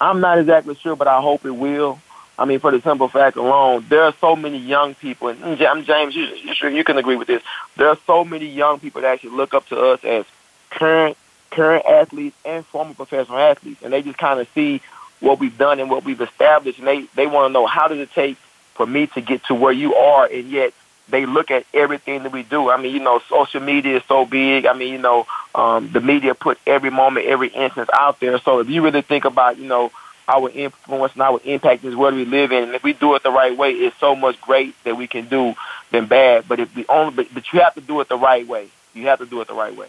I'm 0.00 0.20
not 0.20 0.38
exactly 0.38 0.76
sure, 0.76 0.94
but 0.94 1.08
I 1.08 1.20
hope 1.20 1.44
it 1.44 1.50
will. 1.50 2.00
I 2.38 2.44
mean, 2.44 2.60
for 2.60 2.70
the 2.70 2.80
simple 2.80 3.08
fact 3.08 3.36
alone, 3.36 3.84
there 3.88 4.04
are 4.04 4.14
so 4.20 4.36
many 4.36 4.58
young 4.58 4.94
people, 4.94 5.28
and 5.28 5.60
I'm 5.60 5.84
James, 5.84 6.14
you, 6.14 6.24
you, 6.24 6.68
you 6.68 6.84
can 6.84 6.96
agree 6.96 7.16
with 7.16 7.26
this. 7.26 7.42
There 7.76 7.88
are 7.88 7.98
so 8.06 8.24
many 8.24 8.46
young 8.46 8.78
people 8.78 9.02
that 9.02 9.12
actually 9.14 9.30
look 9.30 9.54
up 9.54 9.66
to 9.68 9.80
us 9.80 10.04
as 10.04 10.24
current 10.70 11.16
current 11.50 11.84
athletes 11.86 12.36
and 12.44 12.64
former 12.66 12.94
professional 12.94 13.38
athletes, 13.38 13.82
and 13.82 13.92
they 13.92 14.02
just 14.02 14.18
kind 14.18 14.38
of 14.38 14.48
see 14.54 14.80
what 15.20 15.40
we've 15.40 15.58
done 15.58 15.80
and 15.80 15.90
what 15.90 16.04
we've 16.04 16.20
established, 16.20 16.78
and 16.78 16.86
they 16.86 17.02
they 17.16 17.26
want 17.26 17.48
to 17.48 17.52
know 17.52 17.66
how 17.66 17.88
does 17.88 17.98
it 17.98 18.12
take 18.12 18.36
for 18.74 18.86
me 18.86 19.08
to 19.08 19.20
get 19.20 19.42
to 19.46 19.54
where 19.54 19.72
you 19.72 19.96
are, 19.96 20.26
and 20.26 20.48
yet 20.48 20.72
they 21.08 21.26
look 21.26 21.50
at 21.50 21.64
everything 21.74 22.22
that 22.22 22.32
we 22.32 22.44
do. 22.44 22.70
I 22.70 22.80
mean, 22.80 22.94
you 22.94 23.00
know, 23.00 23.20
social 23.28 23.60
media 23.60 23.96
is 23.96 24.02
so 24.06 24.24
big. 24.26 24.66
I 24.66 24.74
mean, 24.74 24.92
you 24.92 24.98
know, 24.98 25.26
um, 25.54 25.90
the 25.90 26.00
media 26.00 26.34
put 26.34 26.58
every 26.66 26.90
moment, 26.90 27.26
every 27.26 27.48
instance 27.48 27.88
out 27.92 28.20
there. 28.20 28.38
So 28.38 28.60
if 28.60 28.68
you 28.68 28.82
really 28.82 29.02
think 29.02 29.24
about, 29.24 29.58
you 29.58 29.66
know, 29.66 29.90
our 30.28 30.50
influence 30.50 31.14
and 31.14 31.22
our 31.22 31.40
impact 31.44 31.84
is 31.84 31.96
where 31.96 32.12
we 32.12 32.24
live 32.24 32.52
in. 32.52 32.64
And 32.64 32.74
if 32.74 32.82
we 32.82 32.92
do 32.92 33.14
it 33.14 33.22
the 33.22 33.30
right 33.30 33.56
way, 33.56 33.72
it's 33.72 33.98
so 33.98 34.14
much 34.14 34.40
great 34.40 34.74
that 34.84 34.96
we 34.96 35.06
can 35.06 35.26
do 35.26 35.54
than 35.90 36.06
bad. 36.06 36.46
But 36.46 36.60
if 36.60 36.76
we 36.76 36.84
only, 36.88 37.14
but, 37.14 37.34
but 37.34 37.52
you 37.52 37.60
have 37.60 37.74
to 37.74 37.80
do 37.80 38.00
it 38.00 38.08
the 38.08 38.18
right 38.18 38.46
way. 38.46 38.68
You 38.94 39.06
have 39.06 39.20
to 39.20 39.26
do 39.26 39.40
it 39.40 39.48
the 39.48 39.54
right 39.54 39.74
way. 39.74 39.88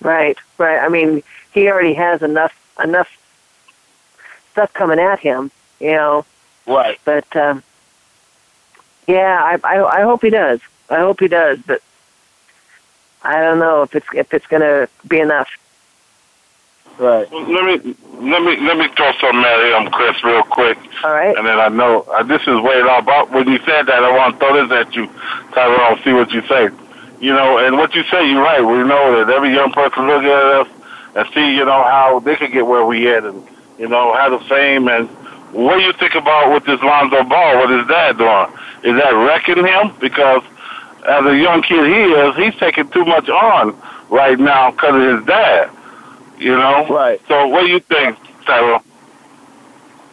Right, 0.00 0.36
right. 0.58 0.78
I 0.78 0.88
mean, 0.88 1.22
he 1.52 1.68
already 1.68 1.94
has 1.94 2.22
enough 2.22 2.54
enough 2.82 3.08
stuff 4.52 4.72
coming 4.72 5.00
at 5.00 5.18
him, 5.18 5.50
you 5.80 5.92
know. 5.92 6.24
Right. 6.66 6.98
But 7.04 7.34
um, 7.34 7.62
yeah, 9.06 9.40
I, 9.42 9.58
I 9.64 10.00
I 10.00 10.02
hope 10.02 10.22
he 10.22 10.30
does. 10.30 10.60
I 10.90 10.98
hope 10.98 11.20
he 11.20 11.28
does. 11.28 11.58
But 11.66 11.82
I 13.22 13.40
don't 13.40 13.58
know 13.58 13.82
if 13.82 13.96
it's 13.96 14.06
if 14.12 14.32
it's 14.34 14.46
going 14.46 14.62
to 14.62 14.88
be 15.06 15.18
enough. 15.18 15.48
Right. 16.98 17.30
Let 17.32 17.84
me 17.84 17.94
let 18.20 18.42
me 18.42 18.56
let 18.60 18.76
me 18.76 18.88
throw 18.96 19.12
something 19.20 19.44
at 19.44 19.80
him, 19.80 19.90
Chris, 19.92 20.22
real 20.24 20.42
quick. 20.42 20.78
All 21.04 21.12
right. 21.12 21.36
And 21.36 21.46
then 21.46 21.60
I 21.60 21.68
know 21.68 22.02
uh, 22.02 22.24
this 22.24 22.42
is 22.42 22.60
way 22.60 22.82
off. 22.82 23.06
But 23.06 23.30
when 23.30 23.46
you 23.48 23.58
said 23.58 23.86
that, 23.86 24.02
I 24.02 24.10
want 24.10 24.34
to 24.34 24.38
throw 24.40 24.66
this 24.66 24.72
at 24.72 24.94
you, 24.96 25.06
Tyrone. 25.54 26.02
See 26.02 26.12
what 26.12 26.32
you 26.32 26.42
say. 26.48 26.70
You 27.20 27.32
know, 27.32 27.58
and 27.58 27.76
what 27.76 27.94
you 27.94 28.02
say, 28.04 28.28
you're 28.28 28.42
right. 28.42 28.60
We 28.60 28.78
know 28.82 29.24
that 29.24 29.32
every 29.32 29.52
young 29.52 29.72
person 29.72 30.06
look 30.06 30.22
at 30.22 30.66
us 30.66 30.68
and 31.14 31.28
see, 31.34 31.56
you 31.56 31.64
know, 31.64 31.82
how 31.84 32.20
they 32.20 32.36
could 32.36 32.52
get 32.52 32.66
where 32.66 32.84
we 32.84 33.08
at, 33.12 33.24
and 33.24 33.46
you 33.78 33.88
know, 33.88 34.14
have 34.14 34.32
the 34.32 34.40
fame. 34.48 34.88
And 34.88 35.08
what 35.52 35.78
do 35.78 35.84
you 35.84 35.92
think 35.92 36.16
about 36.16 36.52
with 36.52 36.64
this 36.64 36.80
Lonzo 36.82 37.22
Ball? 37.24 37.58
What 37.58 37.70
is 37.70 37.86
that 37.88 38.18
doing? 38.18 38.94
Is 38.94 39.00
that 39.00 39.14
wrecking 39.14 39.64
him? 39.64 39.94
Because 40.00 40.42
as 41.08 41.24
a 41.26 41.36
young 41.36 41.62
kid 41.62 41.86
he 41.86 42.12
is, 42.12 42.36
he's 42.36 42.60
taking 42.60 42.88
too 42.90 43.04
much 43.04 43.28
on 43.28 43.80
right 44.10 44.38
now 44.38 44.72
because 44.72 44.94
of 44.94 45.18
his 45.18 45.26
dad. 45.26 45.70
You 46.38 46.52
know, 46.56 46.86
right? 46.88 47.20
So, 47.28 47.48
what 47.48 47.62
do 47.62 47.68
you 47.68 47.80
think, 47.80 48.16
Tyrone? 48.46 48.82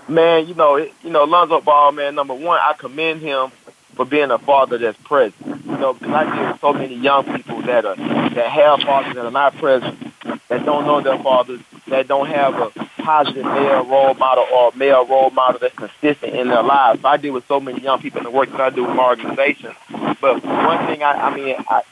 Man, 0.07 0.47
you 0.47 0.53
know, 0.53 0.77
you 0.77 1.09
know, 1.09 1.23
Lonzo 1.23 1.61
Ball, 1.61 1.91
man. 1.91 2.15
Number 2.15 2.33
one, 2.33 2.59
I 2.63 2.73
commend 2.73 3.21
him 3.21 3.51
for 3.95 4.05
being 4.05 4.31
a 4.31 4.37
father 4.37 4.77
that's 4.77 4.97
present. 5.03 5.35
You 5.45 5.77
know, 5.77 5.93
because 5.93 6.09
I 6.13 6.35
deal 6.35 6.51
with 6.51 6.61
so 6.61 6.73
many 6.73 6.95
young 6.95 7.23
people 7.25 7.61
that 7.63 7.85
are 7.85 7.95
that 7.95 8.49
have 8.49 8.81
fathers 8.81 9.15
that 9.15 9.25
are 9.25 9.31
not 9.31 9.55
present, 9.57 9.97
that 10.49 10.65
don't 10.65 10.85
know 10.85 11.01
their 11.01 11.17
fathers, 11.19 11.61
that 11.87 12.07
don't 12.07 12.27
have 12.27 12.55
a 12.55 12.69
positive 13.01 13.45
male 13.45 13.85
role 13.85 14.13
model 14.15 14.45
or 14.51 14.71
male 14.75 15.05
role 15.05 15.29
model 15.29 15.59
that's 15.59 15.75
consistent 15.75 16.35
in 16.35 16.47
their 16.49 16.63
lives. 16.63 17.01
So 17.01 17.07
I 17.07 17.17
deal 17.17 17.33
with 17.33 17.47
so 17.47 17.59
many 17.59 17.81
young 17.81 17.99
people 18.01 18.19
in 18.19 18.23
the 18.25 18.31
work 18.31 18.51
that 18.51 18.61
I 18.61 18.69
do 18.71 18.83
with 18.83 18.95
my 18.95 19.05
organization. 19.05 19.73
But 20.21 20.43
one 20.43 20.87
thing, 20.87 21.03
I, 21.03 21.29
I 21.29 21.35
mean, 21.35 21.55
I, 21.69 21.83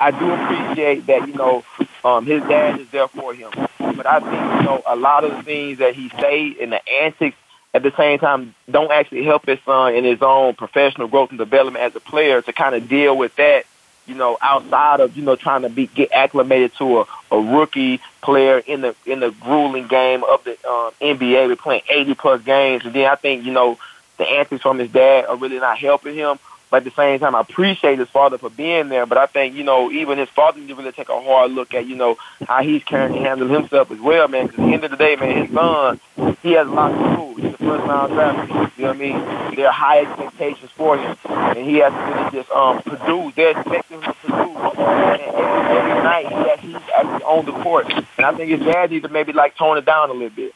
I 0.00 0.10
do 0.10 0.32
appreciate 0.32 1.06
that, 1.06 1.26
you 1.26 1.34
know, 1.34 1.64
um, 2.04 2.26
his 2.26 2.42
dad 2.42 2.80
is 2.80 2.88
there 2.90 3.08
for 3.08 3.34
him. 3.34 3.50
But 3.78 4.06
I 4.06 4.20
think, 4.20 4.60
you 4.60 4.62
know, 4.62 4.82
a 4.86 4.96
lot 4.96 5.24
of 5.24 5.36
the 5.36 5.42
things 5.42 5.78
that 5.78 5.94
he 5.94 6.08
say 6.10 6.56
and 6.60 6.72
the 6.72 6.88
antics 6.88 7.36
at 7.74 7.82
the 7.82 7.92
same 7.96 8.18
time 8.18 8.54
don't 8.70 8.90
actually 8.90 9.24
help 9.24 9.46
his 9.46 9.58
son 9.64 9.94
in 9.94 10.04
his 10.04 10.22
own 10.22 10.54
professional 10.54 11.08
growth 11.08 11.30
and 11.30 11.38
development 11.38 11.84
as 11.84 11.94
a 11.94 12.00
player 12.00 12.40
to 12.42 12.52
kind 12.52 12.74
of 12.74 12.88
deal 12.88 13.16
with 13.16 13.34
that, 13.36 13.64
you 14.06 14.14
know, 14.14 14.38
outside 14.40 15.00
of, 15.00 15.16
you 15.16 15.22
know, 15.22 15.36
trying 15.36 15.62
to 15.62 15.68
be 15.68 15.86
get 15.86 16.12
acclimated 16.12 16.74
to 16.76 17.00
a, 17.00 17.06
a 17.32 17.40
rookie 17.40 18.00
player 18.22 18.58
in 18.58 18.80
the 18.80 18.94
in 19.04 19.20
the 19.20 19.30
grueling 19.30 19.88
game 19.88 20.24
of 20.24 20.42
the 20.44 20.52
um, 20.68 20.92
NBA. 21.00 21.48
We're 21.48 21.56
playing 21.56 21.82
80 21.88 22.14
plus 22.14 22.42
games. 22.42 22.84
And 22.84 22.94
then 22.94 23.10
I 23.10 23.16
think, 23.16 23.44
you 23.44 23.52
know, 23.52 23.78
the 24.16 24.24
antics 24.24 24.62
from 24.62 24.78
his 24.78 24.90
dad 24.90 25.26
are 25.26 25.36
really 25.36 25.58
not 25.58 25.78
helping 25.78 26.14
him. 26.14 26.38
But 26.70 26.78
at 26.78 26.84
the 26.84 26.90
same 26.90 27.20
time, 27.20 27.34
I 27.34 27.40
appreciate 27.40 27.98
his 27.98 28.08
father 28.08 28.38
for 28.38 28.50
being 28.50 28.88
there. 28.88 29.06
But 29.06 29.18
I 29.18 29.26
think, 29.26 29.54
you 29.54 29.62
know, 29.62 29.90
even 29.90 30.18
his 30.18 30.28
father 30.30 30.58
needs 30.58 30.70
to 30.70 30.74
really 30.74 30.92
take 30.92 31.08
a 31.08 31.20
hard 31.20 31.52
look 31.52 31.74
at, 31.74 31.86
you 31.86 31.94
know, 31.94 32.16
how 32.46 32.62
he's 32.62 32.82
and 32.90 33.14
handling 33.14 33.52
himself 33.52 33.90
as 33.90 34.00
well, 34.00 34.26
man. 34.26 34.46
Because 34.46 34.60
at 34.60 34.66
the 34.66 34.72
end 34.74 34.84
of 34.84 34.90
the 34.90 34.96
day, 34.96 35.16
man, 35.16 35.46
his 35.46 35.54
son, 35.54 36.00
he 36.42 36.52
has 36.52 36.66
a 36.66 36.70
lot 36.70 36.88
to 36.88 37.14
prove. 37.14 37.36
He's 37.36 37.54
a 37.54 37.58
first 37.58 37.84
round 37.86 38.12
draft 38.12 38.50
pick. 38.50 38.78
You 38.78 38.82
know 38.82 38.88
what 38.88 38.96
I 38.96 38.98
mean? 38.98 39.56
There 39.56 39.66
are 39.68 39.72
high 39.72 40.00
expectations 40.00 40.70
for 40.72 40.98
him. 40.98 41.16
And 41.28 41.58
he 41.58 41.76
has 41.76 41.92
to 41.92 41.98
really 41.98 42.30
just 42.32 42.50
um, 42.50 42.82
produce. 42.82 43.34
They're 43.36 43.58
expecting 43.58 44.02
him 44.02 44.12
to 44.12 44.14
produce. 44.14 44.56
And 44.76 45.22
every, 45.22 45.78
every 45.78 46.02
night, 46.02 46.28
he 46.28 46.34
has, 46.34 46.60
he's 46.60 46.74
actually 46.74 47.22
on 47.24 47.46
the 47.46 47.52
court. 47.52 47.92
And 47.92 48.26
I 48.26 48.34
think 48.34 48.50
his 48.50 48.60
dad 48.60 48.90
needs 48.90 49.06
to 49.06 49.12
maybe, 49.12 49.32
like, 49.32 49.56
tone 49.56 49.78
it 49.78 49.84
down 49.84 50.10
a 50.10 50.12
little 50.12 50.30
bit. 50.30 50.52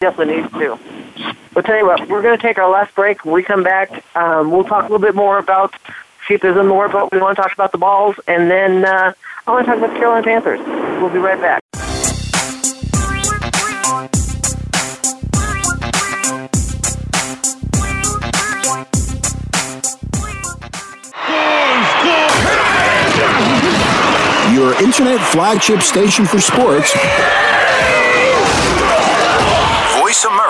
Definitely 0.00 0.36
needs 0.36 0.50
to. 0.54 0.78
But 1.52 1.66
tell 1.66 1.76
you 1.76 1.84
what, 1.84 2.08
we're 2.08 2.22
going 2.22 2.34
to 2.34 2.40
take 2.42 2.56
our 2.56 2.70
last 2.70 2.94
break. 2.94 3.22
When 3.26 3.34
we 3.34 3.42
come 3.42 3.62
back, 3.62 4.02
um, 4.16 4.50
we'll 4.50 4.64
talk 4.64 4.88
a 4.88 4.92
little 4.92 4.98
bit 4.98 5.14
more 5.14 5.36
about, 5.36 5.74
there's 6.26 6.56
more 6.64 6.86
about 6.86 7.12
we 7.12 7.18
want 7.18 7.36
to 7.36 7.42
talk 7.42 7.52
about 7.52 7.70
the 7.70 7.76
balls, 7.76 8.16
and 8.26 8.50
then 8.50 8.86
uh, 8.86 9.12
I 9.46 9.50
want 9.50 9.66
to 9.66 9.70
talk 9.70 9.78
about 9.78 9.92
the 9.92 9.98
Carolina 9.98 10.24
Panthers. 10.24 10.60
We'll 11.02 11.10
be 11.10 11.18
right 11.18 11.38
back. 11.38 11.60
Your 24.54 24.82
internet 24.82 25.20
flagship 25.30 25.82
station 25.82 26.24
for 26.24 26.40
sports. 26.40 27.59
Voice 30.10 30.24
America 30.24 30.49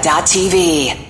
VoiceAmerica.tv. 0.00 1.09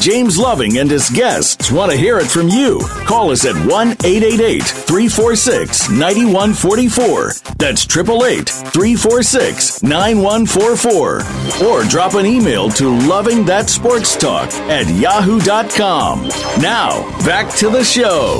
James 0.00 0.38
Loving 0.38 0.78
and 0.78 0.90
his 0.90 1.10
guests 1.10 1.70
want 1.72 1.90
to 1.90 1.96
hear 1.96 2.18
it 2.18 2.26
from 2.28 2.48
you. 2.48 2.80
Call 3.06 3.30
us 3.30 3.44
at 3.44 3.54
1 3.54 3.88
888 4.04 4.62
346 4.62 5.90
9144. 5.90 7.32
That's 7.58 7.84
888 7.84 8.48
346 8.48 9.82
9144. 9.82 11.66
Or 11.66 11.84
drop 11.84 12.14
an 12.14 12.26
email 12.26 12.70
to 12.70 12.96
Loving 13.08 13.44
That 13.44 13.68
Sports 13.68 14.16
Talk 14.16 14.52
at 14.70 14.86
yahoo.com. 14.88 16.28
Now, 16.60 17.02
back 17.24 17.52
to 17.56 17.68
the 17.68 17.82
show. 17.82 18.38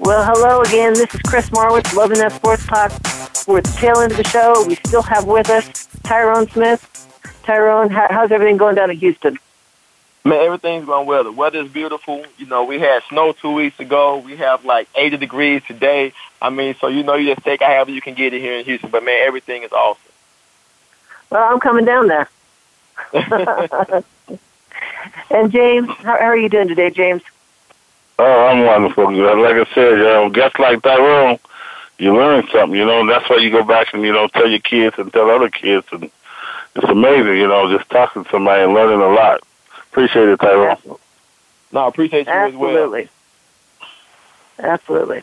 Well, 0.00 0.24
hello 0.24 0.60
again. 0.62 0.94
This 0.94 1.14
is 1.14 1.20
Chris 1.22 1.50
Marwitz, 1.50 1.94
Loving 1.94 2.18
That 2.18 2.32
Sports 2.32 2.66
Talk. 2.66 2.92
We're 3.46 3.58
at 3.58 3.64
the 3.64 3.76
tail 3.76 3.98
end 3.98 4.12
of 4.12 4.18
the 4.18 4.28
show. 4.28 4.64
We 4.66 4.76
still 4.76 5.02
have 5.02 5.26
with 5.26 5.50
us 5.50 5.88
Tyrone 6.04 6.48
Smith. 6.48 6.86
Tyrone, 7.44 7.90
how's 7.90 8.30
everything 8.30 8.56
going 8.56 8.76
down 8.76 8.90
in 8.90 8.96
Houston? 8.98 9.38
Man, 10.22 10.38
everything's 10.38 10.84
going 10.84 11.06
well. 11.06 11.24
The 11.24 11.32
weather's 11.32 11.70
beautiful. 11.70 12.24
You 12.36 12.46
know, 12.46 12.64
we 12.64 12.78
had 12.78 13.02
snow 13.08 13.32
two 13.32 13.52
weeks 13.52 13.80
ago. 13.80 14.18
We 14.18 14.36
have 14.36 14.66
like 14.66 14.88
80 14.94 15.16
degrees 15.16 15.62
today. 15.66 16.12
I 16.42 16.50
mean, 16.50 16.74
so 16.78 16.88
you 16.88 17.02
know, 17.02 17.14
you 17.14 17.34
just 17.34 17.44
take 17.44 17.62
however 17.62 17.90
you 17.90 18.02
can 18.02 18.14
get 18.14 18.34
it 18.34 18.40
here 18.40 18.58
in 18.58 18.64
Houston. 18.66 18.90
But 18.90 19.02
man, 19.02 19.26
everything 19.26 19.62
is 19.62 19.72
awesome. 19.72 20.02
Well, 21.30 21.50
I'm 21.50 21.60
coming 21.60 21.86
down 21.86 22.08
there. 22.08 22.28
and 25.30 25.50
James, 25.50 25.88
how, 25.88 26.18
how 26.18 26.26
are 26.26 26.36
you 26.36 26.50
doing 26.50 26.68
today, 26.68 26.90
James? 26.90 27.22
Oh, 28.18 28.46
I'm 28.46 28.66
wonderful. 28.66 29.04
Like 29.06 29.56
I 29.56 29.64
said, 29.74 29.92
you 29.92 30.04
know, 30.04 30.28
guests 30.28 30.58
like 30.58 30.82
Tyrone, 30.82 31.38
you 31.98 32.14
learn 32.14 32.46
something, 32.52 32.78
you 32.78 32.84
know, 32.84 33.00
and 33.00 33.08
that's 33.08 33.30
why 33.30 33.36
you 33.36 33.50
go 33.50 33.64
back 33.64 33.94
and, 33.94 34.02
you 34.02 34.12
know, 34.12 34.28
tell 34.28 34.46
your 34.48 34.60
kids 34.60 34.96
and 34.98 35.10
tell 35.10 35.30
other 35.30 35.48
kids. 35.48 35.86
And 35.92 36.10
it's 36.76 36.84
amazing, 36.84 37.38
you 37.38 37.48
know, 37.48 37.74
just 37.74 37.88
talking 37.88 38.24
to 38.24 38.30
somebody 38.30 38.64
and 38.64 38.74
learning 38.74 39.00
a 39.00 39.08
lot. 39.08 39.40
Appreciate 39.90 40.28
it, 40.28 40.40
Tyrone. 40.40 40.76
No, 41.72 41.80
I 41.80 41.88
appreciate 41.88 42.26
you 42.26 42.32
Absolutely. 42.32 42.52
as 42.52 42.60
well. 42.60 42.76
Absolutely. 42.76 43.08
Absolutely. 44.58 45.22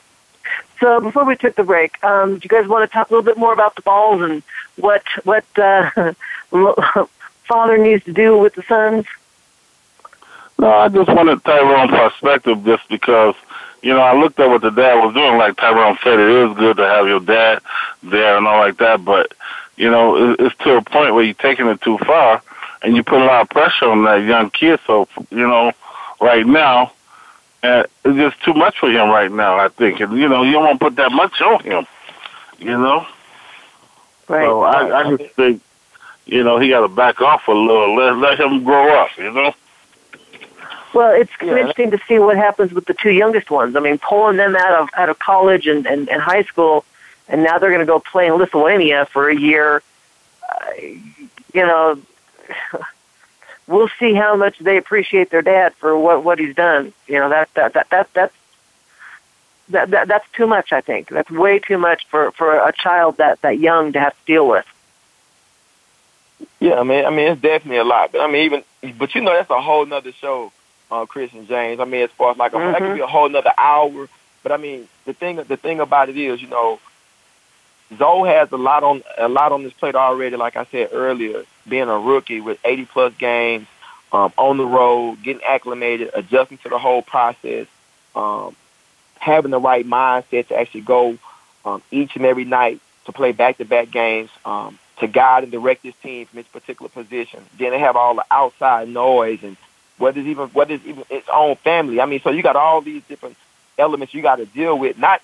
So 0.80 1.02
before 1.02 1.26
we 1.26 1.36
took 1.36 1.56
the 1.56 1.64
break, 1.64 2.04
um, 2.04 2.36
do 2.36 2.42
you 2.44 2.50
guys 2.50 2.68
want 2.68 2.90
to 2.90 2.94
talk 2.94 3.10
a 3.10 3.14
little 3.14 3.26
bit 3.26 3.38
more 3.38 3.54
about 3.54 3.76
the 3.76 3.82
balls 3.82 4.22
and 4.22 4.44
what 4.76 5.04
what 5.24 5.46
uh, 5.58 5.90
father 7.46 7.78
needs 7.78 8.04
to 8.06 8.14
do 8.14 8.38
with 8.38 8.56
the 8.56 8.64
sons? 8.64 9.06
No, 10.60 10.70
I 10.72 10.90
just 10.90 11.10
wanted 11.10 11.44
Tyrone's 11.44 11.92
perspective 11.92 12.64
just 12.66 12.88
because, 12.90 13.36
you 13.84 13.94
know, 13.94 14.02
I 14.02 14.20
looked 14.20 14.40
at 14.40 14.50
what 14.50 14.62
the 14.62 14.72
dad 14.72 15.04
was 15.04 15.14
doing. 15.14 15.38
Like 15.38 15.56
Tyrone 15.58 15.98
said, 16.04 16.20
it 16.20 16.30
is 16.30 16.58
good 16.58 16.78
to 16.78 16.84
have 16.84 17.08
your 17.08 17.20
dad 17.20 17.62
there 18.02 18.38
and 18.38 18.48
all 18.48 18.60
like 18.60 18.78
that, 18.78 19.06
but, 19.06 19.34
you 19.76 19.90
know, 19.90 20.36
it's 20.40 20.56
to 20.58 20.78
a 20.78 20.82
point 20.82 21.14
where 21.14 21.24
you're 21.24 21.36
taking 21.36 21.68
it 21.68 21.82
too 21.82 21.98
far 22.00 22.42
and 22.88 22.96
you 22.96 23.04
put 23.04 23.22
a 23.22 23.26
lot 23.26 23.42
of 23.42 23.50
pressure 23.50 23.90
on 23.90 24.06
that 24.06 24.24
young 24.24 24.50
kid. 24.50 24.80
So, 24.88 25.10
you 25.30 25.46
know, 25.46 25.74
right 26.22 26.48
now, 26.48 26.94
uh, 27.62 27.84
it's 28.06 28.16
just 28.16 28.42
too 28.46 28.54
much 28.54 28.80
for 28.80 28.90
him 28.90 29.10
right 29.10 29.30
now, 29.30 29.58
I 29.60 29.68
think. 29.68 30.00
And, 30.00 30.18
you 30.18 30.30
know, 30.30 30.44
you 30.44 30.54
don't 30.54 30.64
want 30.64 30.80
to 30.80 30.86
put 30.86 30.96
that 30.96 31.12
much 31.12 31.42
on 31.42 31.62
him, 31.66 31.86
you 32.60 32.78
know? 32.78 33.06
Right. 34.30 34.46
So 34.46 34.62
I, 34.62 35.02
I 35.02 35.18
just 35.18 35.36
think, 35.36 35.62
you 36.26 36.46
know, 36.46 36.60
he 36.60 36.70
got 36.70 36.80
to 36.82 36.88
back 36.88 37.22
off 37.22 37.50
a 37.50 37.52
little. 37.52 37.94
Let, 37.94 38.18
let 38.20 38.40
him 38.40 38.64
grow 38.64 38.98
up, 39.02 39.10
you 39.18 39.34
know? 39.34 39.54
Well, 40.94 41.12
it's 41.12 41.32
Yeah. 41.42 41.58
interesting 41.58 41.92
to 41.92 42.00
see 42.08 42.20
what 42.20 42.38
happens 42.38 42.72
with 42.72 42.86
the 42.86 42.94
two 42.94 43.12
youngest 43.12 43.52
ones. 43.52 43.76
I 43.76 43.82
mean, 43.82 43.98
pulling 43.98 44.38
them 44.38 44.56
out 44.56 44.82
of 44.82 44.90
out 44.96 45.10
of 45.10 45.20
college 45.20 45.68
and 45.68 45.86
and, 45.86 46.08
and 46.10 46.22
high 46.22 46.44
school, 46.44 46.86
and 47.28 47.44
now 47.44 47.58
they're 47.58 47.70
going 47.70 47.82
to 47.82 47.86
go 47.86 48.00
play 48.00 48.28
in 48.28 48.36
Lithuania 48.36 49.06
for 49.08 49.28
a 49.30 49.36
year. 49.36 49.84
Uh, 50.50 50.72
you 51.54 51.66
know, 51.66 52.00
we'll 53.68 53.90
see 54.00 54.14
how 54.14 54.36
much 54.36 54.58
they 54.60 54.78
appreciate 54.78 55.30
their 55.30 55.42
dad 55.42 55.74
for 55.76 55.98
what 55.98 56.24
what 56.24 56.40
he's 56.40 56.56
done. 56.56 56.94
You 57.08 57.20
know, 57.20 57.30
that 57.30 57.54
that 57.56 57.74
that 57.74 57.90
that 57.90 58.14
that's 58.14 58.34
that, 59.70 59.90
that 59.92 60.08
that's 60.08 60.32
too 60.32 60.48
much. 60.48 60.72
I 60.72 60.82
think 60.82 61.10
that's 61.10 61.30
way 61.30 61.60
too 61.60 61.78
much 61.78 62.06
for 62.08 62.32
for 62.32 62.56
a 62.56 62.72
child 62.72 63.18
that 63.18 63.42
that 63.42 63.60
young 63.60 63.94
to 63.94 64.00
have 64.00 64.14
to 64.14 64.26
deal 64.26 64.48
with. 64.48 64.66
Yeah, 66.60 66.80
I 66.80 66.84
mean, 66.84 67.06
I 67.06 67.10
mean, 67.10 67.32
it's 67.32 67.42
definitely 67.42 67.78
a 67.78 67.84
lot. 67.84 68.12
But 68.12 68.22
I 68.22 68.28
mean, 68.28 68.46
even, 68.46 68.94
but 68.98 69.14
you 69.16 69.22
know, 69.22 69.34
that's 69.34 69.50
a 69.50 69.62
whole 69.62 69.86
nother 69.86 70.12
show, 70.12 70.52
uh, 70.92 71.06
Chris 71.06 71.34
and 71.34 71.48
James. 71.48 71.80
I 71.80 71.86
mean, 71.86 72.02
as 72.02 72.12
far 72.12 72.32
as 72.32 72.38
like, 72.38 72.54
a, 72.54 72.58
that 72.58 72.80
could 72.80 72.96
be 72.96 73.02
a 73.02 73.08
whole 73.08 73.30
nother 73.30 73.54
hour. 73.58 74.08
But 74.44 74.52
I 74.52 74.58
mean, 74.58 74.88
the 75.06 75.14
thing, 75.14 75.38
the 75.38 75.58
thing 75.58 75.80
about 75.80 76.10
it 76.10 76.18
is, 76.18 76.42
you 76.42 76.48
know, 76.48 76.80
Zoe 77.96 78.28
has 78.30 78.52
a 78.52 78.58
lot 78.58 78.84
on 78.84 79.04
a 79.18 79.28
lot 79.28 79.52
on 79.52 79.64
this 79.64 79.74
plate 79.74 79.96
already. 79.96 80.36
Like 80.36 80.56
I 80.56 80.66
said 80.66 80.90
earlier, 80.92 81.44
being 81.68 81.88
a 81.88 82.00
rookie 82.00 82.42
with 82.42 82.60
80 82.66 82.86
plus 82.86 83.14
games 83.16 83.68
um, 84.12 84.34
on 84.38 84.58
the 84.58 84.66
road, 84.66 85.22
getting 85.24 85.44
acclimated, 85.44 86.12
adjusting 86.14 86.58
to 86.60 86.70
the 86.70 86.78
whole 86.78 87.02
process, 87.02 87.68
um, 88.16 88.56
having 89.20 89.52
the 89.52 89.60
right 89.60 89.86
mindset 89.86 90.48
to 90.48 90.60
actually 90.60 90.82
go 90.82 91.18
um, 91.64 91.82
each 91.92 92.16
and 92.16 92.26
every 92.26 92.46
night 92.46 92.82
to 93.06 93.12
play 93.12 93.32
back 93.32 93.58
to 93.58 93.66
back 93.66 93.90
games. 93.90 94.30
Um, 94.44 94.78
to 95.00 95.08
guide 95.08 95.44
and 95.44 95.52
direct 95.52 95.84
his 95.84 95.96
team 95.96 96.26
from 96.26 96.40
its 96.40 96.50
particular 96.50 96.90
position. 96.90 97.44
Then 97.58 97.72
they 97.72 97.80
have 97.80 97.96
all 97.96 98.16
the 98.16 98.26
outside 98.32 98.90
noise 98.90 99.44
and 99.44 99.58
whether 99.98 100.20
it's 100.20 100.28
even 100.28 100.48
whether 100.50 100.74
it's 100.74 100.86
even 100.86 101.04
its 101.10 101.28
own 101.32 101.56
family. 101.58 102.02
I 102.02 102.06
mean, 102.06 102.20
so 102.22 102.30
you 102.30 102.44
got 102.44 102.56
all 102.56 102.82
these 102.82 103.04
different 103.04 103.38
elements 103.78 104.14
you 104.14 104.22
got 104.22 104.38
to 104.38 104.46
deal 104.46 104.78
with. 104.78 104.98
Not 104.98 105.22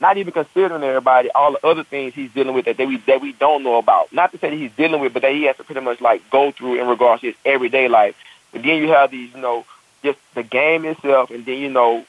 not 0.00 0.18
even 0.18 0.32
considering 0.32 0.82
everybody, 0.82 1.30
all 1.30 1.52
the 1.52 1.66
other 1.66 1.84
things 1.84 2.14
he's 2.14 2.32
dealing 2.32 2.54
with 2.54 2.66
that 2.66 2.76
they, 2.76 2.86
we 2.86 2.98
that 3.06 3.20
we 3.20 3.32
don't 3.32 3.62
know 3.62 3.76
about. 3.76 4.12
Not 4.12 4.32
to 4.32 4.38
say 4.38 4.50
that 4.50 4.56
he's 4.56 4.72
dealing 4.72 5.00
with, 5.00 5.12
but 5.12 5.22
that 5.22 5.32
he 5.32 5.44
has 5.44 5.56
to 5.56 5.64
pretty 5.64 5.80
much 5.80 6.00
like 6.00 6.28
go 6.30 6.50
through 6.50 6.80
in 6.80 6.86
regards 6.86 7.22
to 7.22 7.28
his 7.28 7.36
everyday 7.44 7.88
life. 7.88 8.16
But 8.52 8.62
then 8.62 8.78
you 8.78 8.88
have 8.88 9.10
these, 9.10 9.34
you 9.34 9.40
know, 9.40 9.64
just 10.02 10.18
the 10.34 10.42
game 10.42 10.84
itself, 10.84 11.30
and 11.30 11.44
then 11.44 11.58
you 11.58 11.70
know 11.70 12.04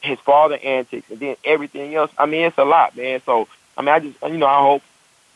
his 0.00 0.18
father 0.20 0.58
antics, 0.62 1.10
and 1.10 1.18
then 1.18 1.36
everything 1.44 1.94
else. 1.94 2.10
I 2.16 2.26
mean, 2.26 2.42
it's 2.42 2.58
a 2.58 2.64
lot, 2.64 2.96
man. 2.96 3.20
So 3.26 3.48
I 3.76 3.82
mean, 3.82 3.88
I 3.90 4.00
just 4.00 4.22
you 4.22 4.38
know 4.38 4.46
I 4.46 4.60
hope 4.60 4.82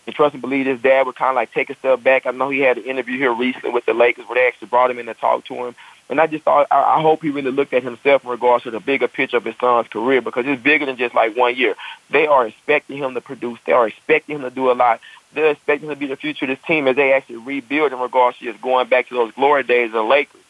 and 0.06 0.14
trust 0.14 0.34
and 0.34 0.40
believe 0.40 0.66
his 0.66 0.80
dad 0.80 1.06
would 1.06 1.14
kind 1.14 1.30
of 1.30 1.36
like 1.36 1.52
take 1.52 1.70
a 1.70 1.74
step 1.76 2.02
back. 2.02 2.26
I 2.26 2.30
know 2.30 2.50
he 2.50 2.60
had 2.60 2.78
an 2.78 2.84
interview 2.84 3.16
here 3.16 3.32
recently 3.32 3.70
with 3.70 3.86
the 3.86 3.94
Lakers 3.94 4.26
where 4.26 4.36
they 4.36 4.46
actually 4.46 4.68
brought 4.68 4.90
him 4.90 4.98
in 4.98 5.06
to 5.06 5.14
talk 5.14 5.44
to 5.46 5.54
him. 5.54 5.74
And 6.10 6.20
I 6.20 6.26
just 6.26 6.44
thought, 6.44 6.66
I, 6.72 6.98
I 6.98 7.02
hope 7.02 7.22
he 7.22 7.30
really 7.30 7.52
looked 7.52 7.72
at 7.72 7.84
himself 7.84 8.24
in 8.24 8.30
regards 8.30 8.64
to 8.64 8.72
the 8.72 8.80
bigger 8.80 9.06
picture 9.06 9.36
of 9.36 9.44
his 9.44 9.54
son's 9.56 9.86
career 9.86 10.20
because 10.20 10.44
it's 10.44 10.60
bigger 10.60 10.84
than 10.84 10.96
just 10.96 11.14
like 11.14 11.36
one 11.36 11.54
year. 11.54 11.76
They 12.10 12.26
are 12.26 12.48
expecting 12.48 12.98
him 12.98 13.14
to 13.14 13.20
produce. 13.20 13.60
They 13.64 13.72
are 13.72 13.86
expecting 13.86 14.36
him 14.36 14.42
to 14.42 14.50
do 14.50 14.72
a 14.72 14.74
lot. 14.74 15.00
They're 15.32 15.52
expecting 15.52 15.88
him 15.88 15.94
to 15.94 16.00
be 16.00 16.06
the 16.06 16.16
future 16.16 16.46
of 16.46 16.48
this 16.48 16.58
team 16.66 16.88
as 16.88 16.96
they 16.96 17.12
actually 17.12 17.36
rebuild 17.36 17.92
in 17.92 18.00
regards 18.00 18.38
to 18.38 18.44
just 18.44 18.60
going 18.60 18.88
back 18.88 19.08
to 19.08 19.14
those 19.14 19.32
glory 19.32 19.62
days 19.62 19.86
of 19.86 19.92
the 19.92 20.02
Lakers. 20.02 20.40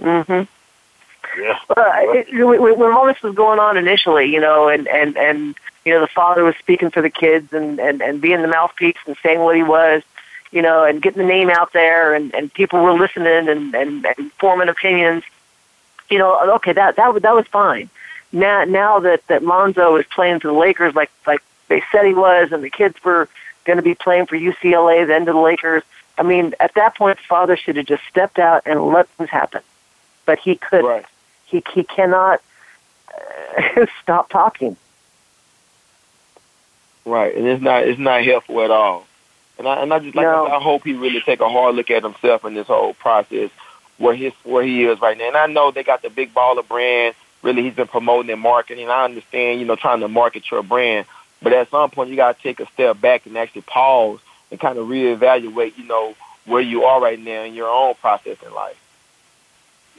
Mm-hmm. 0.00 1.40
Yeah. 1.40 1.58
Uh, 1.68 1.92
it, 2.14 2.32
when 2.32 2.92
all 2.92 3.06
this 3.06 3.20
was 3.22 3.34
going 3.34 3.58
on 3.58 3.76
initially, 3.76 4.26
you 4.32 4.40
know, 4.40 4.68
and 4.68 4.86
and 4.86 5.16
and 5.16 5.56
you 5.84 5.92
know 5.92 6.00
the 6.00 6.06
father 6.06 6.44
was 6.44 6.54
speaking 6.56 6.90
for 6.90 7.02
the 7.02 7.10
kids 7.10 7.52
and 7.52 7.80
and 7.80 8.00
and 8.00 8.20
being 8.20 8.42
the 8.42 8.48
mouthpiece 8.48 8.96
and 9.06 9.16
saying 9.22 9.40
what 9.40 9.56
he 9.56 9.64
was, 9.64 10.02
you 10.56 10.62
know, 10.62 10.84
and 10.84 11.02
getting 11.02 11.20
the 11.20 11.28
name 11.28 11.50
out 11.50 11.74
there, 11.74 12.14
and 12.14 12.34
and 12.34 12.50
people 12.50 12.82
were 12.82 12.94
listening 12.94 13.46
and 13.46 13.74
and, 13.74 14.06
and 14.06 14.32
forming 14.40 14.70
opinions. 14.70 15.22
You 16.08 16.18
know, 16.18 16.54
okay, 16.54 16.72
that 16.72 16.96
that 16.96 17.20
that 17.20 17.34
was 17.34 17.46
fine. 17.48 17.90
Now 18.32 18.64
now 18.64 18.98
that 19.00 19.26
that 19.26 19.44
Lonzo 19.44 19.96
is 19.96 20.06
playing 20.06 20.40
for 20.40 20.48
the 20.48 20.54
Lakers 20.54 20.94
like 20.94 21.10
like 21.26 21.42
they 21.68 21.82
said 21.92 22.06
he 22.06 22.14
was, 22.14 22.52
and 22.52 22.64
the 22.64 22.70
kids 22.70 22.96
were 23.04 23.28
going 23.66 23.76
to 23.76 23.82
be 23.82 23.94
playing 23.94 24.24
for 24.24 24.34
UCLA, 24.38 25.06
then 25.06 25.26
to 25.26 25.32
the 25.32 25.38
Lakers. 25.38 25.82
I 26.16 26.22
mean, 26.22 26.54
at 26.58 26.72
that 26.72 26.96
point, 26.96 27.18
father 27.18 27.58
should 27.58 27.76
have 27.76 27.84
just 27.84 28.04
stepped 28.08 28.38
out 28.38 28.62
and 28.64 28.82
let 28.86 29.10
things 29.10 29.28
happen, 29.28 29.60
but 30.24 30.38
he 30.38 30.56
couldn't. 30.56 30.86
Right. 30.86 31.06
He 31.44 31.62
he 31.74 31.84
cannot 31.84 32.40
uh, 33.14 33.84
stop 34.02 34.30
talking. 34.30 34.78
Right, 37.04 37.36
and 37.36 37.46
it's 37.46 37.62
not 37.62 37.82
it's 37.82 38.00
not 38.00 38.24
helpful 38.24 38.62
at 38.62 38.70
all. 38.70 39.06
And 39.58 39.66
I 39.66 39.82
and 39.82 39.92
I 39.92 39.98
just 39.98 40.14
like 40.14 40.24
no. 40.24 40.46
I, 40.46 40.60
hope 40.60 40.84
he 40.84 40.92
really 40.92 41.20
take 41.20 41.40
a 41.40 41.48
hard 41.48 41.74
look 41.74 41.90
at 41.90 42.02
himself 42.02 42.44
in 42.44 42.54
this 42.54 42.66
whole 42.66 42.94
process 42.94 43.50
where 43.98 44.14
his 44.14 44.32
where 44.44 44.62
he 44.62 44.84
is 44.84 45.00
right 45.00 45.16
now. 45.16 45.28
And 45.28 45.36
I 45.36 45.46
know 45.46 45.70
they 45.70 45.82
got 45.82 46.02
the 46.02 46.10
big 46.10 46.34
baller 46.34 46.66
brand. 46.66 47.14
Really, 47.42 47.62
he's 47.62 47.74
been 47.74 47.86
promoting 47.86 48.30
and 48.30 48.40
marketing. 48.40 48.88
I 48.88 49.04
understand, 49.04 49.60
you 49.60 49.66
know, 49.66 49.76
trying 49.76 50.00
to 50.00 50.08
market 50.08 50.50
your 50.50 50.62
brand, 50.62 51.06
but 51.42 51.52
at 51.52 51.70
some 51.70 51.90
point 51.90 52.10
you 52.10 52.16
got 52.16 52.36
to 52.36 52.42
take 52.42 52.60
a 52.60 52.66
step 52.72 53.00
back 53.00 53.26
and 53.26 53.36
actually 53.38 53.62
pause 53.62 54.20
and 54.50 54.58
kind 54.60 54.78
of 54.78 54.88
reevaluate, 54.88 55.76
you 55.78 55.84
know, 55.84 56.14
where 56.44 56.60
you 56.60 56.84
are 56.84 57.00
right 57.00 57.18
now 57.18 57.42
in 57.42 57.54
your 57.54 57.68
own 57.68 57.94
process 57.94 58.36
in 58.44 58.52
life. 58.52 58.80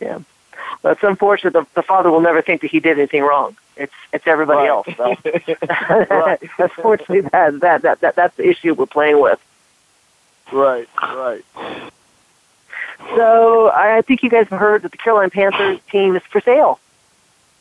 Yeah. 0.01 0.19
Well, 0.81 0.93
it's 0.93 1.03
unfortunate 1.03 1.53
the, 1.53 1.65
the 1.75 1.83
father 1.83 2.09
will 2.09 2.21
never 2.21 2.41
think 2.41 2.61
that 2.61 2.71
he 2.71 2.79
did 2.79 2.97
anything 2.97 3.23
wrong. 3.23 3.55
It's 3.77 3.93
it's 4.13 4.27
everybody 4.27 4.67
right. 4.67 4.69
else. 4.69 4.87
So. 4.97 5.15
right. 6.15 6.39
Unfortunately, 6.57 7.21
that, 7.21 7.59
that 7.59 7.81
that 7.83 8.01
that 8.01 8.15
that's 8.15 8.35
the 8.37 8.47
issue 8.47 8.73
we're 8.73 8.85
playing 8.85 9.19
with. 9.21 9.39
Right, 10.51 10.87
right. 11.01 11.43
So 13.15 13.69
I 13.69 14.01
think 14.01 14.23
you 14.23 14.29
guys 14.29 14.47
have 14.47 14.59
heard 14.59 14.83
that 14.83 14.91
the 14.91 14.97
Carolina 14.97 15.29
Panthers 15.29 15.79
team 15.91 16.15
is 16.15 16.23
for 16.23 16.41
sale, 16.41 16.79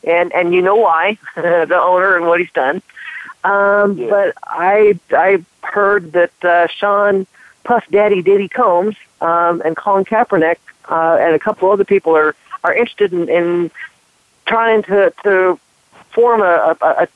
and 0.03 0.33
and 0.33 0.53
you 0.53 0.61
know 0.61 0.75
why 0.75 1.17
the 1.35 1.79
owner 1.79 2.15
and 2.15 2.27
what 2.27 2.39
he's 2.39 2.51
done. 2.51 2.81
Um, 3.43 3.97
yeah. 3.97 4.09
But 4.09 4.33
I 4.43 4.99
I 5.11 5.43
heard 5.63 6.13
that 6.13 6.43
uh, 6.43 6.67
Sean 6.67 7.27
Puff 7.63 7.85
Daddy 7.91 8.21
Diddy 8.21 8.47
Combs 8.47 8.95
um, 9.21 9.61
and 9.63 9.75
Colin 9.75 10.05
Kaepernick 10.05 10.57
uh, 10.89 11.17
and 11.19 11.35
a 11.35 11.39
couple 11.39 11.71
other 11.71 11.85
people 11.85 12.15
are 12.15 12.35
are 12.63 12.73
interested 12.73 13.13
in, 13.13 13.29
in 13.29 13.71
trying 14.45 14.83
to 14.83 15.13
to 15.23 15.59
form 16.17 16.41
a, 16.41 16.75
a, 16.81 17.07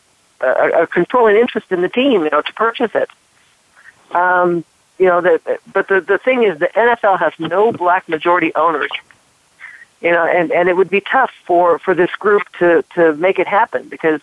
a, 0.41 0.83
a 0.83 0.87
controlling 0.87 1.35
interest 1.35 1.71
in 1.71 1.81
the 1.81 1.89
team, 1.89 2.23
you 2.23 2.29
know, 2.29 2.43
to 2.43 2.53
purchase 2.53 2.91
it. 2.93 3.09
Um, 4.11 4.63
you 4.99 5.07
know, 5.07 5.21
the, 5.21 5.59
but 5.73 5.87
the 5.87 6.01
the 6.01 6.19
thing 6.19 6.43
is, 6.43 6.59
the 6.59 6.67
NFL 6.67 7.17
has 7.17 7.33
no 7.39 7.71
black 7.71 8.07
majority 8.07 8.53
owners. 8.53 8.91
You 10.01 10.11
know, 10.11 10.23
and 10.23 10.51
and 10.51 10.69
it 10.69 10.77
would 10.77 10.91
be 10.91 11.01
tough 11.01 11.31
for 11.45 11.79
for 11.79 11.95
this 11.95 12.11
group 12.11 12.43
to 12.59 12.83
to 12.93 13.15
make 13.15 13.39
it 13.39 13.47
happen 13.47 13.89
because, 13.89 14.21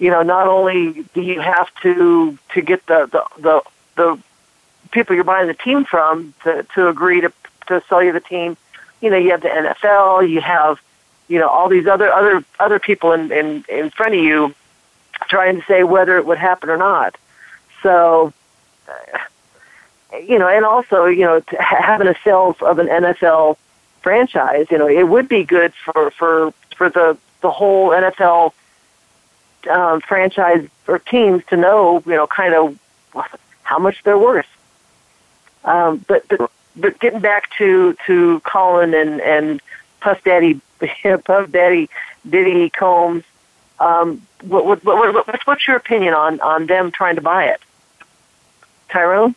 you 0.00 0.10
know, 0.10 0.22
not 0.22 0.48
only 0.48 1.04
do 1.14 1.22
you 1.22 1.40
have 1.40 1.72
to 1.82 2.36
to 2.54 2.60
get 2.60 2.84
the 2.86 3.06
the 3.06 3.22
the, 3.40 3.62
the 3.94 4.18
people 4.90 5.14
you're 5.14 5.24
buying 5.24 5.46
the 5.46 5.54
team 5.54 5.84
from 5.84 6.34
to 6.42 6.66
to 6.74 6.88
agree 6.88 7.20
to 7.20 7.32
to 7.68 7.80
sell 7.88 8.02
you 8.02 8.12
the 8.12 8.20
team, 8.20 8.56
you 9.00 9.10
know, 9.10 9.16
you 9.16 9.30
have 9.30 9.42
the 9.42 9.48
NFL, 9.48 10.28
you 10.28 10.40
have, 10.40 10.80
you 11.28 11.38
know, 11.38 11.48
all 11.48 11.68
these 11.68 11.86
other 11.86 12.12
other 12.12 12.44
other 12.58 12.78
people 12.78 13.12
in 13.12 13.32
in 13.32 13.64
in 13.68 13.90
front 13.90 14.14
of 14.14 14.20
you 14.20 14.54
trying 15.28 15.60
to 15.60 15.66
say 15.66 15.82
whether 15.82 16.16
it 16.16 16.26
would 16.26 16.38
happen 16.38 16.68
or 16.68 16.76
not. 16.76 17.16
So, 17.82 18.32
uh, 18.88 19.18
you 20.18 20.38
know, 20.38 20.48
and 20.48 20.64
also, 20.64 21.06
you 21.06 21.24
know, 21.24 21.42
having 21.58 22.08
a 22.08 22.14
sales 22.22 22.56
of 22.60 22.78
an 22.78 22.86
NFL 22.86 23.56
franchise, 24.02 24.66
you 24.70 24.78
know, 24.78 24.88
it 24.88 25.08
would 25.08 25.28
be 25.28 25.44
good 25.44 25.72
for 25.74 26.10
for 26.12 26.52
for 26.76 26.88
the 26.90 27.18
the 27.40 27.50
whole 27.50 27.90
NFL 27.90 28.52
um, 29.70 30.00
franchise 30.00 30.68
or 30.86 30.98
teams 30.98 31.42
to 31.46 31.56
know, 31.56 32.02
you 32.06 32.12
know, 32.12 32.26
kind 32.26 32.54
of 32.54 32.78
how 33.62 33.78
much 33.78 34.02
they're 34.04 34.18
worth. 34.18 34.46
Um, 35.64 36.04
but, 36.06 36.26
but 36.28 36.50
but 36.76 37.00
getting 37.00 37.20
back 37.20 37.50
to 37.58 37.96
to 38.06 38.40
Colin 38.40 38.94
and 38.94 39.20
and 39.20 39.60
Puff 40.00 40.22
Daddy 40.22 40.60
Puff 41.24 41.50
Daddy 41.50 41.88
Diddy 42.28 42.70
Combs, 42.70 43.24
um, 43.78 44.22
what, 44.42 44.64
what, 44.66 44.84
what, 44.84 45.26
what, 45.26 45.40
what's 45.46 45.66
your 45.66 45.76
opinion 45.76 46.14
on 46.14 46.40
on 46.40 46.66
them 46.66 46.90
trying 46.90 47.16
to 47.16 47.22
buy 47.22 47.46
it, 47.46 47.60
Tyrone? 48.90 49.34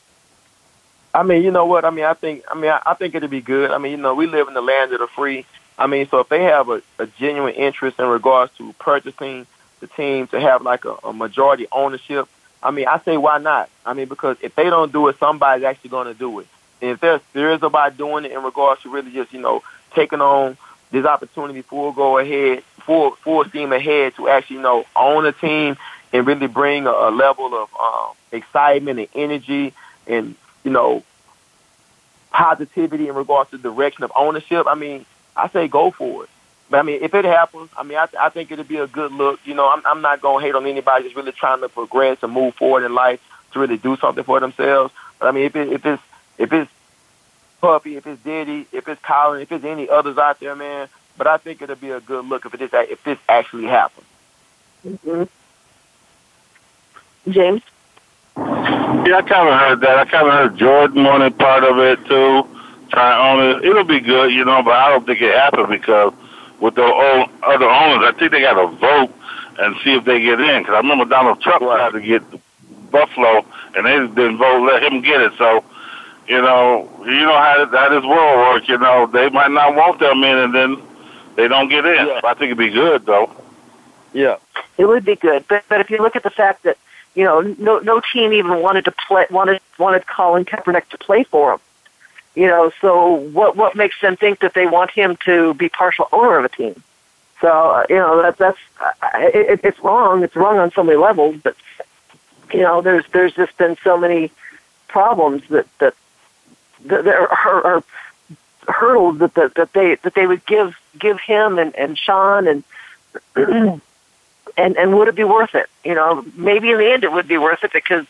I 1.14 1.24
mean, 1.24 1.44
you 1.44 1.52
know 1.52 1.66
what? 1.66 1.86
I 1.86 1.90
mean, 1.90 2.06
I 2.06 2.14
think 2.14 2.44
I 2.50 2.56
mean 2.56 2.72
I, 2.72 2.82
I 2.86 2.94
think 2.94 3.16
it'd 3.16 3.30
be 3.30 3.42
good. 3.42 3.72
I 3.72 3.78
mean, 3.78 3.92
you 3.92 3.98
know, 3.98 4.14
we 4.14 4.28
live 4.28 4.48
in 4.48 4.54
the 4.54 4.62
land 4.62 4.94
of 4.94 5.00
the 5.00 5.08
free. 5.08 5.46
I 5.78 5.88
mean, 5.88 6.08
so 6.10 6.20
if 6.20 6.30
they 6.30 6.44
have 6.44 6.70
a, 6.70 6.82
a 6.98 7.08
genuine 7.08 7.56
interest 7.56 8.00
in 8.00 8.08
regards 8.08 8.56
to 8.58 8.74
purchasing 8.74 9.48
the 9.80 9.88
team 9.88 10.28
to 10.28 10.40
have 10.40 10.62
like 10.62 10.86
a, 10.86 10.96
a 11.04 11.14
majority 11.14 11.68
ownership, 11.72 12.28
I 12.62 12.72
mean, 12.72 12.88
I 12.88 13.00
say 13.00 13.18
why 13.18 13.38
not? 13.38 13.70
I 13.86 13.94
mean, 13.94 14.08
because 14.08 14.38
if 14.42 14.56
they 14.56 14.66
don't 14.66 14.92
do 14.92 15.08
it, 15.08 15.18
somebody's 15.20 15.64
actually 15.64 15.90
going 15.90 16.08
to 16.08 16.14
do 16.14 16.40
it. 16.40 16.48
And 16.82 16.92
if 16.92 17.00
they're 17.00 17.22
serious 17.34 17.62
about 17.64 17.98
doing 17.98 18.26
it 18.26 18.32
in 18.32 18.44
regards 18.44 18.82
to 18.84 18.90
really 18.90 19.12
just, 19.12 19.34
you 19.34 19.40
know, 19.40 19.64
taking 19.96 20.22
on 20.22 20.58
this 20.92 21.06
opportunity 21.06 21.62
full 21.62 21.92
go 21.92 22.18
ahead, 22.18 22.64
full 22.80 23.12
full 23.12 23.46
steam 23.46 23.72
ahead 23.72 24.16
to 24.16 24.28
actually, 24.30 24.58
you 24.58 24.62
know, 24.62 24.86
own 24.96 25.26
a 25.26 25.32
team 25.32 25.78
and 26.12 26.26
really 26.26 26.48
bring 26.48 26.88
a, 26.88 26.92
a 26.92 27.12
level 27.12 27.54
of 27.54 27.70
um, 27.80 28.16
excitement 28.32 29.00
and 29.00 29.08
energy 29.14 29.74
and, 30.08 30.36
you 30.64 30.72
know, 30.72 31.04
positivity 32.32 33.08
in 33.08 33.16
regards 33.16 33.52
to 33.52 33.58
direction 33.58 34.04
of 34.04 34.12
ownership, 34.16 34.66
I 34.68 34.76
mean, 34.76 35.06
I 35.36 35.50
say 35.50 35.68
go 35.68 35.92
for 35.92 36.24
it. 36.24 36.30
But 36.70 36.80
I 36.80 36.84
mean, 36.84 37.02
if 37.02 37.14
it 37.14 37.26
happens, 37.26 37.70
I 37.78 37.84
mean, 37.84 37.98
I, 37.98 38.08
I 38.20 38.30
think 38.30 38.52
it'd 38.52 38.68
be 38.68 38.78
a 38.78 38.88
good 38.88 39.12
look. 39.12 39.40
You 39.46 39.56
know, 39.56 39.68
I'm, 39.68 39.82
I'm 39.86 40.02
not 40.02 40.22
gonna 40.22 40.44
hate 40.44 40.54
on 40.54 40.66
anybody 40.66 41.04
that's 41.04 41.16
really 41.16 41.32
trying 41.32 41.62
to 41.62 41.70
progress 41.70 42.20
and 42.22 42.32
move 42.32 42.56
forward 42.56 42.84
in 42.84 42.94
life 42.94 43.20
to 43.54 43.60
really 43.60 43.78
do 43.78 43.96
something 43.98 44.24
for 44.24 44.40
themselves. 44.40 44.94
But 45.18 45.28
I 45.28 45.32
mean, 45.32 45.46
if 45.46 45.56
it, 45.56 45.72
if 45.72 45.86
it's 45.86 46.04
if 46.38 46.54
it's 46.54 46.72
Puffy, 47.62 47.98
if 47.98 48.08
it's 48.08 48.22
Diddy, 48.24 48.68
if 48.72 48.88
it's 48.88 49.02
Colin, 49.02 49.42
if 49.42 49.52
it's 49.52 49.66
any 49.66 49.90
others 49.90 50.18
out 50.18 50.40
there, 50.40 50.56
man. 50.56 50.88
But 51.18 51.28
I 51.28 51.38
think 51.38 51.62
it'll 51.62 51.76
be 51.76 51.92
a 51.92 52.00
good 52.00 52.26
look 52.26 52.46
if 52.46 52.54
it 52.54 52.62
is 52.62 52.70
if 52.74 53.04
this 53.04 53.18
actually 53.28 53.66
happens. 53.66 54.06
Mm-hmm. 54.88 55.24
James. 57.32 57.62
Yeah, 58.38 59.18
I 59.18 59.22
kind 59.22 59.50
of 59.50 59.60
heard 59.60 59.82
that. 59.82 59.98
I 60.00 60.06
kind 60.06 60.28
of 60.28 60.34
heard 60.34 60.58
Jordan 60.58 61.04
wanted 61.04 61.38
part 61.38 61.64
of 61.64 61.78
it 61.78 61.98
too. 62.06 62.48
Try 62.90 63.10
to 63.10 63.18
own 63.18 63.58
it. 63.58 63.66
It'll 63.66 63.84
be 63.84 64.00
good, 64.00 64.32
you 64.32 64.46
know, 64.46 64.64
but 64.64 64.74
I 64.74 64.90
don't 64.90 65.06
think 65.06 65.22
it 65.22 65.36
happened 65.36 65.70
because 65.70 66.14
with 66.60 66.76
the 66.76 66.84
old, 66.84 67.30
other 67.44 67.70
owners, 67.70 68.08
I 68.08 68.14
think 68.18 68.32
they 68.32 68.42
got 68.42 68.54
to 68.54 68.68
vote 68.78 69.14
and 69.60 69.76
see 69.84 69.94
if 69.94 70.06
they 70.06 70.22
get 70.22 70.40
in. 70.40 70.62
Because 70.62 70.74
I 70.74 70.78
remember 70.78 71.06
Donald 71.06 71.42
Trump 71.42 71.62
tried 71.62 71.92
to 71.92 72.02
get 72.02 72.24
Buffalo, 72.92 73.46
and 73.76 73.86
they 73.86 73.98
didn't 74.16 74.38
vote, 74.38 74.66
let 74.66 74.82
him 74.84 75.02
get 75.02 75.22
it. 75.22 75.34
So, 75.38 75.64
you 76.30 76.42
know, 76.42 76.88
you 77.06 77.22
know 77.22 77.34
how 77.34 77.66
how 77.72 77.90
this 77.90 78.06
world 78.06 78.38
works. 78.38 78.70
You 78.70 78.78
know, 78.78 79.08
they 79.08 79.30
might 79.30 79.50
not 79.50 79.76
want 79.76 80.00
them 80.00 80.24
in, 80.24 80.38
and 80.38 80.54
then 80.54 80.78
they 81.36 81.48
don't 81.48 81.70
get 81.70 81.86
in. 81.86 82.06
Yeah. 82.06 82.22
I 82.24 82.36
think 82.36 82.52
it'd 82.52 82.58
be 82.58 82.70
good 82.70 83.06
though. 83.06 83.32
Yeah, 84.14 84.38
it 84.78 84.86
would 84.86 85.04
be 85.04 85.16
good. 85.16 85.46
But 85.48 85.66
but 85.68 85.82
if 85.82 85.90
you 85.90 85.98
look 85.98 86.16
at 86.16 86.22
the 86.22 86.30
fact 86.30 86.64
that 86.64 86.78
you 87.16 87.24
know 87.24 87.42
no 87.42 87.80
no 87.80 88.00
team 88.14 88.32
even 88.32 88.62
wanted 88.62 88.86
to 88.86 88.92
play 89.08 89.26
wanted 89.32 89.60
wanted 89.80 90.06
Colin 90.06 90.46
Kaepernick 90.46 90.88
to 90.90 91.00
play 91.00 91.24
for 91.24 91.52
them. 91.52 91.60
You 92.36 92.48
know, 92.48 92.72
so 92.80 93.16
what 93.16 93.56
what 93.58 93.76
makes 93.76 94.00
them 94.00 94.16
think 94.16 94.40
that 94.42 94.54
they 94.54 94.68
want 94.68 94.92
him 94.92 95.18
to 95.26 95.56
be 95.56 95.68
partial 95.68 96.08
owner 96.12 96.38
of 96.38 96.46
a 96.46 96.50
team? 96.50 96.82
So 97.42 97.50
uh, 97.50 97.86
you 97.90 97.96
know 97.96 98.22
that 98.22 98.38
that's 98.38 98.60
uh, 98.80 98.92
it, 99.16 99.62
it's 99.64 99.80
wrong. 99.80 100.24
It's 100.24 100.36
wrong 100.36 100.60
on 100.60 100.72
so 100.72 100.84
many 100.84 100.98
levels. 100.98 101.38
But 101.42 101.56
you 102.54 102.62
know, 102.62 102.82
there's 102.82 103.06
there's 103.14 103.34
just 103.34 103.58
been 103.58 103.78
so 103.84 103.98
many 103.98 104.32
problems 104.88 105.42
that 105.50 105.66
that 105.80 105.96
that 106.86 107.04
there 107.04 107.32
are, 107.32 107.84
hurdles 108.68 109.20
that, 109.20 109.34
that 109.34 109.56
that 109.56 109.74
they 109.74 109.96
that 109.96 110.14
they 110.14 110.28
would 110.28 110.46
give 110.46 110.76
give 110.98 111.20
him 111.20 111.58
and 111.60 111.76
and 111.76 111.98
Sean 111.98 112.48
and 112.48 112.64
and 114.58 114.78
and 114.78 114.98
would 114.98 115.08
it 115.08 115.16
be 115.16 115.24
worth 115.24 115.56
it? 115.56 115.68
You 115.84 115.96
know, 115.96 116.26
maybe 116.36 116.72
in 116.72 116.78
the 116.78 116.92
end 116.92 117.04
it 117.04 117.12
would 117.12 117.28
be 117.28 117.38
worth 117.38 117.64
it 117.64 117.74
because, 117.74 118.06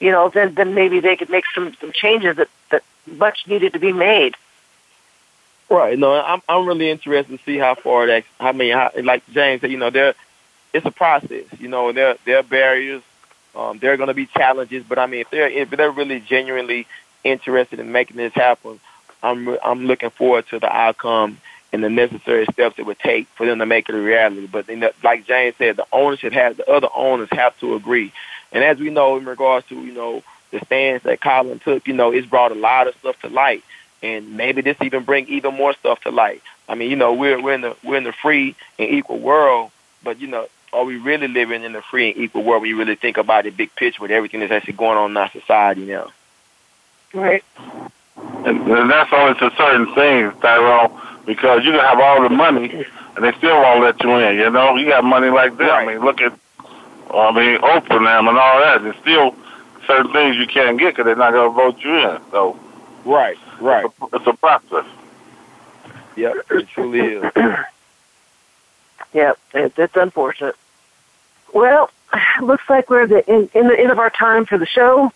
you 0.00 0.10
know, 0.10 0.28
then 0.28 0.54
then 0.54 0.74
maybe 0.74 1.00
they 1.00 1.16
could 1.16 1.30
make 1.30 1.44
some 1.54 1.74
some 1.80 1.92
changes 1.92 2.36
that 2.36 2.48
that 2.70 2.82
much 3.06 3.46
needed 3.46 3.72
to 3.74 3.78
be 3.78 3.92
made. 3.92 4.34
Right. 5.68 5.98
No, 5.98 6.14
I'm 6.14 6.40
I'm 6.48 6.66
really 6.66 6.90
interested 6.90 7.36
to 7.36 7.44
see 7.44 7.58
how 7.58 7.74
far 7.74 8.06
that. 8.06 8.24
I 8.40 8.52
mean, 8.52 8.72
how, 8.72 8.90
like 9.02 9.28
James 9.30 9.60
said, 9.60 9.70
you 9.70 9.78
know, 9.78 9.90
there 9.90 10.14
it's 10.72 10.86
a 10.86 10.90
process. 10.90 11.44
You 11.58 11.68
know, 11.68 11.92
there 11.92 12.16
there 12.24 12.38
are 12.38 12.42
barriers. 12.42 13.02
Um, 13.54 13.78
there 13.78 13.92
are 13.92 13.96
going 13.96 14.08
to 14.08 14.14
be 14.14 14.26
challenges, 14.26 14.84
but 14.88 14.98
I 14.98 15.06
mean, 15.06 15.20
if 15.20 15.30
they're 15.30 15.48
if 15.48 15.70
they're 15.70 15.90
really 15.90 16.20
genuinely 16.20 16.86
interested 17.24 17.80
in 17.80 17.92
making 17.92 18.16
this 18.16 18.32
happen, 18.32 18.80
I'm 19.22 19.58
I'm 19.64 19.86
looking 19.86 20.10
forward 20.10 20.46
to 20.48 20.58
the 20.58 20.70
outcome 20.70 21.38
and 21.72 21.84
the 21.84 21.90
necessary 21.90 22.46
steps 22.52 22.78
it 22.78 22.86
would 22.86 22.98
take 22.98 23.28
for 23.28 23.46
them 23.46 23.58
to 23.58 23.66
make 23.66 23.88
it 23.88 23.94
a 23.94 24.00
reality. 24.00 24.46
But 24.46 24.66
the, 24.66 24.92
like 25.02 25.26
James 25.26 25.56
said, 25.56 25.76
the 25.76 25.86
ownership 25.92 26.32
has 26.32 26.56
the 26.56 26.68
other 26.70 26.88
owners 26.94 27.28
have 27.32 27.58
to 27.60 27.74
agree. 27.74 28.12
And 28.52 28.64
as 28.64 28.78
we 28.78 28.90
know, 28.90 29.16
in 29.16 29.24
regards 29.24 29.66
to 29.68 29.74
you 29.74 29.92
know 29.92 30.22
the 30.50 30.60
stance 30.64 31.02
that 31.02 31.20
Colin 31.20 31.58
took, 31.58 31.86
you 31.86 31.94
know, 31.94 32.12
it's 32.12 32.26
brought 32.26 32.52
a 32.52 32.56
lot 32.56 32.86
of 32.88 32.94
stuff 32.96 33.20
to 33.20 33.28
light, 33.28 33.62
and 34.02 34.36
maybe 34.36 34.62
this 34.62 34.76
even 34.82 35.04
bring 35.04 35.26
even 35.28 35.54
more 35.54 35.74
stuff 35.74 36.00
to 36.02 36.10
light. 36.10 36.42
I 36.68 36.74
mean, 36.74 36.90
you 36.90 36.96
know, 36.96 37.12
we're 37.12 37.40
we're 37.42 37.54
in 37.54 37.60
the 37.62 37.76
we're 37.84 37.96
in 37.96 38.04
the 38.04 38.12
free 38.12 38.54
and 38.78 38.90
equal 38.90 39.18
world, 39.18 39.70
but 40.02 40.20
you 40.20 40.28
know, 40.28 40.46
are 40.72 40.84
we 40.84 40.96
really 40.96 41.28
living 41.28 41.64
in 41.64 41.74
a 41.76 41.82
free 41.82 42.12
and 42.12 42.18
equal 42.22 42.44
world 42.44 42.62
when 42.62 42.70
you 42.70 42.78
really 42.78 42.94
think 42.94 43.18
about 43.18 43.44
the 43.44 43.50
big 43.50 43.74
picture 43.74 44.00
with 44.00 44.10
everything 44.10 44.40
that's 44.40 44.52
actually 44.52 44.74
going 44.74 44.96
on 44.96 45.10
in 45.10 45.16
our 45.16 45.30
society 45.30 45.84
now? 45.84 46.10
Right. 47.14 47.44
And, 48.16 48.60
and 48.68 48.90
that's 48.90 49.12
only 49.12 49.38
to 49.38 49.50
certain 49.56 49.94
things, 49.94 50.34
Tyrone, 50.40 51.00
because 51.26 51.64
you 51.64 51.72
can 51.72 51.80
have 51.80 52.00
all 52.00 52.22
the 52.22 52.28
money 52.28 52.86
and 53.18 53.24
they 53.24 53.36
still 53.38 53.60
won't 53.60 53.82
let 53.82 54.00
you 54.02 54.14
in. 54.16 54.36
You 54.36 54.50
know, 54.50 54.76
you 54.76 54.86
got 54.86 55.02
money 55.02 55.28
like 55.28 55.56
that. 55.56 55.68
Right. 55.68 55.88
I 55.88 55.92
mean, 55.92 56.04
look 56.04 56.20
at, 56.20 56.32
I 57.10 57.32
mean, 57.32 57.58
Oprah 57.60 57.96
and 57.96 58.28
and 58.28 58.38
all 58.38 58.60
that. 58.60 58.82
There's 58.82 58.96
still 58.96 59.34
certain 59.88 60.12
things 60.12 60.36
you 60.36 60.46
can't 60.46 60.78
get 60.78 60.94
because 60.94 61.06
they're 61.06 61.16
not 61.16 61.32
going 61.32 61.50
to 61.50 61.54
vote 61.54 61.78
you 61.82 61.96
in. 61.96 62.20
So, 62.30 62.58
right, 63.04 63.36
right, 63.60 63.86
it's 63.86 64.00
a, 64.00 64.16
it's 64.16 64.26
a 64.28 64.32
process. 64.34 64.86
Yep, 66.16 66.36
it 66.50 66.68
truly 66.68 67.00
is. 67.00 67.24
yep, 69.12 69.38
it, 69.54 69.72
it's 69.76 69.96
unfortunate. 69.96 70.54
Well, 71.52 71.90
looks 72.42 72.64
like 72.68 72.88
we're 72.88 73.06
the, 73.08 73.28
in, 73.28 73.50
in 73.52 73.66
the 73.66 73.78
end 73.78 73.90
of 73.90 73.98
our 73.98 74.10
time 74.10 74.44
for 74.46 74.58
the 74.58 74.66
show. 74.66 75.12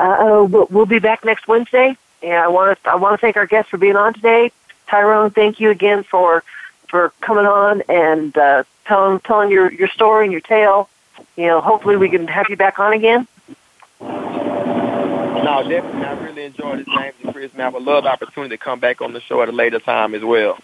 Uh, 0.00 0.46
we'll, 0.48 0.66
we'll 0.70 0.86
be 0.86 0.98
back 0.98 1.24
next 1.24 1.46
Wednesday. 1.46 1.96
And 2.22 2.32
I 2.32 2.48
want 2.48 2.82
to 2.82 2.90
I 2.90 2.96
want 2.96 3.14
to 3.14 3.18
thank 3.18 3.36
our 3.36 3.46
guests 3.46 3.70
for 3.70 3.78
being 3.78 3.96
on 3.96 4.14
today. 4.14 4.50
Tyrone, 4.88 5.30
thank 5.30 5.60
you 5.60 5.70
again 5.70 6.02
for 6.02 6.42
for 6.88 7.12
coming 7.20 7.46
on 7.46 7.82
and 7.88 8.36
uh, 8.36 8.64
telling 8.86 9.20
telling 9.20 9.50
your 9.50 9.72
your 9.72 9.88
story 9.88 10.24
and 10.24 10.32
your 10.32 10.40
tale. 10.40 10.88
You 11.36 11.46
know, 11.46 11.60
hopefully 11.60 11.96
we 11.96 12.08
can 12.08 12.26
have 12.28 12.48
you 12.48 12.56
back 12.56 12.78
on 12.78 12.92
again. 12.92 13.26
No, 14.00 15.66
definitely. 15.68 16.04
I 16.04 16.12
really 16.24 16.44
enjoyed 16.44 16.78
this, 16.80 16.86
James 16.86 17.14
and 17.22 17.32
Chris. 17.32 17.54
Man, 17.54 17.66
I 17.66 17.70
would 17.70 17.82
love 17.82 18.04
the 18.04 18.10
opportunity 18.10 18.56
to 18.56 18.62
come 18.62 18.80
back 18.80 19.00
on 19.00 19.12
the 19.12 19.20
show 19.20 19.42
at 19.42 19.48
a 19.48 19.52
later 19.52 19.80
time 19.80 20.14
as 20.14 20.22
well. 20.22 20.58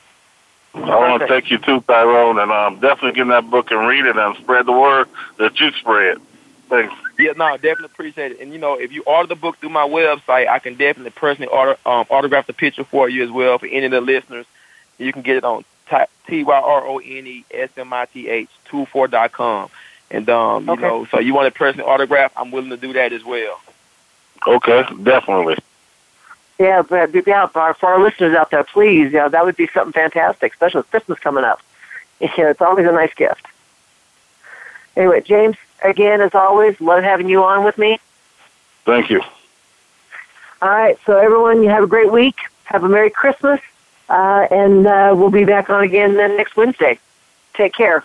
I 0.75 0.79
want 0.79 1.23
to 1.23 1.29
thank 1.29 1.51
you 1.51 1.59
too, 1.59 1.81
Tyrone, 1.83 2.39
and 2.39 2.53
um, 2.53 2.81
definitely 2.81 3.13
get 3.13 3.23
in 3.23 3.29
that 3.29 3.49
book 3.51 3.71
and 3.71 3.87
read 3.87 4.05
it 4.05 4.17
and 4.17 4.37
spread 4.37 4.67
the 4.67 4.73
word 4.73 5.09
that 5.39 5.59
you 5.59 5.71
spread. 5.73 6.21
Thanks. 6.69 6.95
Yeah, 7.19 7.33
no, 7.37 7.55
definitely 7.57 7.87
appreciate 7.87 8.33
it. 8.33 8.41
And 8.41 8.53
you 8.53 8.59
know, 8.59 8.75
if 8.75 8.93
you 8.93 9.03
order 9.03 9.29
the 9.29 9.37
book 9.37 9.57
through 9.59 9.71
my 9.71 9.87
website, 9.87 10.49
I 10.49 10.59
can 10.59 10.75
definitely 10.75 11.13
personally 11.13 11.49
order 11.49 11.77
um, 11.87 12.07
autograph 12.11 12.47
the 12.47 12.53
picture 12.53 12.85
for 12.85 13.09
you 13.09 13.23
as 13.23 13.31
well 13.31 13.59
for 13.59 13.67
any 13.67 13.87
of 13.87 13.93
the 13.93 14.01
listeners. 14.01 14.47
You 14.99 15.13
can 15.13 15.23
get 15.23 15.37
it 15.37 15.45
on 15.45 15.65
T 16.27 16.43
Y 16.43 16.61
R 16.61 16.87
O 16.87 16.99
N 16.99 17.27
E 17.27 17.45
S 17.51 17.71
M 17.77 17.93
I 17.93 18.07
T 18.07 18.29
H 18.29 18.51
two 18.65 18.87
four 18.87 19.07
dot 19.07 19.33
com. 19.33 19.71
And 20.11 20.29
um, 20.29 20.69
okay. 20.69 20.81
you 20.81 20.89
know, 20.89 21.05
so 21.07 21.21
you 21.21 21.35
want 21.35 21.49
a 21.49 21.51
personal 21.51 21.87
autograph, 21.87 22.33
I'm 22.37 22.51
willing 22.51 22.71
to 22.71 22.77
do 22.77 22.93
that 22.95 23.13
as 23.13 23.25
well. 23.25 23.61
Okay, 24.47 24.85
definitely. 25.03 25.57
Yeah, 26.59 26.83
but 26.83 27.15
yeah, 27.27 27.47
for 27.47 27.61
our, 27.61 27.75
for 27.75 27.91
our 27.91 28.01
listeners 28.01 28.35
out 28.35 28.51
there, 28.51 28.65
please, 28.65 29.13
yeah, 29.13 29.29
that 29.29 29.45
would 29.45 29.57
be 29.57 29.69
something 29.69 29.93
fantastic, 29.93 30.53
especially 30.53 30.79
with 30.79 30.91
Christmas 30.91 31.19
coming 31.19 31.45
up. 31.45 31.61
Yeah, 32.19 32.49
it's 32.49 32.63
always 32.63 32.87
a 32.87 32.93
nice 32.93 33.13
gift. 33.13 33.47
Anyway, 34.97 35.21
James, 35.21 35.57
again, 35.83 36.21
as 36.21 36.35
always, 36.35 36.81
love 36.81 37.03
having 37.03 37.29
you 37.29 37.45
on 37.45 37.65
with 37.65 37.79
me. 37.79 37.99
Thank 38.85 39.11
you. 39.11 39.23
All 40.63 40.71
right, 40.71 40.99
so 41.05 41.19
everyone, 41.19 41.63
you 41.63 41.69
have 41.69 41.83
a 41.83 41.87
great 41.87 42.11
week. 42.11 42.37
Have 42.65 42.83
a 42.83 42.89
Merry 42.89 43.11
Christmas, 43.11 43.61
uh, 44.09 44.47
and 44.51 44.87
uh, 44.87 45.15
we'll 45.17 45.31
be 45.31 45.45
back 45.45 45.71
on 45.71 45.85
again 45.85 46.15
then 46.15 46.37
next 46.37 46.57
Wednesday. 46.57 46.99
Take 47.55 47.75
care. 47.75 48.05